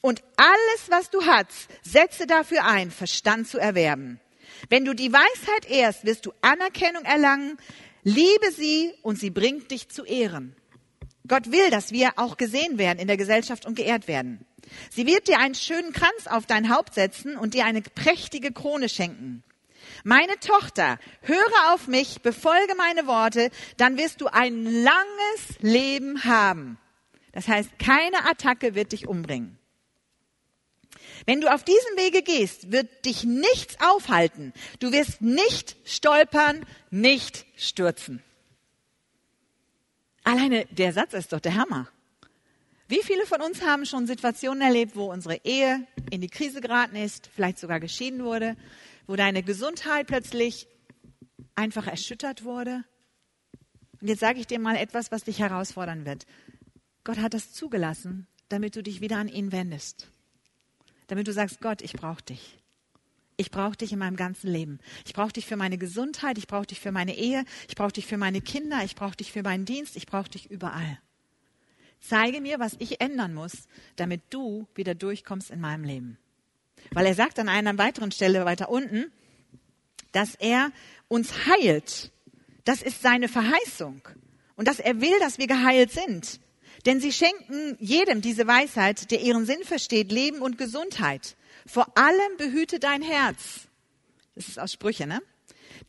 und 0.01 0.23
alles, 0.37 0.88
was 0.88 1.11
du 1.11 1.25
hast, 1.25 1.68
setze 1.83 2.27
dafür 2.27 2.64
ein, 2.64 2.90
Verstand 2.90 3.49
zu 3.49 3.59
erwerben. 3.59 4.21
Wenn 4.68 4.85
du 4.85 4.94
die 4.94 5.12
Weisheit 5.12 5.68
ehrst, 5.68 6.05
wirst 6.05 6.27
du 6.27 6.33
Anerkennung 6.40 7.05
erlangen, 7.05 7.59
liebe 8.03 8.53
sie 8.53 8.92
und 9.03 9.18
sie 9.18 9.31
bringt 9.31 9.71
dich 9.71 9.88
zu 9.88 10.05
Ehren. 10.05 10.55
Gott 11.29 11.53
will, 11.53 11.71
dass 11.71 11.93
wir 11.93 12.12
auch 12.17 12.37
gesehen 12.37 12.79
werden 12.79 12.99
in 12.99 13.07
der 13.07 13.17
Gesellschaft 13.17 13.67
und 13.67 13.75
geehrt 13.75 14.09
werden. 14.09 14.45
Sie 14.91 15.07
wird 15.07 15.29
dir 15.29 15.38
einen 15.38 15.55
schönen 15.55 15.93
Kranz 15.93 16.27
auf 16.27 16.47
dein 16.47 16.75
Haupt 16.75 16.95
setzen 16.95 17.37
und 17.37 17.55
dir 17.55 17.64
eine 17.64 17.83
prächtige 17.83 18.53
Krone 18.53 18.88
schenken. 18.88 19.43
Meine 20.05 20.38
Tochter, 20.41 20.99
höre 21.23 21.73
auf 21.73 21.87
mich, 21.87 22.23
befolge 22.23 22.75
meine 22.77 23.07
Worte, 23.07 23.51
dann 23.77 23.97
wirst 23.97 24.21
du 24.21 24.27
ein 24.27 24.64
langes 24.64 25.59
Leben 25.61 26.25
haben. 26.25 26.79
Das 27.33 27.49
heißt, 27.49 27.79
keine 27.79 28.29
Attacke 28.29 28.75
wird 28.75 28.93
dich 28.93 29.07
umbringen. 29.07 29.59
Wenn 31.27 31.41
du 31.41 31.53
auf 31.53 31.64
diesem 31.64 31.97
Wege 31.97 32.23
gehst, 32.23 32.73
wird 32.73 33.05
dich 33.05 33.25
nichts 33.25 33.77
aufhalten. 33.81 34.53
Du 34.79 34.93
wirst 34.93 35.21
nicht 35.21 35.77
stolpern, 35.85 36.64
nicht 36.91 37.45
stürzen. 37.57 38.23
Alleine 40.29 40.67
der 40.67 40.93
Satz 40.93 41.14
ist 41.14 41.33
doch 41.33 41.41
der 41.41 41.55
Hammer. 41.55 41.88
Wie 42.87 43.03
viele 43.03 43.25
von 43.25 43.41
uns 43.41 43.62
haben 43.62 43.87
schon 43.87 44.07
Situationen 44.07 44.61
erlebt, 44.61 44.95
wo 44.95 45.11
unsere 45.11 45.37
Ehe 45.43 45.87
in 46.11 46.21
die 46.21 46.29
Krise 46.29 46.61
geraten 46.61 46.97
ist, 46.97 47.31
vielleicht 47.35 47.59
sogar 47.59 47.81
geschieden 47.81 48.23
wurde, 48.23 48.55
wo 49.07 49.17
deine 49.17 49.43
Gesundheit 49.43 50.07
plötzlich 50.07 50.69
einfach 51.55 51.87
erschüttert 51.87 52.45
wurde? 52.45 52.85
Und 54.03 54.09
jetzt 54.09 54.21
sage 54.21 54.38
ich 54.38 54.47
dir 54.47 54.59
mal 54.59 54.77
etwas, 54.77 55.11
was 55.11 55.25
dich 55.25 55.38
herausfordern 55.38 56.05
wird. 56.05 56.27
Gott 57.05 57.17
hat 57.17 57.33
das 57.33 57.55
zugelassen, 57.55 58.27
damit 58.51 58.77
du 58.77 58.83
dich 58.83 59.01
wieder 59.01 59.17
an 59.17 59.29
ihn 59.29 59.51
wendest. 59.51 60.11
Damit 61.07 61.27
du 61.27 61.33
sagst, 61.33 61.62
Gott, 61.62 61.81
ich 61.81 61.95
brauche 61.95 62.23
dich. 62.23 62.58
Ich 63.40 63.53
brauche 63.53 63.77
dich 63.77 63.92
in 63.92 64.01
meinem 64.01 64.16
ganzen 64.16 64.51
Leben. 64.51 64.81
Ich 65.07 65.14
brauche 65.14 65.33
dich 65.33 65.46
für 65.46 65.57
meine 65.57 65.79
Gesundheit, 65.79 66.38
ich 66.38 66.48
brauche 66.48 66.66
dich 66.66 66.81
für 66.81 66.90
meine 66.90 67.16
Ehe, 67.16 67.44
ich 67.68 67.77
brauche 67.77 67.92
dich 67.92 68.05
für 68.05 68.16
meine 68.16 68.40
Kinder, 68.40 68.83
ich 68.85 68.96
brauche 68.96 69.16
dich 69.16 69.31
für 69.31 69.44
meinen 69.44 69.64
Dienst, 69.64 69.96
ich 69.96 70.07
brauche 70.07 70.29
dich 70.29 70.51
überall. 70.51 70.98
Zeige 72.01 72.40
mir, 72.40 72.59
was 72.59 72.74
ich 72.81 73.01
ändern 73.01 73.35
muss, 73.35 73.68
damit 73.94 74.22
du 74.31 74.66
wieder 74.74 74.96
durchkommst 74.96 75.53
in 75.53 75.61
meinem 75.61 75.85
Leben. 75.85 76.18
Weil 76.90 77.07
er 77.07 77.14
sagt 77.14 77.38
an 77.38 77.48
einer 77.48 77.79
weiteren 77.79 78.11
Stelle 78.11 78.44
weiter 78.44 78.70
unten, 78.70 79.12
dass 80.11 80.35
er 80.35 80.72
uns 81.07 81.46
heilt. 81.46 82.11
Das 82.64 82.83
ist 82.83 83.03
seine 83.03 83.29
Verheißung. 83.29 84.03
Und 84.57 84.66
dass 84.66 84.81
er 84.81 85.01
will, 85.01 85.16
dass 85.20 85.38
wir 85.38 85.46
geheilt 85.46 85.92
sind. 85.92 86.40
Denn 86.87 87.01
sie 87.01 87.12
schenken 87.12 87.77
jedem 87.81 88.21
diese 88.21 88.47
Weisheit, 88.47 89.11
der 89.11 89.21
ihren 89.21 89.47
Sinn 89.47 89.64
versteht, 89.64 90.12
Leben 90.12 90.41
und 90.41 90.59
Gesundheit. 90.59 91.37
Vor 91.67 91.97
allem 91.97 92.37
behüte 92.38 92.79
dein 92.79 93.03
Herz. 93.03 93.69
Das 94.35 94.49
ist 94.49 94.59
aus 94.59 94.73
Sprüche, 94.73 95.07
ne? 95.07 95.21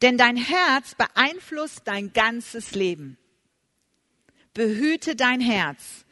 Denn 0.02 0.17
dein 0.17 0.38
Herz 0.38 0.95
beeinflusst 0.95 1.82
dein 1.86 2.13
ganzes 2.13 2.71
Leben. 2.71 3.17
Behüte 4.54 5.15
dein 5.15 5.41
Herz. 5.41 6.06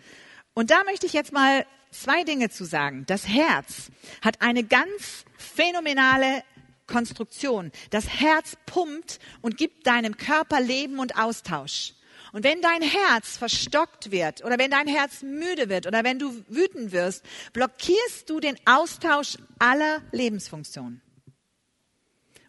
Und 0.54 0.72
da 0.72 0.84
möchte 0.84 1.06
ich 1.06 1.14
jetzt 1.14 1.34
mal 1.34 1.66
zwei 1.92 2.24
Dinge 2.24 2.50
zu 2.50 2.66
sagen. 2.66 3.06
Das 3.08 3.28
Herz 3.28 3.90
hat 4.22 4.42
eine 4.42 4.64
ganz 4.64 5.26
phänomenale 5.38 6.44
Konstruktion. 6.86 7.72
Das 7.90 8.08
Herz 8.08 8.58
pumpt 8.66 9.20
und 9.42 9.58
gibt 9.58 9.88
deinem 9.88 10.18
Körper 10.18 10.62
Leben 10.62 11.00
und 11.00 11.18
Austausch. 11.18 11.94
Und 12.38 12.44
wenn 12.44 12.62
dein 12.62 12.84
Herz 12.84 13.36
verstockt 13.36 14.12
wird 14.12 14.46
oder 14.46 14.60
wenn 14.60 14.70
dein 14.70 14.86
Herz 14.86 15.24
müde 15.24 15.70
wird 15.70 15.88
oder 15.88 16.04
wenn 16.04 16.20
du 16.20 16.46
wütend 16.48 16.92
wirst, 16.92 17.26
blockierst 17.52 18.30
du 18.30 18.40
den 18.40 18.56
Austausch 18.64 19.40
aller 19.58 20.04
Lebensfunktionen. 20.12 21.02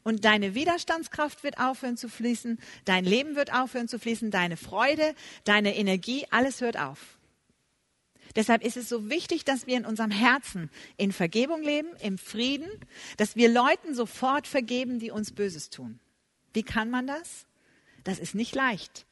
Und 0.05 0.27
deine 0.27 0.55
Widerstandskraft 0.55 1.43
wird 1.43 1.59
aufhören 1.59 1.97
zu 1.97 2.11
fließen, 2.11 2.59
dein 2.85 3.07
Leben 3.07 3.35
wird 3.35 3.55
aufhören 3.55 3.89
zu 3.89 3.99
fließen, 3.99 4.31
deine 4.31 4.59
Freude, 4.59 5.15
deine 5.45 5.75
Energie, 5.75 6.27
alles 6.29 6.61
hört 6.61 6.79
auf. 6.79 7.17
Deshalb 8.37 8.63
ist 8.63 8.77
es 8.77 8.91
so 8.91 9.09
wichtig, 9.09 9.47
dass 9.47 9.67
wir 9.67 9.79
in 9.79 9.87
unserem 9.87 10.11
Herzen 10.11 10.69
in 10.99 11.13
Vergebung 11.13 11.63
leben, 11.63 11.89
im 12.03 12.19
Frieden, 12.19 12.69
dass 13.17 13.37
wir 13.37 13.49
Leuten 13.49 13.95
sofort 13.95 14.47
vergeben, 14.47 14.99
die 14.99 15.11
uns 15.11 15.33
Böses 15.33 15.71
tun. 15.71 15.99
Wie 16.53 16.63
kann 16.63 16.91
man 16.91 17.07
das? 17.07 17.47
Das 18.05 18.19
ist 18.19 18.35
nicht 18.35 18.55
leicht. 18.55 19.07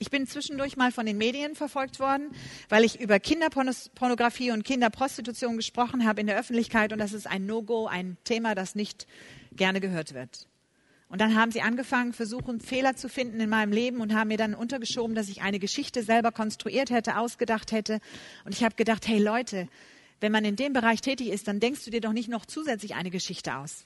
Ich 0.00 0.10
bin 0.10 0.28
zwischendurch 0.28 0.76
mal 0.76 0.92
von 0.92 1.06
den 1.06 1.18
Medien 1.18 1.56
verfolgt 1.56 1.98
worden, 1.98 2.30
weil 2.68 2.84
ich 2.84 3.00
über 3.00 3.18
Kinderpornografie 3.18 4.52
und 4.52 4.64
Kinderprostitution 4.64 5.56
gesprochen 5.56 6.06
habe 6.06 6.20
in 6.20 6.28
der 6.28 6.38
Öffentlichkeit 6.38 6.92
und 6.92 7.00
das 7.00 7.12
ist 7.12 7.26
ein 7.26 7.46
No-Go, 7.46 7.88
ein 7.88 8.16
Thema, 8.22 8.54
das 8.54 8.76
nicht 8.76 9.08
gerne 9.52 9.80
gehört 9.80 10.14
wird. 10.14 10.46
Und 11.08 11.20
dann 11.20 11.34
haben 11.34 11.50
sie 11.50 11.62
angefangen, 11.62 12.12
versuchen, 12.12 12.60
Fehler 12.60 12.94
zu 12.94 13.08
finden 13.08 13.40
in 13.40 13.50
meinem 13.50 13.72
Leben 13.72 14.00
und 14.00 14.14
haben 14.14 14.28
mir 14.28 14.36
dann 14.36 14.54
untergeschoben, 14.54 15.16
dass 15.16 15.28
ich 15.28 15.42
eine 15.42 15.58
Geschichte 15.58 16.04
selber 16.04 16.30
konstruiert 16.30 16.90
hätte, 16.90 17.16
ausgedacht 17.16 17.72
hätte. 17.72 17.98
Und 18.44 18.54
ich 18.54 18.62
habe 18.62 18.76
gedacht, 18.76 19.08
hey 19.08 19.18
Leute, 19.18 19.68
wenn 20.20 20.30
man 20.30 20.44
in 20.44 20.54
dem 20.54 20.74
Bereich 20.74 21.00
tätig 21.00 21.28
ist, 21.28 21.48
dann 21.48 21.58
denkst 21.58 21.84
du 21.84 21.90
dir 21.90 22.00
doch 22.00 22.12
nicht 22.12 22.28
noch 22.28 22.46
zusätzlich 22.46 22.94
eine 22.94 23.10
Geschichte 23.10 23.56
aus. 23.56 23.84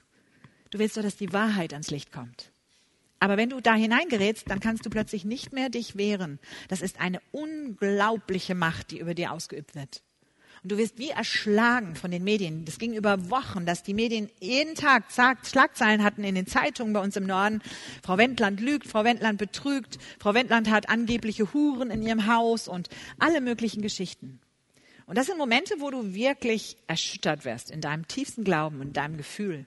Du 0.69 0.79
willst 0.79 0.97
doch, 0.99 1.03
dass 1.03 1.17
die 1.17 1.33
Wahrheit 1.33 1.73
ans 1.73 1.91
Licht 1.91 2.13
kommt. 2.13 2.52
Aber 3.23 3.37
wenn 3.37 3.51
du 3.51 3.61
da 3.61 3.77
hineingerätst, 3.77 4.51
dann 4.51 4.59
kannst 4.59 4.85
du 4.85 4.91
plötzlich 4.91 5.25
nicht 5.25 5.53
mehr 5.53 5.69
dich 5.69 5.97
wehren. 5.97 6.41
Das 6.67 6.83
ist 6.83 7.01
eine 7.01 7.21
unglaubliche 7.31 8.57
Macht, 8.57 8.91
die 8.91 8.99
über 8.99 9.15
dir 9.15 9.31
ausgeübt 9.31 9.77
wird. 9.77 10.03
Und 10.65 10.73
du 10.73 10.77
wirst 10.77 10.99
wie 10.99 11.11
erschlagen 11.11 11.95
von 11.95 12.11
den 12.11 12.25
Medien. 12.25 12.65
Das 12.65 12.81
ging 12.81 12.95
über 12.95 13.31
Wochen, 13.31 13.65
dass 13.65 13.85
die 13.85 13.95
Medien 13.95 14.29
jeden 14.41 14.75
Tag 14.75 15.05
Schlagzeilen 15.45 16.03
hatten 16.03 16.25
in 16.25 16.35
den 16.35 16.49
Zeitungen 16.49 16.93
bei 16.93 16.99
uns 16.99 17.15
im 17.15 17.25
Norden. 17.25 17.63
Frau 18.03 18.19
Wendland 18.19 18.59
lügt, 18.59 18.89
Frau 18.89 19.05
Wendland 19.05 19.39
betrügt, 19.39 20.01
Frau 20.19 20.35
Wendland 20.35 20.69
hat 20.69 20.89
angebliche 20.89 21.55
Huren 21.55 21.93
in 21.93 22.03
ihrem 22.03 22.27
Haus 22.27 22.67
und 22.67 22.89
alle 23.21 23.41
möglichen 23.41 23.83
Geschichten. 23.83 24.41
Und 25.07 25.17
das 25.17 25.27
sind 25.27 25.39
Momente, 25.39 25.77
wo 25.79 25.91
du 25.91 26.13
wirklich 26.13 26.77
erschüttert 26.89 27.45
wirst 27.45 27.71
in 27.71 27.81
deinem 27.81 28.09
tiefsten 28.09 28.43
Glauben 28.43 28.81
und 28.81 28.97
deinem 28.97 29.17
Gefühl. 29.17 29.65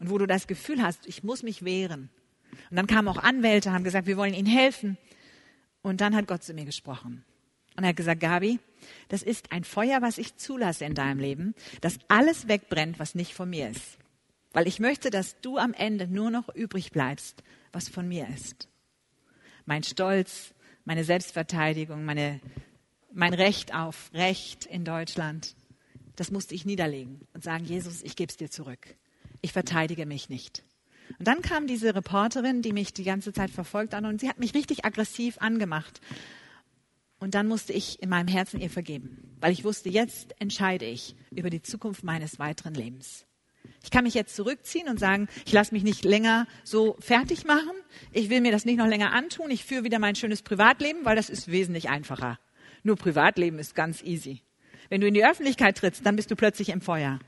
Und 0.00 0.10
wo 0.10 0.18
du 0.18 0.26
das 0.26 0.48
Gefühl 0.48 0.82
hast, 0.82 1.06
ich 1.06 1.22
muss 1.22 1.44
mich 1.44 1.64
wehren. 1.64 2.10
Und 2.70 2.76
dann 2.76 2.86
kamen 2.86 3.08
auch 3.08 3.18
Anwälte, 3.18 3.72
haben 3.72 3.84
gesagt, 3.84 4.06
wir 4.06 4.16
wollen 4.16 4.34
Ihnen 4.34 4.46
helfen. 4.46 4.98
Und 5.82 6.00
dann 6.00 6.14
hat 6.14 6.26
Gott 6.26 6.42
zu 6.42 6.54
mir 6.54 6.64
gesprochen. 6.64 7.24
Und 7.76 7.84
er 7.84 7.90
hat 7.90 7.96
gesagt, 7.96 8.20
Gabi, 8.20 8.60
das 9.08 9.22
ist 9.22 9.52
ein 9.52 9.64
Feuer, 9.64 10.02
was 10.02 10.18
ich 10.18 10.36
zulasse 10.36 10.84
in 10.84 10.94
deinem 10.94 11.18
Leben, 11.18 11.54
dass 11.80 11.98
alles 12.08 12.48
wegbrennt, 12.48 12.98
was 12.98 13.14
nicht 13.14 13.34
von 13.34 13.48
mir 13.48 13.68
ist. 13.68 13.98
Weil 14.52 14.68
ich 14.68 14.78
möchte, 14.78 15.10
dass 15.10 15.40
du 15.40 15.56
am 15.56 15.72
Ende 15.72 16.06
nur 16.06 16.30
noch 16.30 16.54
übrig 16.54 16.92
bleibst, 16.92 17.42
was 17.72 17.88
von 17.88 18.06
mir 18.06 18.28
ist. 18.28 18.68
Mein 19.64 19.82
Stolz, 19.82 20.54
meine 20.84 21.04
Selbstverteidigung, 21.04 22.04
meine, 22.04 22.40
mein 23.12 23.32
Recht 23.32 23.74
auf 23.74 24.10
Recht 24.12 24.66
in 24.66 24.84
Deutschland, 24.84 25.54
das 26.16 26.30
musste 26.30 26.54
ich 26.54 26.66
niederlegen 26.66 27.26
und 27.32 27.42
sagen, 27.42 27.64
Jesus, 27.64 28.02
ich 28.02 28.16
gebe 28.16 28.30
es 28.30 28.36
dir 28.36 28.50
zurück. 28.50 28.96
Ich 29.40 29.52
verteidige 29.52 30.04
mich 30.04 30.28
nicht. 30.28 30.62
Und 31.18 31.28
dann 31.28 31.42
kam 31.42 31.66
diese 31.66 31.94
Reporterin, 31.94 32.62
die 32.62 32.72
mich 32.72 32.92
die 32.92 33.04
ganze 33.04 33.32
Zeit 33.32 33.50
verfolgt 33.50 33.94
hat, 33.94 34.04
und 34.04 34.20
sie 34.20 34.28
hat 34.28 34.38
mich 34.38 34.54
richtig 34.54 34.84
aggressiv 34.84 35.38
angemacht. 35.38 36.00
Und 37.18 37.34
dann 37.34 37.46
musste 37.46 37.72
ich 37.72 38.02
in 38.02 38.08
meinem 38.08 38.26
Herzen 38.26 38.60
ihr 38.60 38.70
vergeben, 38.70 39.36
weil 39.40 39.52
ich 39.52 39.64
wusste, 39.64 39.88
jetzt 39.88 40.34
entscheide 40.40 40.84
ich 40.84 41.14
über 41.30 41.50
die 41.50 41.62
Zukunft 41.62 42.02
meines 42.02 42.38
weiteren 42.40 42.74
Lebens. 42.74 43.26
Ich 43.84 43.90
kann 43.90 44.04
mich 44.04 44.14
jetzt 44.14 44.34
zurückziehen 44.34 44.88
und 44.88 44.98
sagen, 44.98 45.28
ich 45.44 45.52
lasse 45.52 45.74
mich 45.74 45.82
nicht 45.82 46.04
länger 46.04 46.46
so 46.64 46.96
fertig 47.00 47.44
machen. 47.44 47.72
Ich 48.12 48.30
will 48.30 48.40
mir 48.40 48.52
das 48.52 48.64
nicht 48.64 48.76
noch 48.76 48.86
länger 48.86 49.12
antun. 49.12 49.50
Ich 49.50 49.64
führe 49.64 49.84
wieder 49.84 49.98
mein 49.98 50.16
schönes 50.16 50.42
Privatleben, 50.42 51.04
weil 51.04 51.16
das 51.16 51.30
ist 51.30 51.50
wesentlich 51.50 51.88
einfacher. 51.88 52.38
Nur 52.82 52.96
Privatleben 52.96 53.58
ist 53.58 53.74
ganz 53.74 54.02
easy. 54.02 54.42
Wenn 54.88 55.00
du 55.00 55.06
in 55.06 55.14
die 55.14 55.24
Öffentlichkeit 55.24 55.78
trittst, 55.78 56.04
dann 56.04 56.16
bist 56.16 56.30
du 56.30 56.36
plötzlich 56.36 56.68
im 56.68 56.80
Feuer. 56.80 57.18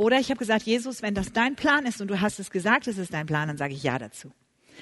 Oder 0.00 0.18
ich 0.18 0.30
habe 0.30 0.38
gesagt, 0.38 0.62
Jesus, 0.62 1.02
wenn 1.02 1.14
das 1.14 1.30
dein 1.30 1.56
Plan 1.56 1.84
ist 1.84 2.00
und 2.00 2.08
du 2.08 2.22
hast 2.22 2.40
es 2.40 2.50
gesagt, 2.50 2.86
es 2.86 2.96
ist 2.96 3.12
dein 3.12 3.26
Plan, 3.26 3.48
dann 3.48 3.58
sage 3.58 3.74
ich 3.74 3.82
ja 3.82 3.98
dazu 3.98 4.32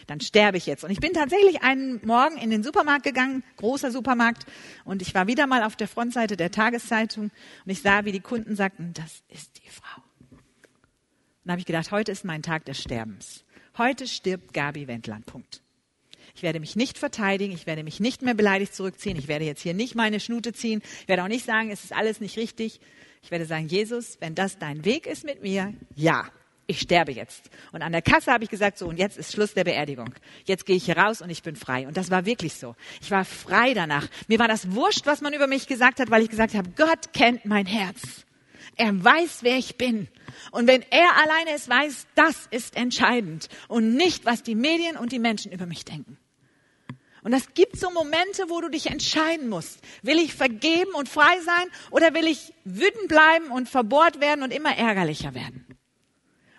dann 0.06 0.20
sterbe 0.20 0.56
ich 0.56 0.66
jetzt. 0.66 0.84
Und 0.84 0.92
ich 0.92 1.00
bin 1.00 1.12
tatsächlich 1.12 1.62
einen 1.62 2.00
Morgen 2.06 2.38
in 2.38 2.50
den 2.50 2.62
Supermarkt 2.62 3.02
gegangen, 3.02 3.42
großer 3.56 3.90
Supermarkt, 3.90 4.46
und 4.84 5.02
ich 5.02 5.12
war 5.12 5.26
wieder 5.26 5.48
mal 5.48 5.64
auf 5.64 5.74
der 5.74 5.88
Frontseite 5.88 6.36
der 6.36 6.52
Tageszeitung 6.52 7.32
und 7.64 7.70
ich 7.70 7.82
sah, 7.82 8.04
wie 8.04 8.12
die 8.12 8.20
Kunden 8.20 8.54
sagten, 8.54 8.92
das 8.94 9.24
ist 9.28 9.56
die 9.56 9.68
Frau. 9.68 10.00
Und 10.30 10.38
da 11.46 11.50
habe 11.50 11.60
ich 11.60 11.66
gedacht, 11.66 11.90
heute 11.90 12.12
ist 12.12 12.24
mein 12.24 12.44
Tag 12.44 12.64
des 12.66 12.80
Sterbens. 12.80 13.44
Heute 13.76 14.06
stirbt 14.06 14.54
Gabi 14.54 14.86
Wendland. 14.86 15.26
Punkt. 15.26 15.62
Ich 16.36 16.44
werde 16.44 16.60
mich 16.60 16.76
nicht 16.76 16.96
verteidigen, 16.96 17.52
ich 17.52 17.66
werde 17.66 17.82
mich 17.82 17.98
nicht 17.98 18.22
mehr 18.22 18.34
beleidigt 18.34 18.72
zurückziehen, 18.72 19.18
ich 19.18 19.26
werde 19.26 19.46
jetzt 19.46 19.62
hier 19.62 19.74
nicht 19.74 19.96
meine 19.96 20.20
Schnute 20.20 20.52
ziehen, 20.52 20.80
ich 21.00 21.08
werde 21.08 21.24
auch 21.24 21.28
nicht 21.28 21.44
sagen, 21.44 21.72
es 21.72 21.82
ist 21.82 21.92
alles 21.92 22.20
nicht 22.20 22.36
richtig. 22.36 22.78
Ich 23.22 23.30
werde 23.30 23.44
sagen, 23.44 23.68
Jesus, 23.68 24.18
wenn 24.20 24.34
das 24.34 24.58
dein 24.58 24.84
Weg 24.84 25.06
ist 25.06 25.24
mit 25.24 25.42
mir, 25.42 25.74
ja, 25.94 26.28
ich 26.70 26.80
sterbe 26.80 27.12
jetzt. 27.12 27.50
Und 27.72 27.80
an 27.80 27.92
der 27.92 28.02
Kasse 28.02 28.30
habe 28.30 28.44
ich 28.44 28.50
gesagt, 28.50 28.76
so, 28.76 28.86
und 28.88 28.98
jetzt 28.98 29.16
ist 29.16 29.32
Schluss 29.32 29.54
der 29.54 29.64
Beerdigung. 29.64 30.12
Jetzt 30.44 30.66
gehe 30.66 30.76
ich 30.76 30.84
hier 30.84 30.98
raus 30.98 31.22
und 31.22 31.30
ich 31.30 31.42
bin 31.42 31.56
frei. 31.56 31.86
Und 31.86 31.96
das 31.96 32.10
war 32.10 32.26
wirklich 32.26 32.54
so. 32.54 32.76
Ich 33.00 33.10
war 33.10 33.24
frei 33.24 33.72
danach. 33.72 34.06
Mir 34.28 34.38
war 34.38 34.48
das 34.48 34.72
wurscht, 34.72 35.06
was 35.06 35.22
man 35.22 35.32
über 35.32 35.46
mich 35.46 35.66
gesagt 35.66 35.98
hat, 35.98 36.10
weil 36.10 36.22
ich 36.22 36.28
gesagt 36.28 36.54
habe, 36.54 36.68
Gott 36.76 37.14
kennt 37.14 37.46
mein 37.46 37.64
Herz. 37.64 38.26
Er 38.76 39.02
weiß, 39.02 39.38
wer 39.42 39.56
ich 39.56 39.76
bin. 39.76 40.08
Und 40.50 40.66
wenn 40.66 40.82
er 40.90 41.16
alleine 41.16 41.52
es 41.54 41.70
weiß, 41.70 42.06
das 42.14 42.46
ist 42.50 42.76
entscheidend. 42.76 43.48
Und 43.68 43.94
nicht, 43.94 44.26
was 44.26 44.42
die 44.42 44.54
Medien 44.54 44.98
und 44.98 45.12
die 45.12 45.18
Menschen 45.18 45.52
über 45.52 45.64
mich 45.64 45.86
denken. 45.86 46.18
Und 47.28 47.34
es 47.34 47.52
gibt 47.52 47.78
so 47.78 47.90
Momente, 47.90 48.44
wo 48.48 48.62
du 48.62 48.70
dich 48.70 48.86
entscheiden 48.86 49.50
musst. 49.50 49.80
Will 50.00 50.16
ich 50.16 50.32
vergeben 50.32 50.94
und 50.94 51.10
frei 51.10 51.38
sein 51.44 51.66
oder 51.90 52.14
will 52.14 52.26
ich 52.26 52.54
wütend 52.64 53.06
bleiben 53.06 53.50
und 53.50 53.68
verbohrt 53.68 54.18
werden 54.18 54.42
und 54.42 54.50
immer 54.50 54.74
ärgerlicher 54.74 55.34
werden? 55.34 55.66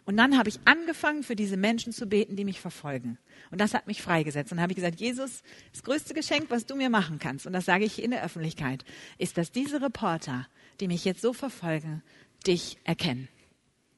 Und 0.05 0.15
dann 0.17 0.37
habe 0.37 0.47
ich 0.47 0.59
angefangen, 0.65 1.23
für 1.23 1.35
diese 1.35 1.57
Menschen 1.57 1.91
zu 1.91 2.05
beten, 2.05 2.35
die 2.35 2.45
mich 2.45 2.61
verfolgen. 2.61 3.17
Und 3.49 3.59
das 3.59 3.73
hat 3.73 3.87
mich 3.87 4.03
freigesetzt. 4.03 4.51
Und 4.51 4.57
dann 4.57 4.61
habe 4.61 4.73
ich 4.73 4.75
gesagt, 4.75 4.99
Jesus, 4.99 5.41
das 5.71 5.81
größte 5.81 6.13
Geschenk, 6.13 6.51
was 6.51 6.67
du 6.67 6.75
mir 6.75 6.91
machen 6.91 7.17
kannst, 7.17 7.47
und 7.47 7.53
das 7.53 7.65
sage 7.65 7.85
ich 7.85 7.99
in 7.99 8.11
der 8.11 8.23
Öffentlichkeit, 8.23 8.85
ist, 9.17 9.39
dass 9.39 9.51
diese 9.51 9.81
Reporter, 9.81 10.45
die 10.81 10.87
mich 10.87 11.03
jetzt 11.03 11.23
so 11.23 11.33
verfolgen, 11.33 12.03
dich 12.45 12.77
erkennen. 12.83 13.27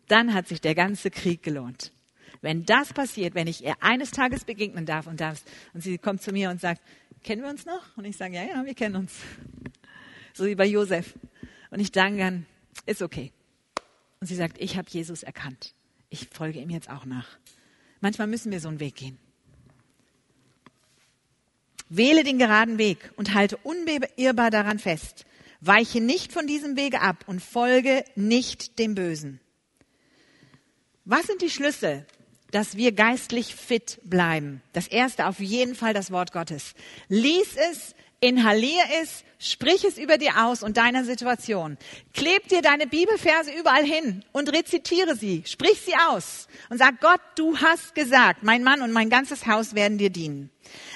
Dann 0.08 0.34
hat 0.34 0.48
sich 0.48 0.62
der 0.62 0.76
ganze 0.76 1.12
Krieg 1.12 1.44
gelohnt. 1.44 1.92
Wenn 2.42 2.66
das 2.66 2.94
passiert, 2.94 3.36
wenn 3.36 3.48
ich 3.48 3.64
ihr 3.64 3.76
eines 3.82 4.12
Tages 4.12 4.46
begegnen 4.46 4.86
darf 4.86 5.08
und 5.08 5.22
darf, 5.22 5.44
und 5.74 5.82
sie 5.82 5.98
kommt 5.98 6.22
zu 6.22 6.32
mir 6.32 6.50
und 6.50 6.60
sagt, 6.60 6.82
kennen 7.24 7.44
wir 7.44 7.50
uns 7.50 7.66
noch? 7.66 7.98
Und 7.98 8.06
ich 8.06 8.18
sage, 8.18 8.36
ja, 8.36 8.44
ja, 8.44 8.66
wir 8.66 8.74
kennen 8.74 8.96
uns. 8.96 9.14
So 10.34 10.46
wie 10.46 10.56
bei 10.56 10.66
Josef. 10.66 11.14
Und 11.70 11.80
ich 11.80 11.92
danke 11.92 12.20
dann, 12.20 12.46
ist 12.86 13.02
okay. 13.02 13.32
Und 14.20 14.28
sie 14.28 14.36
sagt, 14.36 14.60
ich 14.60 14.78
habe 14.78 14.90
Jesus 14.90 15.24
erkannt 15.24 15.74
ich 16.12 16.28
folge 16.28 16.60
ihm 16.60 16.70
jetzt 16.70 16.90
auch 16.90 17.06
nach. 17.06 17.40
Manchmal 18.02 18.28
müssen 18.28 18.52
wir 18.52 18.60
so 18.60 18.68
einen 18.68 18.80
Weg 18.80 18.96
gehen. 18.96 19.18
Wähle 21.90 22.24
den 22.24 22.38
geraden 22.38 22.78
Weg 22.78 23.12
und 23.16 23.34
halte 23.34 23.58
unbeirrbar 23.58 24.52
daran 24.52 24.78
fest. 24.78 25.26
Weiche 25.62 26.02
nicht 26.02 26.32
von 26.32 26.48
diesem 26.48 26.76
Wege 26.76 27.02
ab 27.02 27.24
und 27.28 27.42
folge 27.42 28.04
nicht 28.16 28.78
dem 28.78 28.96
Bösen. 28.96 29.40
Was 31.06 31.28
sind 31.28 31.42
die 31.42 31.50
Schlüsse, 31.50 32.06
dass 32.52 32.78
wir 32.78 32.92
geistlich 32.92 33.56
fit 33.56 34.00
bleiben? 34.04 34.62
Das 34.74 34.88
erste 34.88 35.28
auf 35.28 35.40
jeden 35.40 35.76
Fall 35.76 35.94
das 35.94 36.12
Wort 36.12 36.32
Gottes. 36.32 36.74
Lies 37.08 37.56
es, 37.72 37.96
inhalier 38.22 38.84
es, 39.02 39.24
sprich 39.40 39.84
es 39.84 39.98
über 39.98 40.18
dir 40.18 40.46
aus 40.46 40.62
und 40.62 40.78
deiner 40.78 41.04
Situation. 41.04 41.78
Kleb 42.14 42.48
dir 42.48 42.62
deine 42.62 42.86
Bibelverse 42.86 43.52
überall 43.52 43.84
hin 43.84 44.24
und 44.32 44.54
rezitiere 44.54 45.16
sie, 45.16 45.44
sprich 45.46 45.82
sie 45.82 45.96
aus 46.10 46.48
und 46.70 46.78
sag 46.78 47.02
Gott, 47.02 47.22
du 47.36 47.58
hast 47.58 47.96
gesagt, 47.96 48.44
mein 48.44 48.64
Mann 48.64 48.82
und 48.82 48.92
mein 48.92 49.10
ganzes 49.10 49.48
Haus 49.48 49.74
werden 49.74 49.98
dir 49.98 50.12
dienen. 50.12 50.52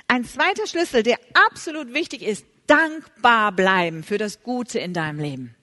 Ein 0.08 0.24
zweiter 0.24 0.68
Schlüssel, 0.68 1.02
der 1.02 1.18
absolut 1.50 1.94
wichtig 1.94 2.22
ist, 2.22 2.46
dankbar 2.68 3.52
bleiben 3.52 4.04
für 4.04 4.18
das 4.20 4.44
Gute 4.44 4.80
in 4.80 4.94
deinem 4.94 5.20
Leben. 5.20 5.56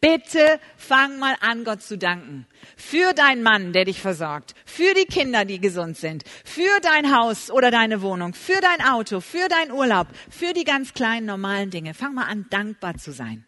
Bitte 0.00 0.60
fang 0.76 1.18
mal 1.18 1.36
an, 1.40 1.64
Gott 1.64 1.82
zu 1.82 1.96
danken. 1.96 2.46
Für 2.76 3.14
deinen 3.14 3.42
Mann, 3.42 3.72
der 3.72 3.86
dich 3.86 4.00
versorgt. 4.00 4.54
Für 4.66 4.92
die 4.94 5.06
Kinder, 5.06 5.44
die 5.44 5.58
gesund 5.58 5.96
sind. 5.96 6.22
Für 6.44 6.80
dein 6.82 7.16
Haus 7.16 7.50
oder 7.50 7.70
deine 7.70 8.02
Wohnung. 8.02 8.34
Für 8.34 8.60
dein 8.60 8.86
Auto. 8.86 9.20
Für 9.20 9.48
deinen 9.48 9.72
Urlaub. 9.72 10.08
Für 10.28 10.52
die 10.52 10.64
ganz 10.64 10.92
kleinen, 10.92 11.26
normalen 11.26 11.70
Dinge. 11.70 11.94
Fang 11.94 12.14
mal 12.14 12.26
an, 12.26 12.46
dankbar 12.50 12.96
zu 12.96 13.12
sein. 13.12 13.46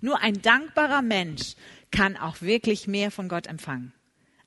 Nur 0.00 0.20
ein 0.20 0.40
dankbarer 0.40 1.02
Mensch 1.02 1.54
kann 1.90 2.16
auch 2.16 2.40
wirklich 2.40 2.86
mehr 2.88 3.10
von 3.10 3.28
Gott 3.28 3.46
empfangen. 3.46 3.92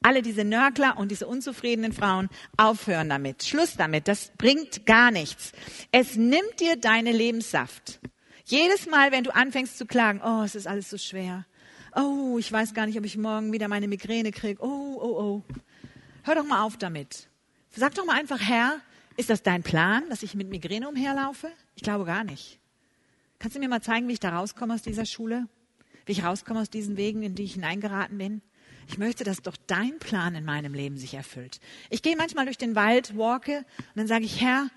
Alle 0.02 0.22
diese 0.22 0.44
Nörgler 0.44 0.98
und 0.98 1.10
diese 1.10 1.28
unzufriedenen 1.28 1.94
Frauen 1.94 2.30
aufhören 2.58 3.10
damit. 3.10 3.44
Schluss 3.44 3.76
damit. 3.76 4.08
Das 4.08 4.32
bringt 4.38 4.86
gar 4.86 5.12
nichts. 5.12 5.52
Es 5.92 6.16
nimmt 6.16 6.60
dir 6.60 6.76
deine 6.76 7.12
Lebenssaft. 7.12 8.00
Jedes 8.48 8.86
Mal, 8.86 9.12
wenn 9.12 9.24
du 9.24 9.34
anfängst 9.34 9.76
zu 9.76 9.88
klagen, 9.88 10.22
oh, 10.24 10.44
es 10.44 10.54
ist 10.54 10.68
alles 10.68 10.88
so 10.88 11.00
schwer. 11.00 11.46
Oh, 11.96 12.38
ich 12.38 12.52
weiß 12.52 12.76
gar 12.76 12.86
nicht, 12.86 12.98
ob 13.00 13.04
ich 13.04 13.18
morgen 13.18 13.52
wieder 13.52 13.68
meine 13.68 13.88
Migräne 13.88 14.32
kriege. 14.32 14.62
Oh, 14.62 14.98
oh, 15.02 15.20
oh. 15.20 15.44
Hör 16.24 16.36
doch 16.36 16.46
mal 16.46 16.62
auf 16.62 16.78
damit. 16.78 17.28
Sag 17.76 17.96
doch 17.96 18.06
mal 18.06 18.20
einfach, 18.20 18.40
Herr, 18.40 18.80
ist 19.18 19.32
das 19.32 19.42
dein 19.42 19.64
Plan, 19.64 20.04
dass 20.10 20.22
ich 20.22 20.36
mit 20.36 20.50
Migräne 20.50 20.88
umherlaufe? 20.88 21.52
Ich 21.76 21.82
glaube 21.82 22.06
gar 22.06 22.24
nicht. 22.24 22.60
Kannst 23.40 23.56
du 23.56 23.60
mir 23.60 23.68
mal 23.68 23.82
zeigen, 23.82 24.08
wie 24.08 24.14
ich 24.14 24.20
da 24.20 24.38
rauskomme 24.38 24.76
aus 24.76 24.84
dieser 24.84 25.06
Schule? 25.08 25.48
Wie 26.06 26.12
ich 26.12 26.24
rauskomme 26.24 26.60
aus 26.60 26.70
diesen 26.70 26.98
Wegen, 26.98 27.24
in 27.24 27.34
die 27.34 27.46
ich 27.46 27.54
hineingeraten 27.54 28.20
bin? 28.20 28.44
Ich 28.88 29.00
möchte, 29.00 29.24
dass 29.24 29.42
doch 29.42 29.58
dein 29.66 29.98
Plan 29.98 30.36
in 30.36 30.46
meinem 30.46 30.76
Leben 30.76 30.98
sich 30.98 31.16
erfüllt. 31.16 31.60
Ich 31.90 32.04
gehe 32.04 32.16
manchmal 32.16 32.46
durch 32.46 32.60
den 32.60 32.76
Wald, 32.76 33.18
walke 33.18 33.58
und 33.58 33.96
dann 33.96 34.08
sage 34.08 34.26
ich, 34.26 34.40
Herr, 34.40 34.68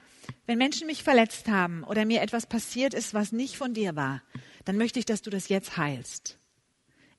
wenn 0.46 0.58
Menschen 0.58 0.86
mich 0.86 1.02
verletzt 1.02 1.48
haben 1.48 1.84
oder 1.84 2.04
mir 2.04 2.22
etwas 2.22 2.46
passiert 2.46 2.94
ist, 2.94 3.14
was 3.14 3.32
nicht 3.32 3.56
von 3.56 3.74
dir 3.74 3.96
war, 3.96 4.22
dann 4.64 4.76
möchte 4.76 4.98
ich, 4.98 5.04
dass 5.04 5.22
du 5.22 5.30
das 5.30 5.48
jetzt 5.48 5.76
heilst. 5.76 6.38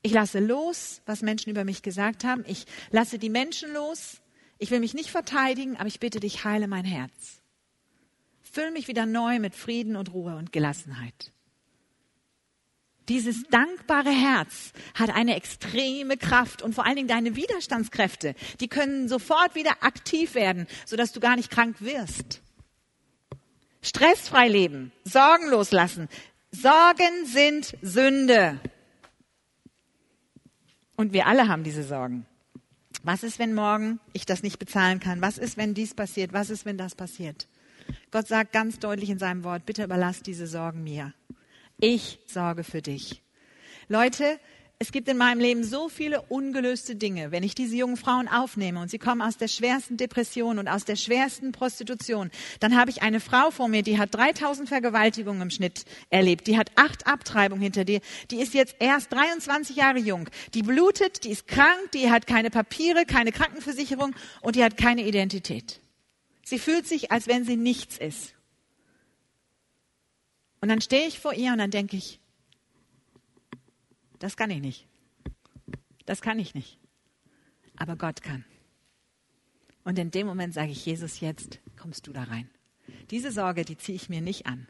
Ich 0.02 0.12
lasse 0.12 0.38
los, 0.38 1.02
was 1.06 1.22
Menschen 1.22 1.50
über 1.50 1.64
mich 1.64 1.82
gesagt 1.82 2.24
haben. 2.24 2.44
Ich 2.46 2.64
lasse 2.90 3.18
die 3.18 3.28
Menschen 3.28 3.72
los. 3.72 4.20
Ich 4.58 4.70
will 4.70 4.80
mich 4.80 4.94
nicht 4.94 5.10
verteidigen, 5.10 5.76
aber 5.76 5.86
ich 5.86 6.00
bitte 6.00 6.20
dich, 6.20 6.44
heile 6.44 6.68
mein 6.68 6.84
Herz. 6.84 7.40
Füll 8.42 8.70
mich 8.70 8.88
wieder 8.88 9.06
neu 9.06 9.38
mit 9.38 9.54
Frieden 9.54 9.96
und 9.96 10.12
Ruhe 10.12 10.36
und 10.36 10.52
Gelassenheit. 10.52 11.32
Dieses 13.08 13.42
dankbare 13.50 14.10
Herz 14.10 14.72
hat 14.94 15.10
eine 15.10 15.34
extreme 15.34 16.16
Kraft 16.16 16.62
und 16.62 16.74
vor 16.74 16.86
allen 16.86 16.96
Dingen 16.96 17.08
deine 17.08 17.36
Widerstandskräfte, 17.36 18.34
die 18.60 18.68
können 18.68 19.08
sofort 19.08 19.54
wieder 19.54 19.82
aktiv 19.82 20.34
werden, 20.34 20.66
sodass 20.86 21.12
du 21.12 21.20
gar 21.20 21.36
nicht 21.36 21.50
krank 21.50 21.80
wirst. 21.80 22.40
Stressfrei 23.82 24.48
leben, 24.48 24.92
sorgenlos 25.04 25.72
lassen, 25.72 26.08
Sorgen 26.52 27.26
sind 27.26 27.76
Sünde. 27.80 28.58
Und 30.96 31.12
wir 31.12 31.26
alle 31.26 31.48
haben 31.48 31.62
diese 31.62 31.84
Sorgen. 31.84 32.26
Was 33.02 33.22
ist, 33.22 33.38
wenn 33.38 33.54
morgen 33.54 34.00
ich 34.12 34.26
das 34.26 34.42
nicht 34.42 34.58
bezahlen 34.58 35.00
kann? 35.00 35.22
Was 35.22 35.38
ist, 35.38 35.56
wenn 35.56 35.74
dies 35.74 35.94
passiert? 35.94 36.32
Was 36.32 36.50
ist, 36.50 36.66
wenn 36.66 36.76
das 36.76 36.94
passiert? 36.94 37.48
Gott 38.10 38.26
sagt 38.26 38.52
ganz 38.52 38.78
deutlich 38.78 39.10
in 39.10 39.18
seinem 39.18 39.44
Wort, 39.44 39.64
bitte 39.64 39.84
überlass 39.84 40.22
diese 40.22 40.46
Sorgen 40.46 40.82
mir. 40.82 41.14
Ich 41.78 42.18
sorge 42.26 42.64
für 42.64 42.82
dich. 42.82 43.22
Leute, 43.88 44.38
es 44.82 44.92
gibt 44.92 45.08
in 45.08 45.18
meinem 45.18 45.40
Leben 45.40 45.62
so 45.62 45.90
viele 45.90 46.22
ungelöste 46.22 46.96
Dinge. 46.96 47.32
Wenn 47.32 47.42
ich 47.42 47.54
diese 47.54 47.76
jungen 47.76 47.98
Frauen 47.98 48.28
aufnehme 48.28 48.80
und 48.80 48.90
sie 48.90 48.98
kommen 48.98 49.20
aus 49.20 49.36
der 49.36 49.46
schwersten 49.46 49.98
Depression 49.98 50.58
und 50.58 50.68
aus 50.68 50.86
der 50.86 50.96
schwersten 50.96 51.52
Prostitution, 51.52 52.30
dann 52.60 52.74
habe 52.74 52.90
ich 52.90 53.02
eine 53.02 53.20
Frau 53.20 53.50
vor 53.50 53.68
mir, 53.68 53.82
die 53.82 53.98
hat 53.98 54.14
3000 54.14 54.70
Vergewaltigungen 54.70 55.42
im 55.42 55.50
Schnitt 55.50 55.84
erlebt. 56.08 56.46
Die 56.46 56.56
hat 56.56 56.72
acht 56.76 57.06
Abtreibungen 57.06 57.62
hinter 57.62 57.84
dir. 57.84 58.00
Die 58.30 58.40
ist 58.40 58.54
jetzt 58.54 58.74
erst 58.78 59.12
23 59.12 59.76
Jahre 59.76 59.98
jung. 59.98 60.30
Die 60.54 60.62
blutet, 60.62 61.24
die 61.24 61.30
ist 61.30 61.46
krank, 61.46 61.92
die 61.92 62.10
hat 62.10 62.26
keine 62.26 62.48
Papiere, 62.48 63.04
keine 63.04 63.32
Krankenversicherung 63.32 64.16
und 64.40 64.56
die 64.56 64.64
hat 64.64 64.78
keine 64.78 65.06
Identität. 65.06 65.78
Sie 66.42 66.58
fühlt 66.58 66.86
sich, 66.86 67.12
als 67.12 67.26
wenn 67.26 67.44
sie 67.44 67.56
nichts 67.56 67.98
ist. 67.98 68.32
Und 70.62 70.70
dann 70.70 70.80
stehe 70.80 71.06
ich 71.06 71.20
vor 71.20 71.34
ihr 71.34 71.52
und 71.52 71.58
dann 71.58 71.70
denke 71.70 71.98
ich, 71.98 72.19
das 74.20 74.36
kann 74.36 74.50
ich 74.50 74.60
nicht. 74.60 74.86
Das 76.06 76.20
kann 76.20 76.38
ich 76.38 76.54
nicht. 76.54 76.78
Aber 77.76 77.96
Gott 77.96 78.22
kann. 78.22 78.44
Und 79.82 79.98
in 79.98 80.10
dem 80.10 80.26
Moment 80.26 80.54
sage 80.54 80.70
ich, 80.70 80.86
Jesus, 80.86 81.20
jetzt 81.20 81.58
kommst 81.76 82.06
du 82.06 82.12
da 82.12 82.24
rein. 82.24 82.48
Diese 83.10 83.32
Sorge, 83.32 83.64
die 83.64 83.76
ziehe 83.76 83.96
ich 83.96 84.08
mir 84.08 84.20
nicht 84.20 84.46
an. 84.46 84.68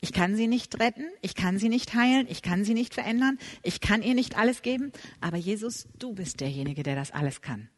Ich 0.00 0.12
kann 0.12 0.34
sie 0.34 0.48
nicht 0.48 0.80
retten, 0.80 1.06
ich 1.20 1.34
kann 1.34 1.58
sie 1.58 1.68
nicht 1.68 1.94
heilen, 1.94 2.26
ich 2.28 2.42
kann 2.42 2.64
sie 2.64 2.74
nicht 2.74 2.94
verändern, 2.94 3.38
ich 3.62 3.80
kann 3.80 4.02
ihr 4.02 4.14
nicht 4.14 4.36
alles 4.36 4.62
geben, 4.62 4.92
aber 5.20 5.36
Jesus, 5.36 5.88
du 5.98 6.14
bist 6.14 6.40
derjenige, 6.40 6.82
der 6.82 6.96
das 6.96 7.10
alles 7.10 7.42
kann. 7.42 7.68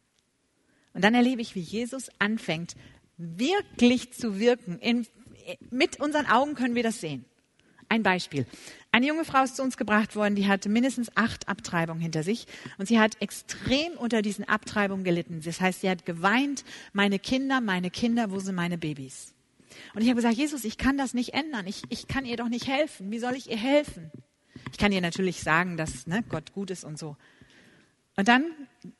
Und 0.93 1.03
dann 1.03 1.15
erlebe 1.15 1.41
ich, 1.41 1.55
wie 1.55 1.59
Jesus 1.59 2.09
anfängt, 2.19 2.75
wirklich 3.17 4.13
zu 4.13 4.39
wirken. 4.39 4.79
In, 4.79 5.05
mit 5.69 5.99
unseren 5.99 6.25
Augen 6.27 6.55
können 6.55 6.75
wir 6.75 6.83
das 6.83 7.01
sehen. 7.01 7.25
Ein 7.89 8.03
Beispiel. 8.03 8.45
Eine 8.93 9.07
junge 9.07 9.25
Frau 9.25 9.43
ist 9.43 9.55
zu 9.55 9.63
uns 9.63 9.75
gebracht 9.75 10.15
worden, 10.15 10.35
die 10.35 10.47
hatte 10.47 10.69
mindestens 10.69 11.09
acht 11.17 11.49
Abtreibungen 11.49 11.99
hinter 11.99 12.21
sich 12.21 12.45
und 12.77 12.87
sie 12.87 12.99
hat 12.99 13.19
extrem 13.23 13.93
unter 13.93 14.21
diesen 14.21 14.47
Abtreibungen 14.47 15.03
gelitten. 15.03 15.41
Das 15.43 15.59
heißt, 15.59 15.81
sie 15.81 15.89
hat 15.89 16.05
geweint, 16.05 16.63
meine 16.93 17.17
Kinder, 17.17 17.59
meine 17.59 17.89
Kinder, 17.89 18.29
wo 18.29 18.37
sind 18.37 18.53
meine 18.53 18.77
Babys? 18.77 19.33
Und 19.95 20.03
ich 20.03 20.09
habe 20.09 20.17
gesagt, 20.17 20.35
Jesus, 20.35 20.63
ich 20.63 20.77
kann 20.77 20.95
das 20.95 21.15
nicht 21.15 21.33
ändern. 21.33 21.65
Ich, 21.65 21.81
ich 21.89 22.07
kann 22.07 22.23
ihr 22.23 22.37
doch 22.37 22.49
nicht 22.49 22.67
helfen. 22.67 23.09
Wie 23.09 23.17
soll 23.17 23.33
ich 23.33 23.49
ihr 23.49 23.57
helfen? 23.57 24.11
Ich 24.71 24.77
kann 24.77 24.91
ihr 24.91 25.01
natürlich 25.01 25.41
sagen, 25.41 25.75
dass 25.75 26.05
ne, 26.05 26.23
Gott 26.29 26.53
gut 26.53 26.69
ist 26.69 26.83
und 26.83 26.99
so. 26.99 27.17
Und 28.15 28.27
dann 28.27 28.45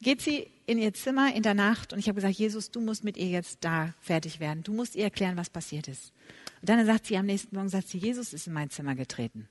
geht 0.02 0.24
sie 0.24 0.48
in 0.66 0.80
ihr 0.80 0.96
Zimmer 0.96 1.36
in 1.36 1.44
der 1.44 1.54
Nacht 1.54 1.94
und 1.94 2.00
ich 2.00 2.08
habe 2.08 2.16
gesagt, 2.16 2.34
Jesus, 2.34 2.72
du 2.72 2.82
musst 2.82 3.04
mit 3.04 3.16
ihr 3.16 3.28
jetzt 3.28 3.60
da 3.62 3.94
fertig 4.02 4.40
werden. 4.40 4.64
Du 4.64 4.74
musst 4.74 4.96
ihr 4.96 5.04
erklären, 5.04 5.38
was 5.38 5.52
passiert 5.52 5.88
ist. 5.88 6.14
Und 6.62 6.70
dann 6.70 6.84
sagt 6.84 7.06
sie 7.06 7.16
am 7.16 7.28
nächsten 7.28 7.56
Morgen, 7.56 7.70
sagt 7.70 7.90
sie, 7.90 8.00
Jesus 8.00 8.34
ist 8.34 8.48
in 8.48 8.54
mein 8.54 8.72
Zimmer 8.72 8.96
getreten. 8.96 9.48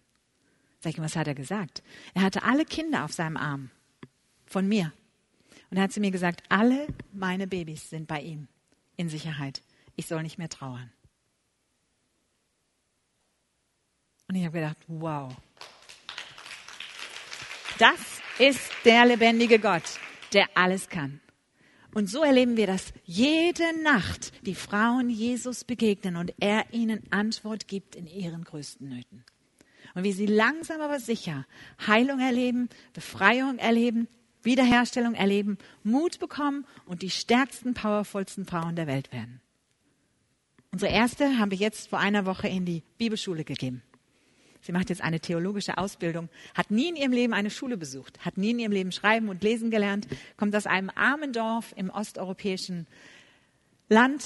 Sag 0.83 0.95
ich, 0.95 1.01
was 1.01 1.15
hat 1.15 1.29
er 1.29 1.35
gesagt? 1.35 1.83
Er 2.13 2.23
hatte 2.23 2.43
alle 2.43 2.65
Kinder 2.65 3.05
auf 3.05 3.13
seinem 3.13 3.37
Arm. 3.37 3.71
Von 4.47 4.67
mir. 4.67 4.93
Und 5.71 5.77
er 5.77 5.85
hat 5.85 5.93
zu 5.93 6.01
mir 6.01 6.11
gesagt, 6.11 6.43
alle 6.49 6.89
meine 7.13 7.47
Babys 7.47 7.89
sind 7.89 8.09
bei 8.09 8.21
ihm 8.21 8.49
in 8.97 9.09
Sicherheit. 9.09 9.63
Ich 9.95 10.07
soll 10.07 10.23
nicht 10.23 10.39
mehr 10.39 10.49
trauern. 10.49 10.93
Und 14.29 14.35
ich 14.35 14.45
habe 14.45 14.59
gedacht, 14.59 14.79
wow. 14.89 15.33
Das 17.79 18.21
ist 18.39 18.71
der 18.85 19.07
lebendige 19.07 19.61
Gott, 19.61 20.01
der 20.33 20.49
alles 20.57 20.89
kann. 20.89 21.21
Und 21.95 22.11
so 22.11 22.25
erleben 22.25 22.57
wir, 22.57 22.67
dass 22.67 22.93
jede 23.05 23.83
Nacht 23.83 24.33
die 24.45 24.55
Frauen 24.55 25.11
Jesus 25.11 25.65
begegnen 25.65 26.17
und 26.17 26.35
er 26.41 26.73
ihnen 26.73 27.03
Antwort 27.13 27.69
gibt 27.69 27.95
in 27.95 28.07
ihren 28.07 28.43
größten 28.43 28.89
Nöten. 28.89 29.25
Und 29.95 30.05
wie 30.05 30.13
sie 30.13 30.27
langsam 30.27 30.81
aber 30.81 31.01
sicher 31.01 31.47
Heilung 31.87 32.21
erleben, 32.21 32.69
Befreiung 32.93 33.59
erleben, 33.59 34.09
Wiederherstellung 34.43 35.15
erleben, 35.15 35.59
Mut 35.85 36.19
bekommen 36.19 36.67
und 36.87 37.03
die 37.03 37.11
stärksten, 37.11 37.75
powervollsten 37.75 38.47
Frauen 38.47 38.77
der 38.77 38.87
Welt 38.87 39.13
werden. 39.13 39.41
Unsere 40.73 40.91
erste 40.91 41.39
haben 41.39 41.51
wir 41.51 41.59
jetzt 41.59 41.91
vor 41.91 41.99
einer 41.99 42.25
Woche 42.25 42.49
in 42.49 42.65
die 42.65 42.83
Bibelschule 42.97 43.45
gegeben. 43.45 43.83
Sie 44.63 44.73
macht 44.73 44.91
jetzt 44.91 45.03
eine 45.03 45.21
theologische 45.21 45.77
Ausbildung, 45.77 46.29
hat 46.55 46.71
nie 46.71 46.89
in 46.89 46.97
ihrem 46.97 47.13
Leben 47.13 47.35
eine 47.35 47.51
Schule 47.51 47.77
besucht, 47.77 48.25
hat 48.25 48.39
nie 48.39 48.53
in 48.53 48.61
ihrem 48.61 48.73
Leben 48.73 48.93
schreiben 48.93 49.29
und 49.29 49.43
lesen 49.43 49.71
gelernt, 49.71 50.07
kommt 50.37 50.55
aus 50.55 50.67
einem 50.67 50.89
armen 50.95 51.33
Dorf 51.33 51.75
im 51.77 51.91
osteuropäischen 51.91 52.87
Land, 53.89 54.25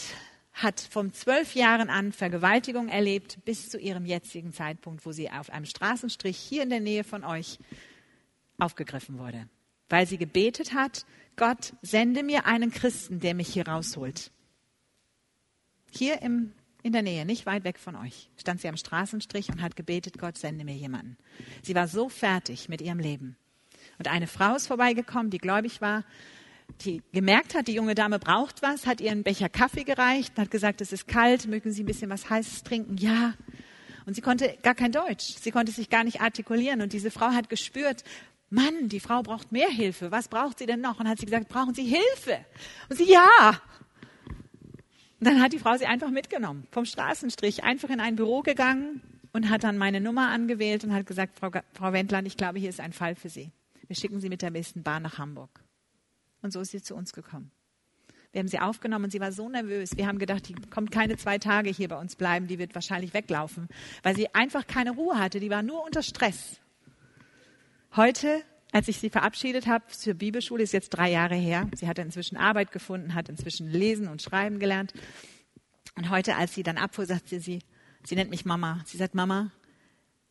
hat 0.56 0.80
von 0.80 1.12
zwölf 1.12 1.54
Jahren 1.54 1.90
an 1.90 2.12
Vergewaltigung 2.12 2.88
erlebt 2.88 3.44
bis 3.44 3.68
zu 3.68 3.78
ihrem 3.78 4.06
jetzigen 4.06 4.54
Zeitpunkt, 4.54 5.04
wo 5.04 5.12
sie 5.12 5.30
auf 5.30 5.50
einem 5.50 5.66
Straßenstrich 5.66 6.38
hier 6.38 6.62
in 6.62 6.70
der 6.70 6.80
Nähe 6.80 7.04
von 7.04 7.24
euch 7.24 7.58
aufgegriffen 8.58 9.18
wurde, 9.18 9.48
weil 9.90 10.06
sie 10.06 10.16
gebetet 10.16 10.72
hat, 10.72 11.04
Gott, 11.36 11.74
sende 11.82 12.22
mir 12.22 12.46
einen 12.46 12.70
Christen, 12.70 13.20
der 13.20 13.34
mich 13.34 13.48
hier 13.48 13.68
rausholt. 13.68 14.30
Hier 15.90 16.22
im 16.22 16.52
in 16.86 16.92
der 16.92 17.02
Nähe, 17.02 17.26
nicht 17.26 17.46
weit 17.46 17.64
weg 17.64 17.80
von 17.80 17.96
euch, 17.96 18.30
stand 18.36 18.60
sie 18.60 18.68
am 18.68 18.76
Straßenstrich 18.76 19.48
und 19.48 19.60
hat 19.60 19.74
gebetet, 19.74 20.18
Gott 20.18 20.38
sende 20.38 20.64
mir 20.64 20.76
jemanden. 20.76 21.16
Sie 21.62 21.74
war 21.74 21.88
so 21.88 22.08
fertig 22.08 22.68
mit 22.68 22.80
ihrem 22.80 23.00
Leben. 23.00 23.36
Und 23.98 24.06
eine 24.06 24.28
Frau 24.28 24.54
ist 24.54 24.68
vorbeigekommen, 24.68 25.30
die 25.30 25.38
gläubig 25.38 25.80
war, 25.80 26.04
die 26.84 27.02
gemerkt 27.12 27.54
hat, 27.54 27.68
die 27.68 27.74
junge 27.74 27.94
Dame 27.94 28.18
braucht 28.18 28.62
was, 28.62 28.86
hat 28.86 29.00
ihr 29.00 29.10
einen 29.10 29.22
Becher 29.22 29.48
Kaffee 29.48 29.84
gereicht, 29.84 30.38
hat 30.38 30.50
gesagt, 30.50 30.80
es 30.80 30.92
ist 30.92 31.08
kalt, 31.08 31.46
mögen 31.46 31.72
Sie 31.72 31.82
ein 31.82 31.86
bisschen 31.86 32.10
was 32.10 32.28
Heißes 32.28 32.62
trinken? 32.62 32.96
Ja. 32.96 33.34
Und 34.06 34.14
sie 34.14 34.22
konnte 34.22 34.56
gar 34.62 34.74
kein 34.74 34.92
Deutsch. 34.92 35.34
Sie 35.40 35.50
konnte 35.50 35.72
sich 35.72 35.90
gar 35.90 36.04
nicht 36.04 36.20
artikulieren. 36.20 36.80
Und 36.80 36.92
diese 36.92 37.10
Frau 37.10 37.26
hat 37.26 37.48
gespürt, 37.48 38.04
Mann, 38.50 38.88
die 38.88 39.00
Frau 39.00 39.22
braucht 39.22 39.50
mehr 39.50 39.68
Hilfe. 39.68 40.12
Was 40.12 40.28
braucht 40.28 40.60
sie 40.60 40.66
denn 40.66 40.80
noch? 40.80 41.00
Und 41.00 41.08
hat 41.08 41.18
sie 41.18 41.26
gesagt, 41.26 41.48
brauchen 41.48 41.74
Sie 41.74 41.82
Hilfe? 41.82 42.38
Und 42.88 42.96
sie, 42.96 43.10
ja. 43.10 43.60
Und 45.18 45.26
dann 45.26 45.42
hat 45.42 45.52
die 45.52 45.58
Frau 45.58 45.76
sie 45.76 45.86
einfach 45.86 46.10
mitgenommen, 46.10 46.68
vom 46.70 46.84
Straßenstrich, 46.84 47.64
einfach 47.64 47.90
in 47.90 48.00
ein 48.00 48.14
Büro 48.14 48.42
gegangen 48.42 49.00
und 49.32 49.50
hat 49.50 49.64
dann 49.64 49.76
meine 49.76 50.00
Nummer 50.00 50.28
angewählt 50.28 50.84
und 50.84 50.94
hat 50.94 51.06
gesagt, 51.06 51.38
Frau, 51.38 51.50
Frau 51.72 51.92
Wendland, 51.92 52.28
ich 52.28 52.36
glaube, 52.36 52.60
hier 52.60 52.68
ist 52.68 52.80
ein 52.80 52.92
Fall 52.92 53.16
für 53.16 53.28
Sie. 53.28 53.50
Wir 53.88 53.96
schicken 53.96 54.20
Sie 54.20 54.28
mit 54.28 54.42
der 54.42 54.50
nächsten 54.50 54.82
Bahn 54.82 55.02
nach 55.02 55.18
Hamburg. 55.18 55.65
Und 56.46 56.52
so 56.52 56.60
ist 56.60 56.70
sie 56.70 56.82
zu 56.82 56.94
uns 56.94 57.12
gekommen. 57.12 57.50
Wir 58.32 58.40
haben 58.40 58.48
sie 58.48 58.58
aufgenommen 58.58 59.06
und 59.06 59.10
sie 59.10 59.20
war 59.20 59.32
so 59.32 59.48
nervös. 59.48 59.96
Wir 59.96 60.06
haben 60.06 60.18
gedacht, 60.18 60.48
die 60.48 60.54
kommt 60.54 60.90
keine 60.90 61.16
zwei 61.16 61.38
Tage 61.38 61.70
hier 61.70 61.88
bei 61.88 61.98
uns 61.98 62.16
bleiben, 62.16 62.46
die 62.46 62.58
wird 62.58 62.74
wahrscheinlich 62.74 63.14
weglaufen, 63.14 63.68
weil 64.02 64.16
sie 64.16 64.34
einfach 64.34 64.66
keine 64.66 64.92
Ruhe 64.92 65.18
hatte. 65.18 65.40
Die 65.40 65.50
war 65.50 65.62
nur 65.62 65.84
unter 65.84 66.02
Stress. 66.02 66.60
Heute 67.94 68.42
als 68.72 68.88
ich 68.88 68.98
sie 68.98 69.10
verabschiedet 69.10 69.66
habe 69.66 69.86
zur 69.88 70.14
Bibelschule, 70.14 70.62
ist 70.62 70.72
jetzt 70.72 70.90
drei 70.90 71.10
Jahre 71.10 71.34
her. 71.34 71.66
Sie 71.74 71.88
hatte 71.88 72.02
inzwischen 72.02 72.36
Arbeit 72.36 72.72
gefunden, 72.72 73.14
hat 73.14 73.28
inzwischen 73.28 73.70
lesen 73.70 74.06
und 74.06 74.20
schreiben 74.20 74.58
gelernt. 74.58 74.92
Und 75.96 76.10
heute, 76.10 76.36
als 76.36 76.54
sie 76.54 76.62
dann 76.62 76.76
abfuhr, 76.76 77.06
sagte 77.06 77.40
sie, 77.40 77.60
sie 78.04 78.16
nennt 78.16 78.30
mich 78.30 78.44
Mama. 78.44 78.82
Sie 78.84 78.98
sagt, 78.98 79.14
Mama, 79.14 79.50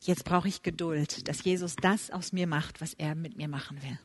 jetzt 0.02 0.26
brauche 0.26 0.48
ich 0.48 0.62
Geduld, 0.62 1.28
dass 1.28 1.44
Jesus 1.44 1.76
das 1.76 2.12
aus 2.12 2.34
mir 2.34 2.46
macht, 2.46 2.82
was 2.82 2.94
er 2.94 3.16
mit 3.16 3.36
mir 3.36 3.48
machen 3.48 3.82
will. 3.82 3.98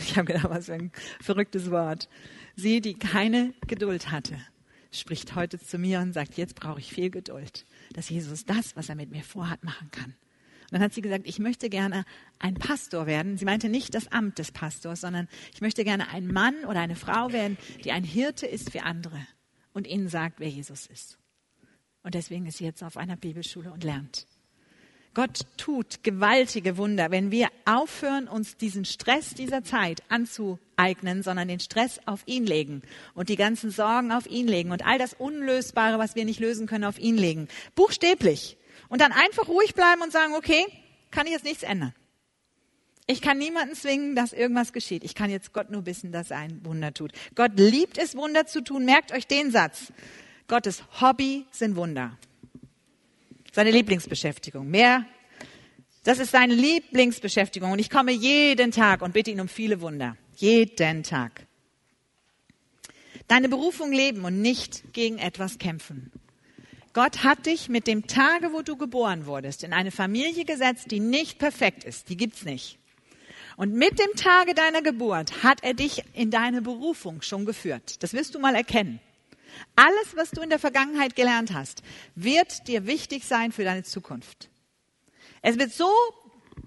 Ich 0.04 0.16
habe 0.16 0.32
gedacht, 0.32 0.50
was 0.50 0.66
für 0.66 0.74
ein 0.74 0.92
verrücktes 1.20 1.70
Wort. 1.70 2.08
Sie, 2.56 2.80
die 2.80 2.94
keine 2.94 3.54
Geduld 3.66 4.10
hatte, 4.10 4.36
spricht 4.90 5.34
heute 5.34 5.58
zu 5.58 5.78
mir 5.78 6.00
und 6.00 6.12
sagt, 6.12 6.36
jetzt 6.36 6.54
brauche 6.56 6.80
ich 6.80 6.92
viel 6.92 7.10
Geduld, 7.10 7.64
dass 7.92 8.08
Jesus 8.08 8.44
das, 8.44 8.76
was 8.76 8.88
er 8.88 8.96
mit 8.96 9.10
mir 9.10 9.22
vorhat, 9.22 9.62
machen 9.62 9.90
kann 9.90 10.14
dann 10.70 10.82
hat 10.82 10.94
sie 10.94 11.02
gesagt, 11.02 11.26
ich 11.26 11.38
möchte 11.38 11.68
gerne 11.68 12.04
ein 12.38 12.54
Pastor 12.54 13.06
werden. 13.06 13.36
Sie 13.36 13.44
meinte 13.44 13.68
nicht 13.68 13.94
das 13.94 14.08
Amt 14.08 14.38
des 14.38 14.52
Pastors, 14.52 15.00
sondern 15.00 15.28
ich 15.52 15.60
möchte 15.60 15.84
gerne 15.84 16.08
ein 16.08 16.26
Mann 16.26 16.64
oder 16.64 16.80
eine 16.80 16.96
Frau 16.96 17.32
werden, 17.32 17.58
die 17.84 17.92
ein 17.92 18.04
Hirte 18.04 18.46
ist 18.46 18.70
für 18.70 18.82
andere 18.82 19.26
und 19.72 19.86
ihnen 19.86 20.08
sagt, 20.08 20.40
wer 20.40 20.48
Jesus 20.48 20.86
ist. 20.86 21.18
Und 22.02 22.14
deswegen 22.14 22.46
ist 22.46 22.58
sie 22.58 22.64
jetzt 22.64 22.82
auf 22.82 22.96
einer 22.96 23.16
Bibelschule 23.16 23.72
und 23.72 23.84
lernt. 23.84 24.26
Gott 25.12 25.40
tut 25.56 26.04
gewaltige 26.04 26.76
Wunder, 26.76 27.10
wenn 27.10 27.32
wir 27.32 27.48
aufhören, 27.64 28.28
uns 28.28 28.56
diesen 28.56 28.84
Stress 28.84 29.34
dieser 29.34 29.64
Zeit 29.64 30.04
anzueignen, 30.08 31.24
sondern 31.24 31.48
den 31.48 31.58
Stress 31.58 31.98
auf 32.06 32.22
ihn 32.26 32.46
legen 32.46 32.82
und 33.14 33.28
die 33.28 33.36
ganzen 33.36 33.72
Sorgen 33.72 34.12
auf 34.12 34.26
ihn 34.28 34.46
legen 34.46 34.70
und 34.70 34.86
all 34.86 34.98
das 34.98 35.14
Unlösbare, 35.14 35.98
was 35.98 36.14
wir 36.14 36.24
nicht 36.24 36.38
lösen 36.38 36.68
können, 36.68 36.84
auf 36.84 36.98
ihn 36.98 37.16
legen. 37.16 37.48
Buchstäblich. 37.74 38.56
Und 38.88 39.00
dann 39.00 39.12
einfach 39.12 39.48
ruhig 39.48 39.74
bleiben 39.74 40.02
und 40.02 40.12
sagen, 40.12 40.34
okay, 40.34 40.64
kann 41.10 41.26
ich 41.26 41.32
jetzt 41.32 41.44
nichts 41.44 41.64
ändern. 41.64 41.92
Ich 43.08 43.20
kann 43.20 43.38
niemanden 43.38 43.74
zwingen, 43.74 44.14
dass 44.14 44.32
irgendwas 44.32 44.72
geschieht. 44.72 45.02
Ich 45.02 45.16
kann 45.16 45.30
jetzt 45.30 45.52
Gott 45.52 45.70
nur 45.70 45.86
wissen, 45.86 46.12
dass 46.12 46.30
er 46.30 46.38
ein 46.38 46.64
Wunder 46.64 46.94
tut. 46.94 47.10
Gott 47.34 47.52
liebt 47.56 47.98
es, 47.98 48.14
Wunder 48.14 48.46
zu 48.46 48.62
tun. 48.62 48.84
Merkt 48.84 49.10
euch 49.10 49.26
den 49.26 49.50
Satz. 49.50 49.92
Gottes 50.46 50.84
Hobby 51.00 51.46
sind 51.50 51.74
Wunder. 51.74 52.16
Seine 53.52 53.70
Lieblingsbeschäftigung. 53.70 54.68
Mehr 54.68 55.04
Das 56.02 56.18
ist 56.18 56.30
seine 56.30 56.54
Lieblingsbeschäftigung 56.54 57.72
und 57.72 57.78
ich 57.78 57.90
komme 57.90 58.12
jeden 58.12 58.70
Tag 58.70 59.02
und 59.02 59.12
bitte 59.12 59.30
ihn 59.30 59.40
um 59.40 59.48
viele 59.48 59.80
Wunder. 59.80 60.16
Jeden 60.36 61.02
Tag. 61.02 61.46
Deine 63.28 63.48
Berufung 63.48 63.92
leben 63.92 64.24
und 64.24 64.40
nicht 64.40 64.92
gegen 64.92 65.18
etwas 65.18 65.58
kämpfen. 65.58 66.10
Gott 66.92 67.22
hat 67.22 67.46
dich 67.46 67.68
mit 67.68 67.86
dem 67.86 68.06
Tage, 68.06 68.52
wo 68.52 68.62
du 68.62 68.76
geboren 68.76 69.26
wurdest, 69.26 69.62
in 69.62 69.72
eine 69.72 69.90
Familie 69.90 70.44
gesetzt, 70.44 70.90
die 70.90 70.98
nicht 70.98 71.38
perfekt 71.38 71.84
ist. 71.84 72.08
Die 72.08 72.16
gibt's 72.16 72.44
nicht. 72.44 72.78
Und 73.56 73.74
mit 73.74 73.98
dem 73.98 74.16
Tage 74.16 74.54
deiner 74.54 74.82
Geburt 74.82 75.42
hat 75.42 75.62
er 75.62 75.74
dich 75.74 76.02
in 76.14 76.30
deine 76.30 76.62
Berufung 76.62 77.20
schon 77.22 77.44
geführt. 77.44 78.02
Das 78.02 78.14
wirst 78.14 78.34
du 78.34 78.38
mal 78.38 78.54
erkennen. 78.54 79.00
Alles, 79.76 80.16
was 80.16 80.30
du 80.30 80.42
in 80.42 80.50
der 80.50 80.58
Vergangenheit 80.58 81.16
gelernt 81.16 81.52
hast, 81.52 81.82
wird 82.14 82.68
dir 82.68 82.86
wichtig 82.86 83.24
sein 83.24 83.52
für 83.52 83.64
deine 83.64 83.82
Zukunft. 83.82 84.50
Es 85.42 85.58
wird 85.58 85.72
so 85.72 85.90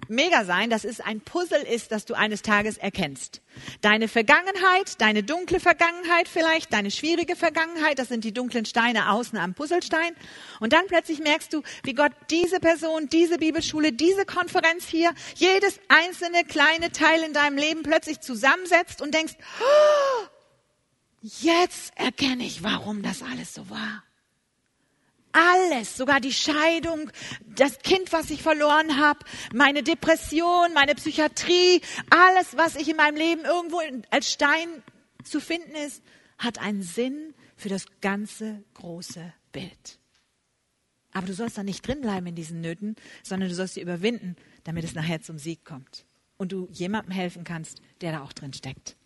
mega 0.08 0.44
sein, 0.44 0.70
dass 0.70 0.84
es 0.84 1.00
ein 1.00 1.20
Puzzle 1.20 1.62
ist, 1.62 1.92
das 1.92 2.04
du 2.04 2.14
eines 2.14 2.42
Tages 2.42 2.76
erkennst. 2.76 3.40
Deine 3.80 4.08
Vergangenheit, 4.08 5.00
deine 5.00 5.22
dunkle 5.22 5.60
Vergangenheit 5.60 6.28
vielleicht, 6.28 6.72
deine 6.72 6.90
schwierige 6.90 7.36
Vergangenheit, 7.36 7.98
das 7.98 8.08
sind 8.08 8.24
die 8.24 8.32
dunklen 8.32 8.64
Steine 8.64 9.10
außen 9.10 9.38
am 9.38 9.54
Puzzlestein. 9.54 10.14
Und 10.60 10.72
dann 10.72 10.86
plötzlich 10.86 11.20
merkst 11.20 11.52
du, 11.52 11.62
wie 11.84 11.94
Gott 11.94 12.12
diese 12.30 12.60
Person, 12.60 13.08
diese 13.08 13.38
Bibelschule, 13.38 13.92
diese 13.92 14.24
Konferenz 14.24 14.86
hier, 14.86 15.12
jedes 15.36 15.80
einzelne 15.88 16.44
kleine 16.44 16.92
Teil 16.92 17.22
in 17.22 17.32
deinem 17.32 17.56
Leben 17.56 17.82
plötzlich 17.82 18.20
zusammensetzt 18.20 19.00
und 19.00 19.14
denkst, 19.14 19.34
oh, 19.60 20.26
jetzt 21.24 21.96
erkenne 21.96 22.44
ich, 22.44 22.62
warum 22.62 23.02
das 23.02 23.22
alles 23.22 23.54
so 23.54 23.68
war. 23.70 24.04
Alles, 25.32 25.96
sogar 25.96 26.20
die 26.20 26.32
Scheidung, 26.32 27.10
das 27.56 27.80
Kind, 27.80 28.12
was 28.12 28.30
ich 28.30 28.42
verloren 28.42 29.00
habe, 29.00 29.20
meine 29.52 29.82
Depression, 29.82 30.72
meine 30.74 30.94
Psychiatrie, 30.94 31.80
alles, 32.10 32.56
was 32.56 32.76
ich 32.76 32.88
in 32.88 32.96
meinem 32.96 33.16
Leben 33.16 33.44
irgendwo 33.44 33.80
als 34.10 34.30
Stein 34.30 34.68
zu 35.24 35.40
finden 35.40 35.74
ist, 35.74 36.04
hat 36.38 36.58
einen 36.58 36.82
Sinn 36.82 37.34
für 37.56 37.68
das 37.68 37.86
ganze 38.00 38.62
große 38.74 39.32
Bild. 39.50 39.98
Aber 41.12 41.26
du 41.26 41.34
sollst 41.34 41.58
da 41.58 41.62
nicht 41.62 41.86
drin 41.86 42.00
bleiben 42.00 42.26
in 42.26 42.34
diesen 42.34 42.60
Nöten, 42.60 42.94
sondern 43.22 43.48
du 43.48 43.54
sollst 43.54 43.74
sie 43.74 43.80
überwinden, 43.80 44.36
damit 44.62 44.84
es 44.84 44.94
nachher 44.94 45.22
zum 45.22 45.38
Sieg 45.38 45.64
kommt. 45.64 46.06
Und 46.36 46.52
du 46.52 46.68
jemandem 46.70 47.12
helfen 47.12 47.44
kannst, 47.44 47.80
der 48.02 48.12
da 48.12 48.22
auch 48.22 48.32
drin 48.32 48.52
steckt. 48.52 48.96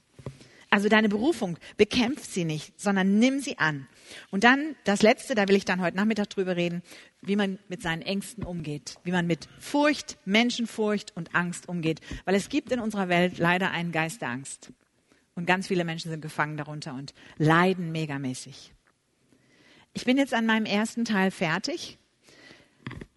Also 0.71 0.89
deine 0.89 1.09
Berufung, 1.09 1.59
bekämpf 1.79 2.25
sie 2.25 2.45
nicht, 2.45 2.79
sondern 2.79 3.19
nimm 3.19 3.41
sie 3.41 3.59
an. 3.59 3.87
Und 4.31 4.45
dann 4.45 4.77
das 4.85 5.01
Letzte, 5.01 5.35
da 5.35 5.49
will 5.49 5.57
ich 5.57 5.65
dann 5.65 5.81
heute 5.81 5.97
Nachmittag 5.97 6.29
drüber 6.29 6.57
reden, 6.57 6.83
wie 7.23 7.37
man 7.37 7.59
mit 7.69 7.81
seinen 7.81 8.03
Ängsten 8.03 8.45
umgeht, 8.45 8.99
wie 9.03 9.13
man 9.13 9.27
mit 9.27 9.49
Furcht, 9.59 10.19
Menschenfurcht 10.27 11.17
und 11.17 11.35
Angst 11.35 11.69
umgeht. 11.69 12.01
Weil 12.27 12.35
es 12.35 12.51
gibt 12.51 12.71
in 12.71 12.81
unserer 12.81 13.09
Welt 13.09 13.39
leider 13.39 13.71
einen 13.71 13.93
Geist 13.93 14.21
der 14.21 14.29
Angst. 14.29 14.73
Und 15.35 15.47
ganz 15.47 15.69
viele 15.69 15.85
Menschen 15.85 16.11
sind 16.11 16.21
gefangen 16.21 16.57
darunter 16.57 16.95
und 16.95 17.15
leiden 17.39 17.91
megamäßig. 17.91 18.75
Ich 19.95 20.05
bin 20.05 20.19
jetzt 20.19 20.35
an 20.35 20.47
meinem 20.47 20.67
ersten 20.67 21.05
Teil 21.05 21.31
fertig. 21.31 21.99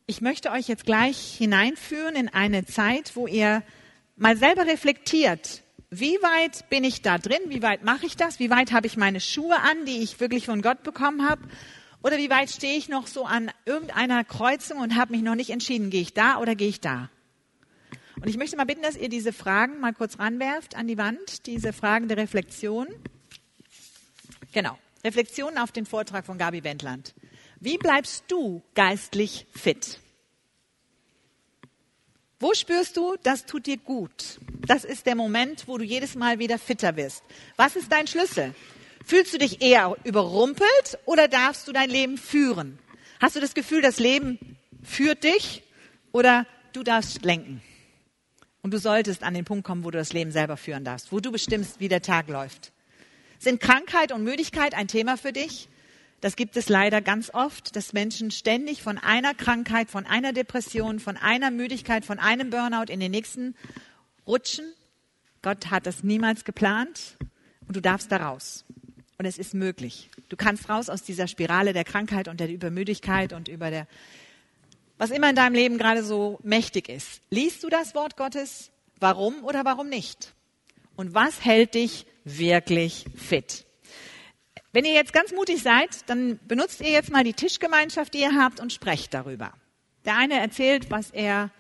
Ich 0.08 0.22
möchte 0.22 0.52
euch 0.52 0.68
jetzt 0.68 0.86
gleich 0.86 1.36
hineinführen 1.38 2.16
in 2.16 2.30
eine 2.30 2.66
Zeit, 2.66 3.16
wo 3.16 3.28
ihr 3.28 3.64
mal 4.16 4.38
selber 4.38 4.68
reflektiert, 4.68 5.64
wie 5.92 6.16
weit 6.22 6.70
bin 6.70 6.86
ich 6.86 7.02
da 7.02 7.18
drin? 7.18 7.42
Wie 7.48 7.62
weit 7.62 7.84
mache 7.84 8.06
ich 8.06 8.16
das? 8.16 8.40
Wie 8.40 8.50
weit 8.50 8.72
habe 8.72 8.88
ich 8.88 8.96
meine 8.96 9.20
Schuhe 9.20 9.60
an, 9.60 9.86
die 9.86 10.02
ich 10.02 10.22
wirklich 10.22 10.46
von 10.46 10.62
Gott 10.62 10.84
bekommen 10.84 11.30
habe? 11.30 11.42
Oder 12.02 12.18
wie 12.18 12.30
weit 12.30 12.50
stehe 12.50 12.78
ich 12.78 12.88
noch 12.88 13.08
so 13.08 13.26
an 13.26 13.52
irgendeiner 13.66 14.24
Kreuzung 14.24 14.80
und 14.80 14.96
habe 14.96 15.12
mich 15.12 15.22
noch 15.22 15.36
nicht 15.36 15.50
entschieden, 15.50 15.90
gehe 15.90 16.02
ich 16.02 16.14
da 16.14 16.38
oder 16.38 16.56
gehe 16.56 16.70
ich 16.70 16.80
da? 16.80 17.10
Und 18.16 18.30
ich 18.30 18.38
möchte 18.38 18.56
mal 18.56 18.64
bitten, 18.64 18.84
dass 18.84 18.96
ihr 18.96 19.10
diese 19.10 19.34
Fragen 19.34 19.82
mal 19.82 19.94
kurz 19.94 20.18
ranwerft 20.18 20.76
an 20.76 20.88
die 20.88 20.98
Wand, 20.98 21.46
diese 21.46 21.74
Fragen 21.74 22.08
der 22.08 22.18
Reflexion. 22.18 22.88
Genau, 24.54 24.78
Reflexion 25.04 25.58
auf 25.58 25.74
den 25.74 25.86
Vortrag 25.86 26.26
von 26.26 26.38
Gabi 26.38 26.64
Wendland. 26.64 27.14
Wie 27.60 27.78
bleibst 27.78 28.24
du 28.30 28.62
geistlich 28.76 29.46
fit? 29.52 30.00
Wo 32.42 32.56
spürst 32.56 32.98
du, 32.98 33.18
das 33.22 33.46
tut 33.46 33.68
dir 33.68 33.78
gut? 33.78 34.40
Das 34.66 34.84
ist 34.84 35.06
der 35.06 35.14
Moment, 35.14 35.68
wo 35.68 35.78
du 35.78 35.84
jedes 35.84 36.16
Mal 36.16 36.40
wieder 36.40 36.58
fitter 36.58 36.96
wirst. 36.96 37.24
Was 37.56 37.76
ist 37.76 37.92
dein 37.92 38.08
Schlüssel? 38.08 38.56
Fühlst 39.06 39.32
du 39.36 39.38
dich 39.38 39.62
eher 39.62 39.96
überrumpelt 40.06 40.98
oder 41.06 41.28
darfst 41.28 41.68
du 41.68 41.72
dein 41.72 41.92
Leben 41.92 42.18
führen? 42.18 42.80
Hast 43.20 43.36
du 43.36 43.40
das 43.40 43.54
Gefühl, 43.54 43.84
das 43.84 44.00
Leben 44.00 44.40
führt 44.82 45.24
dich 45.24 45.62
oder 46.14 46.48
du 46.74 46.82
darfst 46.82 47.24
lenken? 47.24 47.62
Und 48.64 48.74
du 48.74 48.80
solltest 48.80 49.22
an 49.22 49.36
den 49.36 49.46
Punkt 49.46 49.64
kommen, 49.64 49.84
wo 49.84 49.92
du 49.92 50.00
das 50.00 50.12
Leben 50.12 50.32
selber 50.32 50.58
führen 50.58 50.84
darfst, 50.84 51.12
wo 51.12 51.20
du 51.20 51.32
bestimmst, 51.32 51.80
wie 51.80 51.90
der 51.90 52.02
Tag 52.02 52.28
läuft. 52.28 52.72
Sind 53.38 53.62
Krankheit 53.62 54.12
und 54.12 54.24
Müdigkeit 54.24 54.74
ein 54.74 54.88
Thema 54.88 55.16
für 55.16 55.32
dich? 55.32 55.70
Das 56.22 56.36
gibt 56.36 56.56
es 56.56 56.70
leider 56.70 57.02
ganz 57.02 57.32
oft, 57.34 57.76
dass 57.76 57.94
Menschen 57.94 58.30
ständig 58.30 58.84
von 58.84 59.00
einer 59.00 59.34
Krankheit, 59.34 59.90
von 59.90 60.06
einer 60.06 60.34
Depression, 60.34 61.00
von 61.00 61.18
einer 61.18 61.50
Müdigkeit, 61.50 62.06
von 62.06 62.20
einem 62.20 62.52
Burnout 62.52 62.92
in 62.92 63.00
den 63.00 63.10
nächsten 63.10 63.56
rutschen. 64.28 64.72
Gott 65.42 65.72
hat 65.72 65.88
das 65.88 66.04
niemals 66.04 66.46
geplant 66.46 67.18
und 67.68 67.76
du 67.76 67.82
darfst 67.82 68.12
da 68.12 68.18
raus. 68.18 68.66
Und 69.18 69.26
es 69.26 69.40
ist 69.40 69.56
möglich. 69.56 70.10
Du 70.30 70.38
kannst 70.38 70.70
raus 70.70 70.90
aus 70.90 71.02
dieser 71.02 71.28
Spirale 71.28 71.74
der 71.74 71.84
Krankheit 71.84 72.28
und 72.28 72.40
der 72.40 72.50
Übermüdigkeit 72.50 73.34
und 73.34 73.48
über 73.48 73.72
der, 73.72 73.88
was 75.00 75.10
immer 75.10 75.30
in 75.30 75.36
deinem 75.36 75.56
Leben 75.56 75.80
gerade 75.80 76.04
so 76.04 76.40
mächtig 76.44 76.88
ist. 76.88 77.22
Liest 77.32 77.64
du 77.64 77.70
das 77.70 77.96
Wort 77.96 78.16
Gottes? 78.16 78.70
Warum 79.00 79.44
oder 79.44 79.66
warum 79.66 79.90
nicht? 79.90 80.36
Und 80.96 81.16
was 81.16 81.44
hält 81.44 81.74
dich 81.74 82.06
wirklich 82.24 83.06
fit? 83.16 83.66
Wenn 84.74 84.86
ihr 84.86 84.94
jetzt 84.94 85.12
ganz 85.12 85.34
mutig 85.34 85.62
seid, 85.62 86.10
dann 86.10 86.40
benutzt 86.48 86.82
ihr 86.82 86.92
jetzt 86.92 87.12
mal 87.12 87.24
die 87.24 87.34
Tischgemeinschaft, 87.34 88.14
die 88.14 88.20
ihr 88.20 88.36
habt 88.36 88.60
und 88.60 88.72
sprecht 88.72 89.14
darüber. 89.14 89.54
Der 90.06 90.18
eine 90.18 90.40
erzählt, 90.40 90.90
was 90.90 91.12
er 91.12 91.52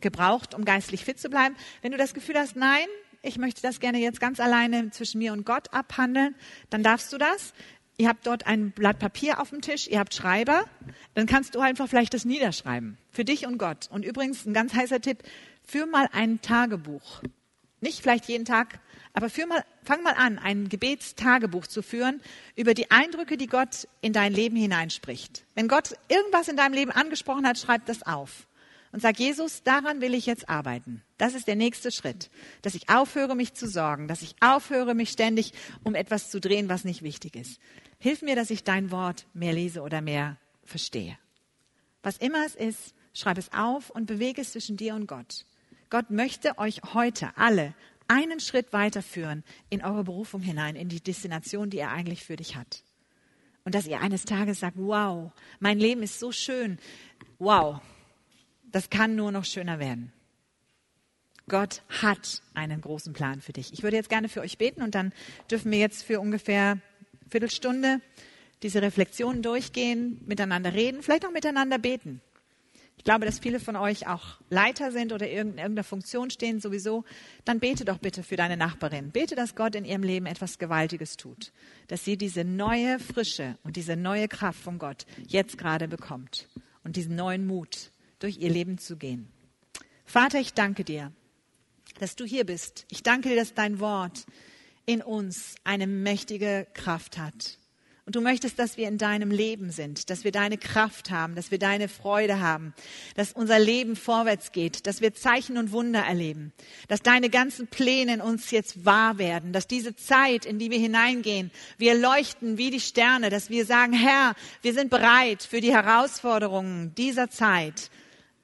gebraucht, 0.00 0.52
um 0.54 0.64
geistlich 0.64 1.04
fit 1.04 1.20
zu 1.20 1.28
bleiben. 1.28 1.54
Wenn 1.80 1.92
du 1.92 1.98
das 1.98 2.12
Gefühl 2.12 2.36
hast, 2.36 2.56
nein, 2.56 2.86
ich 3.22 3.38
möchte 3.38 3.62
das 3.62 3.78
gerne 3.78 3.98
jetzt 3.98 4.20
ganz 4.20 4.40
alleine 4.40 4.90
zwischen 4.90 5.18
mir 5.18 5.32
und 5.32 5.46
Gott 5.46 5.72
abhandeln, 5.72 6.34
dann 6.70 6.82
darfst 6.82 7.12
du 7.12 7.18
das. 7.18 7.54
Ihr 7.98 8.08
habt 8.08 8.26
dort 8.26 8.46
ein 8.46 8.72
Blatt 8.72 8.98
Papier 8.98 9.40
auf 9.40 9.50
dem 9.50 9.62
Tisch, 9.62 9.86
ihr 9.88 9.98
habt 10.00 10.12
Schreiber, 10.12 10.64
dann 11.14 11.26
kannst 11.26 11.54
du 11.54 11.60
einfach 11.60 11.88
vielleicht 11.88 12.12
das 12.12 12.24
niederschreiben. 12.24 12.98
Für 13.10 13.24
dich 13.24 13.46
und 13.46 13.58
Gott. 13.58 13.88
Und 13.90 14.04
übrigens 14.04 14.44
ein 14.44 14.52
ganz 14.52 14.74
heißer 14.74 15.00
Tipp, 15.00 15.22
führ 15.64 15.86
mal 15.86 16.08
ein 16.12 16.42
Tagebuch. 16.42 17.22
Nicht 17.80 18.00
vielleicht 18.00 18.26
jeden 18.26 18.44
Tag, 18.44 18.80
aber 19.16 19.30
mal, 19.48 19.64
fang 19.82 20.02
mal 20.02 20.12
an, 20.12 20.38
ein 20.38 20.68
Gebetstagebuch 20.68 21.66
zu 21.66 21.80
führen 21.80 22.20
über 22.54 22.74
die 22.74 22.90
Eindrücke, 22.90 23.38
die 23.38 23.46
Gott 23.46 23.88
in 24.02 24.12
dein 24.12 24.30
Leben 24.30 24.56
hineinspricht. 24.56 25.46
Wenn 25.54 25.68
Gott 25.68 25.94
irgendwas 26.08 26.48
in 26.48 26.56
deinem 26.58 26.74
Leben 26.74 26.90
angesprochen 26.90 27.46
hat, 27.46 27.56
schreib 27.56 27.86
das 27.86 28.02
auf. 28.02 28.46
Und 28.92 29.00
sag, 29.00 29.18
Jesus, 29.18 29.62
daran 29.62 30.02
will 30.02 30.12
ich 30.12 30.26
jetzt 30.26 30.50
arbeiten. 30.50 31.02
Das 31.16 31.34
ist 31.34 31.48
der 31.48 31.56
nächste 31.56 31.90
Schritt. 31.92 32.28
Dass 32.60 32.74
ich 32.74 32.90
aufhöre, 32.90 33.34
mich 33.34 33.54
zu 33.54 33.66
sorgen. 33.66 34.06
Dass 34.06 34.20
ich 34.20 34.36
aufhöre, 34.40 34.94
mich 34.94 35.08
ständig 35.08 35.54
um 35.82 35.94
etwas 35.94 36.30
zu 36.30 36.38
drehen, 36.38 36.68
was 36.68 36.84
nicht 36.84 37.00
wichtig 37.00 37.36
ist. 37.36 37.58
Hilf 37.98 38.20
mir, 38.20 38.36
dass 38.36 38.50
ich 38.50 38.64
dein 38.64 38.90
Wort 38.90 39.26
mehr 39.32 39.54
lese 39.54 39.80
oder 39.80 40.02
mehr 40.02 40.36
verstehe. 40.62 41.16
Was 42.02 42.18
immer 42.18 42.44
es 42.44 42.54
ist, 42.54 42.94
schreib 43.14 43.38
es 43.38 43.50
auf 43.54 43.88
und 43.88 44.04
bewege 44.04 44.42
es 44.42 44.52
zwischen 44.52 44.76
dir 44.76 44.94
und 44.94 45.06
Gott. 45.06 45.46
Gott 45.88 46.10
möchte 46.10 46.58
euch 46.58 46.82
heute 46.92 47.30
alle 47.36 47.72
einen 48.08 48.40
Schritt 48.40 48.72
weiterführen 48.72 49.44
in 49.70 49.82
eure 49.82 50.04
Berufung 50.04 50.40
hinein, 50.40 50.76
in 50.76 50.88
die 50.88 51.02
Destination, 51.02 51.70
die 51.70 51.78
er 51.78 51.90
eigentlich 51.90 52.24
für 52.24 52.36
dich 52.36 52.56
hat. 52.56 52.82
Und 53.64 53.74
dass 53.74 53.86
ihr 53.86 54.00
eines 54.00 54.24
Tages 54.24 54.60
sagt, 54.60 54.76
wow, 54.78 55.32
mein 55.58 55.78
Leben 55.78 56.02
ist 56.02 56.20
so 56.20 56.30
schön, 56.30 56.78
wow, 57.38 57.80
das 58.70 58.90
kann 58.90 59.16
nur 59.16 59.32
noch 59.32 59.44
schöner 59.44 59.78
werden. 59.78 60.12
Gott 61.48 61.82
hat 62.02 62.42
einen 62.54 62.80
großen 62.80 63.12
Plan 63.12 63.40
für 63.40 63.52
dich. 63.52 63.72
Ich 63.72 63.82
würde 63.82 63.96
jetzt 63.96 64.08
gerne 64.08 64.28
für 64.28 64.40
euch 64.40 64.58
beten 64.58 64.82
und 64.82 64.94
dann 64.94 65.12
dürfen 65.50 65.70
wir 65.70 65.78
jetzt 65.78 66.02
für 66.02 66.20
ungefähr 66.20 66.72
eine 66.72 67.30
Viertelstunde 67.30 68.00
diese 68.62 68.82
Reflexionen 68.82 69.42
durchgehen, 69.42 70.20
miteinander 70.26 70.72
reden, 70.74 71.02
vielleicht 71.02 71.26
auch 71.26 71.30
miteinander 71.30 71.78
beten. 71.78 72.20
Ich 72.96 73.04
glaube, 73.04 73.24
dass 73.24 73.38
viele 73.38 73.60
von 73.60 73.76
euch 73.76 74.06
auch 74.06 74.40
Leiter 74.50 74.90
sind 74.90 75.12
oder 75.12 75.28
in 75.28 75.58
irgendeiner 75.58 75.84
Funktion 75.84 76.30
stehen 76.30 76.60
sowieso. 76.60 77.04
Dann 77.44 77.60
bete 77.60 77.84
doch 77.84 77.98
bitte 77.98 78.22
für 78.22 78.36
deine 78.36 78.56
Nachbarin. 78.56 79.10
Bete, 79.10 79.36
dass 79.36 79.54
Gott 79.54 79.74
in 79.74 79.84
ihrem 79.84 80.02
Leben 80.02 80.26
etwas 80.26 80.58
Gewaltiges 80.58 81.16
tut. 81.16 81.52
Dass 81.88 82.04
sie 82.04 82.16
diese 82.16 82.44
neue 82.44 82.98
Frische 82.98 83.58
und 83.62 83.76
diese 83.76 83.96
neue 83.96 84.28
Kraft 84.28 84.60
von 84.60 84.78
Gott 84.78 85.06
jetzt 85.26 85.58
gerade 85.58 85.88
bekommt. 85.88 86.48
Und 86.82 86.96
diesen 86.96 87.16
neuen 87.16 87.46
Mut, 87.46 87.90
durch 88.18 88.38
ihr 88.38 88.50
Leben 88.50 88.78
zu 88.78 88.96
gehen. 88.96 89.28
Vater, 90.04 90.40
ich 90.40 90.54
danke 90.54 90.84
dir, 90.84 91.12
dass 91.98 92.16
du 92.16 92.24
hier 92.24 92.44
bist. 92.44 92.86
Ich 92.90 93.02
danke 93.02 93.28
dir, 93.28 93.36
dass 93.36 93.54
dein 93.54 93.80
Wort 93.80 94.26
in 94.86 95.02
uns 95.02 95.56
eine 95.64 95.86
mächtige 95.86 96.66
Kraft 96.74 97.18
hat 97.18 97.58
Und 98.06 98.14
du 98.14 98.20
möchtest, 98.20 98.60
dass 98.60 98.76
wir 98.76 98.86
in 98.86 98.98
deinem 98.98 99.32
Leben 99.32 99.70
sind, 99.70 100.10
dass 100.10 100.22
wir 100.22 100.30
deine 100.30 100.58
Kraft 100.58 101.10
haben, 101.10 101.34
dass 101.34 101.50
wir 101.50 101.58
deine 101.58 101.88
Freude 101.88 102.38
haben, 102.38 102.72
dass 103.16 103.32
unser 103.32 103.58
Leben 103.58 103.96
vorwärts 103.96 104.52
geht, 104.52 104.86
dass 104.86 105.00
wir 105.00 105.12
Zeichen 105.12 105.58
und 105.58 105.72
Wunder 105.72 106.02
erleben, 106.02 106.52
dass 106.86 107.02
deine 107.02 107.30
ganzen 107.30 107.66
Pläne 107.66 108.14
in 108.14 108.20
uns 108.20 108.52
jetzt 108.52 108.84
wahr 108.84 109.18
werden, 109.18 109.52
dass 109.52 109.66
diese 109.66 109.96
Zeit, 109.96 110.46
in 110.46 110.60
die 110.60 110.70
wir 110.70 110.78
hineingehen, 110.78 111.50
wir 111.78 111.96
leuchten 111.96 112.58
wie 112.58 112.70
die 112.70 112.78
Sterne, 112.78 113.28
dass 113.28 113.50
wir 113.50 113.66
sagen, 113.66 113.92
Herr, 113.92 114.36
wir 114.62 114.72
sind 114.72 114.88
bereit 114.88 115.42
für 115.42 115.60
die 115.60 115.74
Herausforderungen 115.74 116.94
dieser 116.94 117.28
Zeit. 117.28 117.90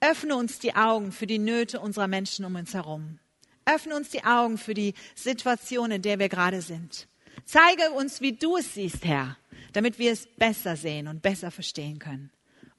Öffne 0.01 0.35
uns 0.35 0.59
die 0.59 0.75
Augen 0.75 1.13
für 1.13 1.29
die 1.29 1.39
Nöte 1.39 1.79
unserer 1.79 2.09
Menschen 2.09 2.45
um 2.45 2.57
uns 2.57 2.75
herum. 2.75 3.21
Öffne 3.65 3.95
uns 3.95 4.11
die 4.11 4.25
Augen 4.25 4.59
für 4.59 4.75
die 4.75 4.95
Situation, 5.15 5.93
in 5.93 6.03
der 6.03 6.19
wir 6.19 6.29
gerade 6.29 6.63
sind. 6.63 7.07
Zeige 7.45 7.93
uns, 7.93 8.21
wie 8.21 8.33
du 8.33 8.57
es 8.57 8.75
siehst, 8.75 9.05
Herr 9.05 9.37
damit 9.73 9.99
wir 9.99 10.13
es 10.13 10.27
besser 10.27 10.77
sehen 10.77 11.09
und 11.09 11.23
besser 11.23 11.51
verstehen 11.51 11.99
können. 11.99 12.31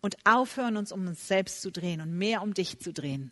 Und 0.01 0.17
aufhören, 0.25 0.77
uns 0.77 0.91
um 0.91 1.07
uns 1.07 1.27
selbst 1.27 1.61
zu 1.61 1.71
drehen 1.71 2.01
und 2.01 2.17
mehr 2.17 2.41
um 2.41 2.53
dich 2.53 2.79
zu 2.79 2.91
drehen. 2.91 3.31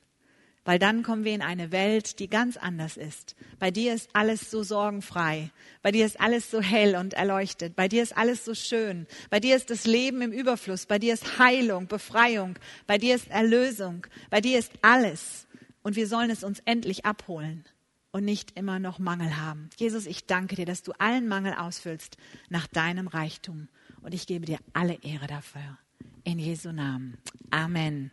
Weil 0.63 0.77
dann 0.77 1.01
kommen 1.01 1.23
wir 1.23 1.33
in 1.33 1.41
eine 1.41 1.71
Welt, 1.71 2.19
die 2.19 2.29
ganz 2.29 2.55
anders 2.55 2.95
ist. 2.95 3.35
Bei 3.57 3.71
dir 3.71 3.93
ist 3.93 4.09
alles 4.13 4.51
so 4.51 4.61
sorgenfrei. 4.61 5.49
Bei 5.81 5.91
dir 5.91 6.05
ist 6.05 6.21
alles 6.21 6.51
so 6.51 6.61
hell 6.61 6.95
und 6.95 7.13
erleuchtet. 7.13 7.75
Bei 7.75 7.87
dir 7.87 8.03
ist 8.03 8.15
alles 8.15 8.45
so 8.45 8.53
schön. 8.53 9.07
Bei 9.31 9.39
dir 9.39 9.55
ist 9.55 9.71
das 9.71 9.85
Leben 9.85 10.21
im 10.21 10.31
Überfluss. 10.31 10.85
Bei 10.85 10.99
dir 10.99 11.15
ist 11.15 11.39
Heilung, 11.39 11.87
Befreiung. 11.87 12.59
Bei 12.85 12.99
dir 12.99 13.15
ist 13.15 13.29
Erlösung. 13.29 14.05
Bei 14.29 14.39
dir 14.39 14.59
ist 14.59 14.71
alles. 14.83 15.47
Und 15.81 15.95
wir 15.95 16.07
sollen 16.07 16.29
es 16.29 16.43
uns 16.43 16.59
endlich 16.65 17.05
abholen 17.05 17.65
und 18.11 18.25
nicht 18.25 18.57
immer 18.57 18.79
noch 18.79 18.99
Mangel 18.99 19.37
haben. 19.37 19.69
Jesus, 19.77 20.05
ich 20.05 20.25
danke 20.25 20.55
dir, 20.55 20.65
dass 20.65 20.83
du 20.83 20.91
allen 20.99 21.27
Mangel 21.27 21.53
ausfüllst 21.53 22.17
nach 22.49 22.67
deinem 22.67 23.07
Reichtum. 23.07 23.67
Und 24.01 24.13
ich 24.13 24.27
gebe 24.27 24.45
dir 24.45 24.59
alle 24.73 24.97
Ehre 25.03 25.27
dafür. 25.27 25.77
In 26.23 26.39
Jesu 26.39 26.71
Namen. 26.71 27.17
Amen 27.51 28.11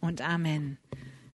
und 0.00 0.20
Amen. 0.22 0.78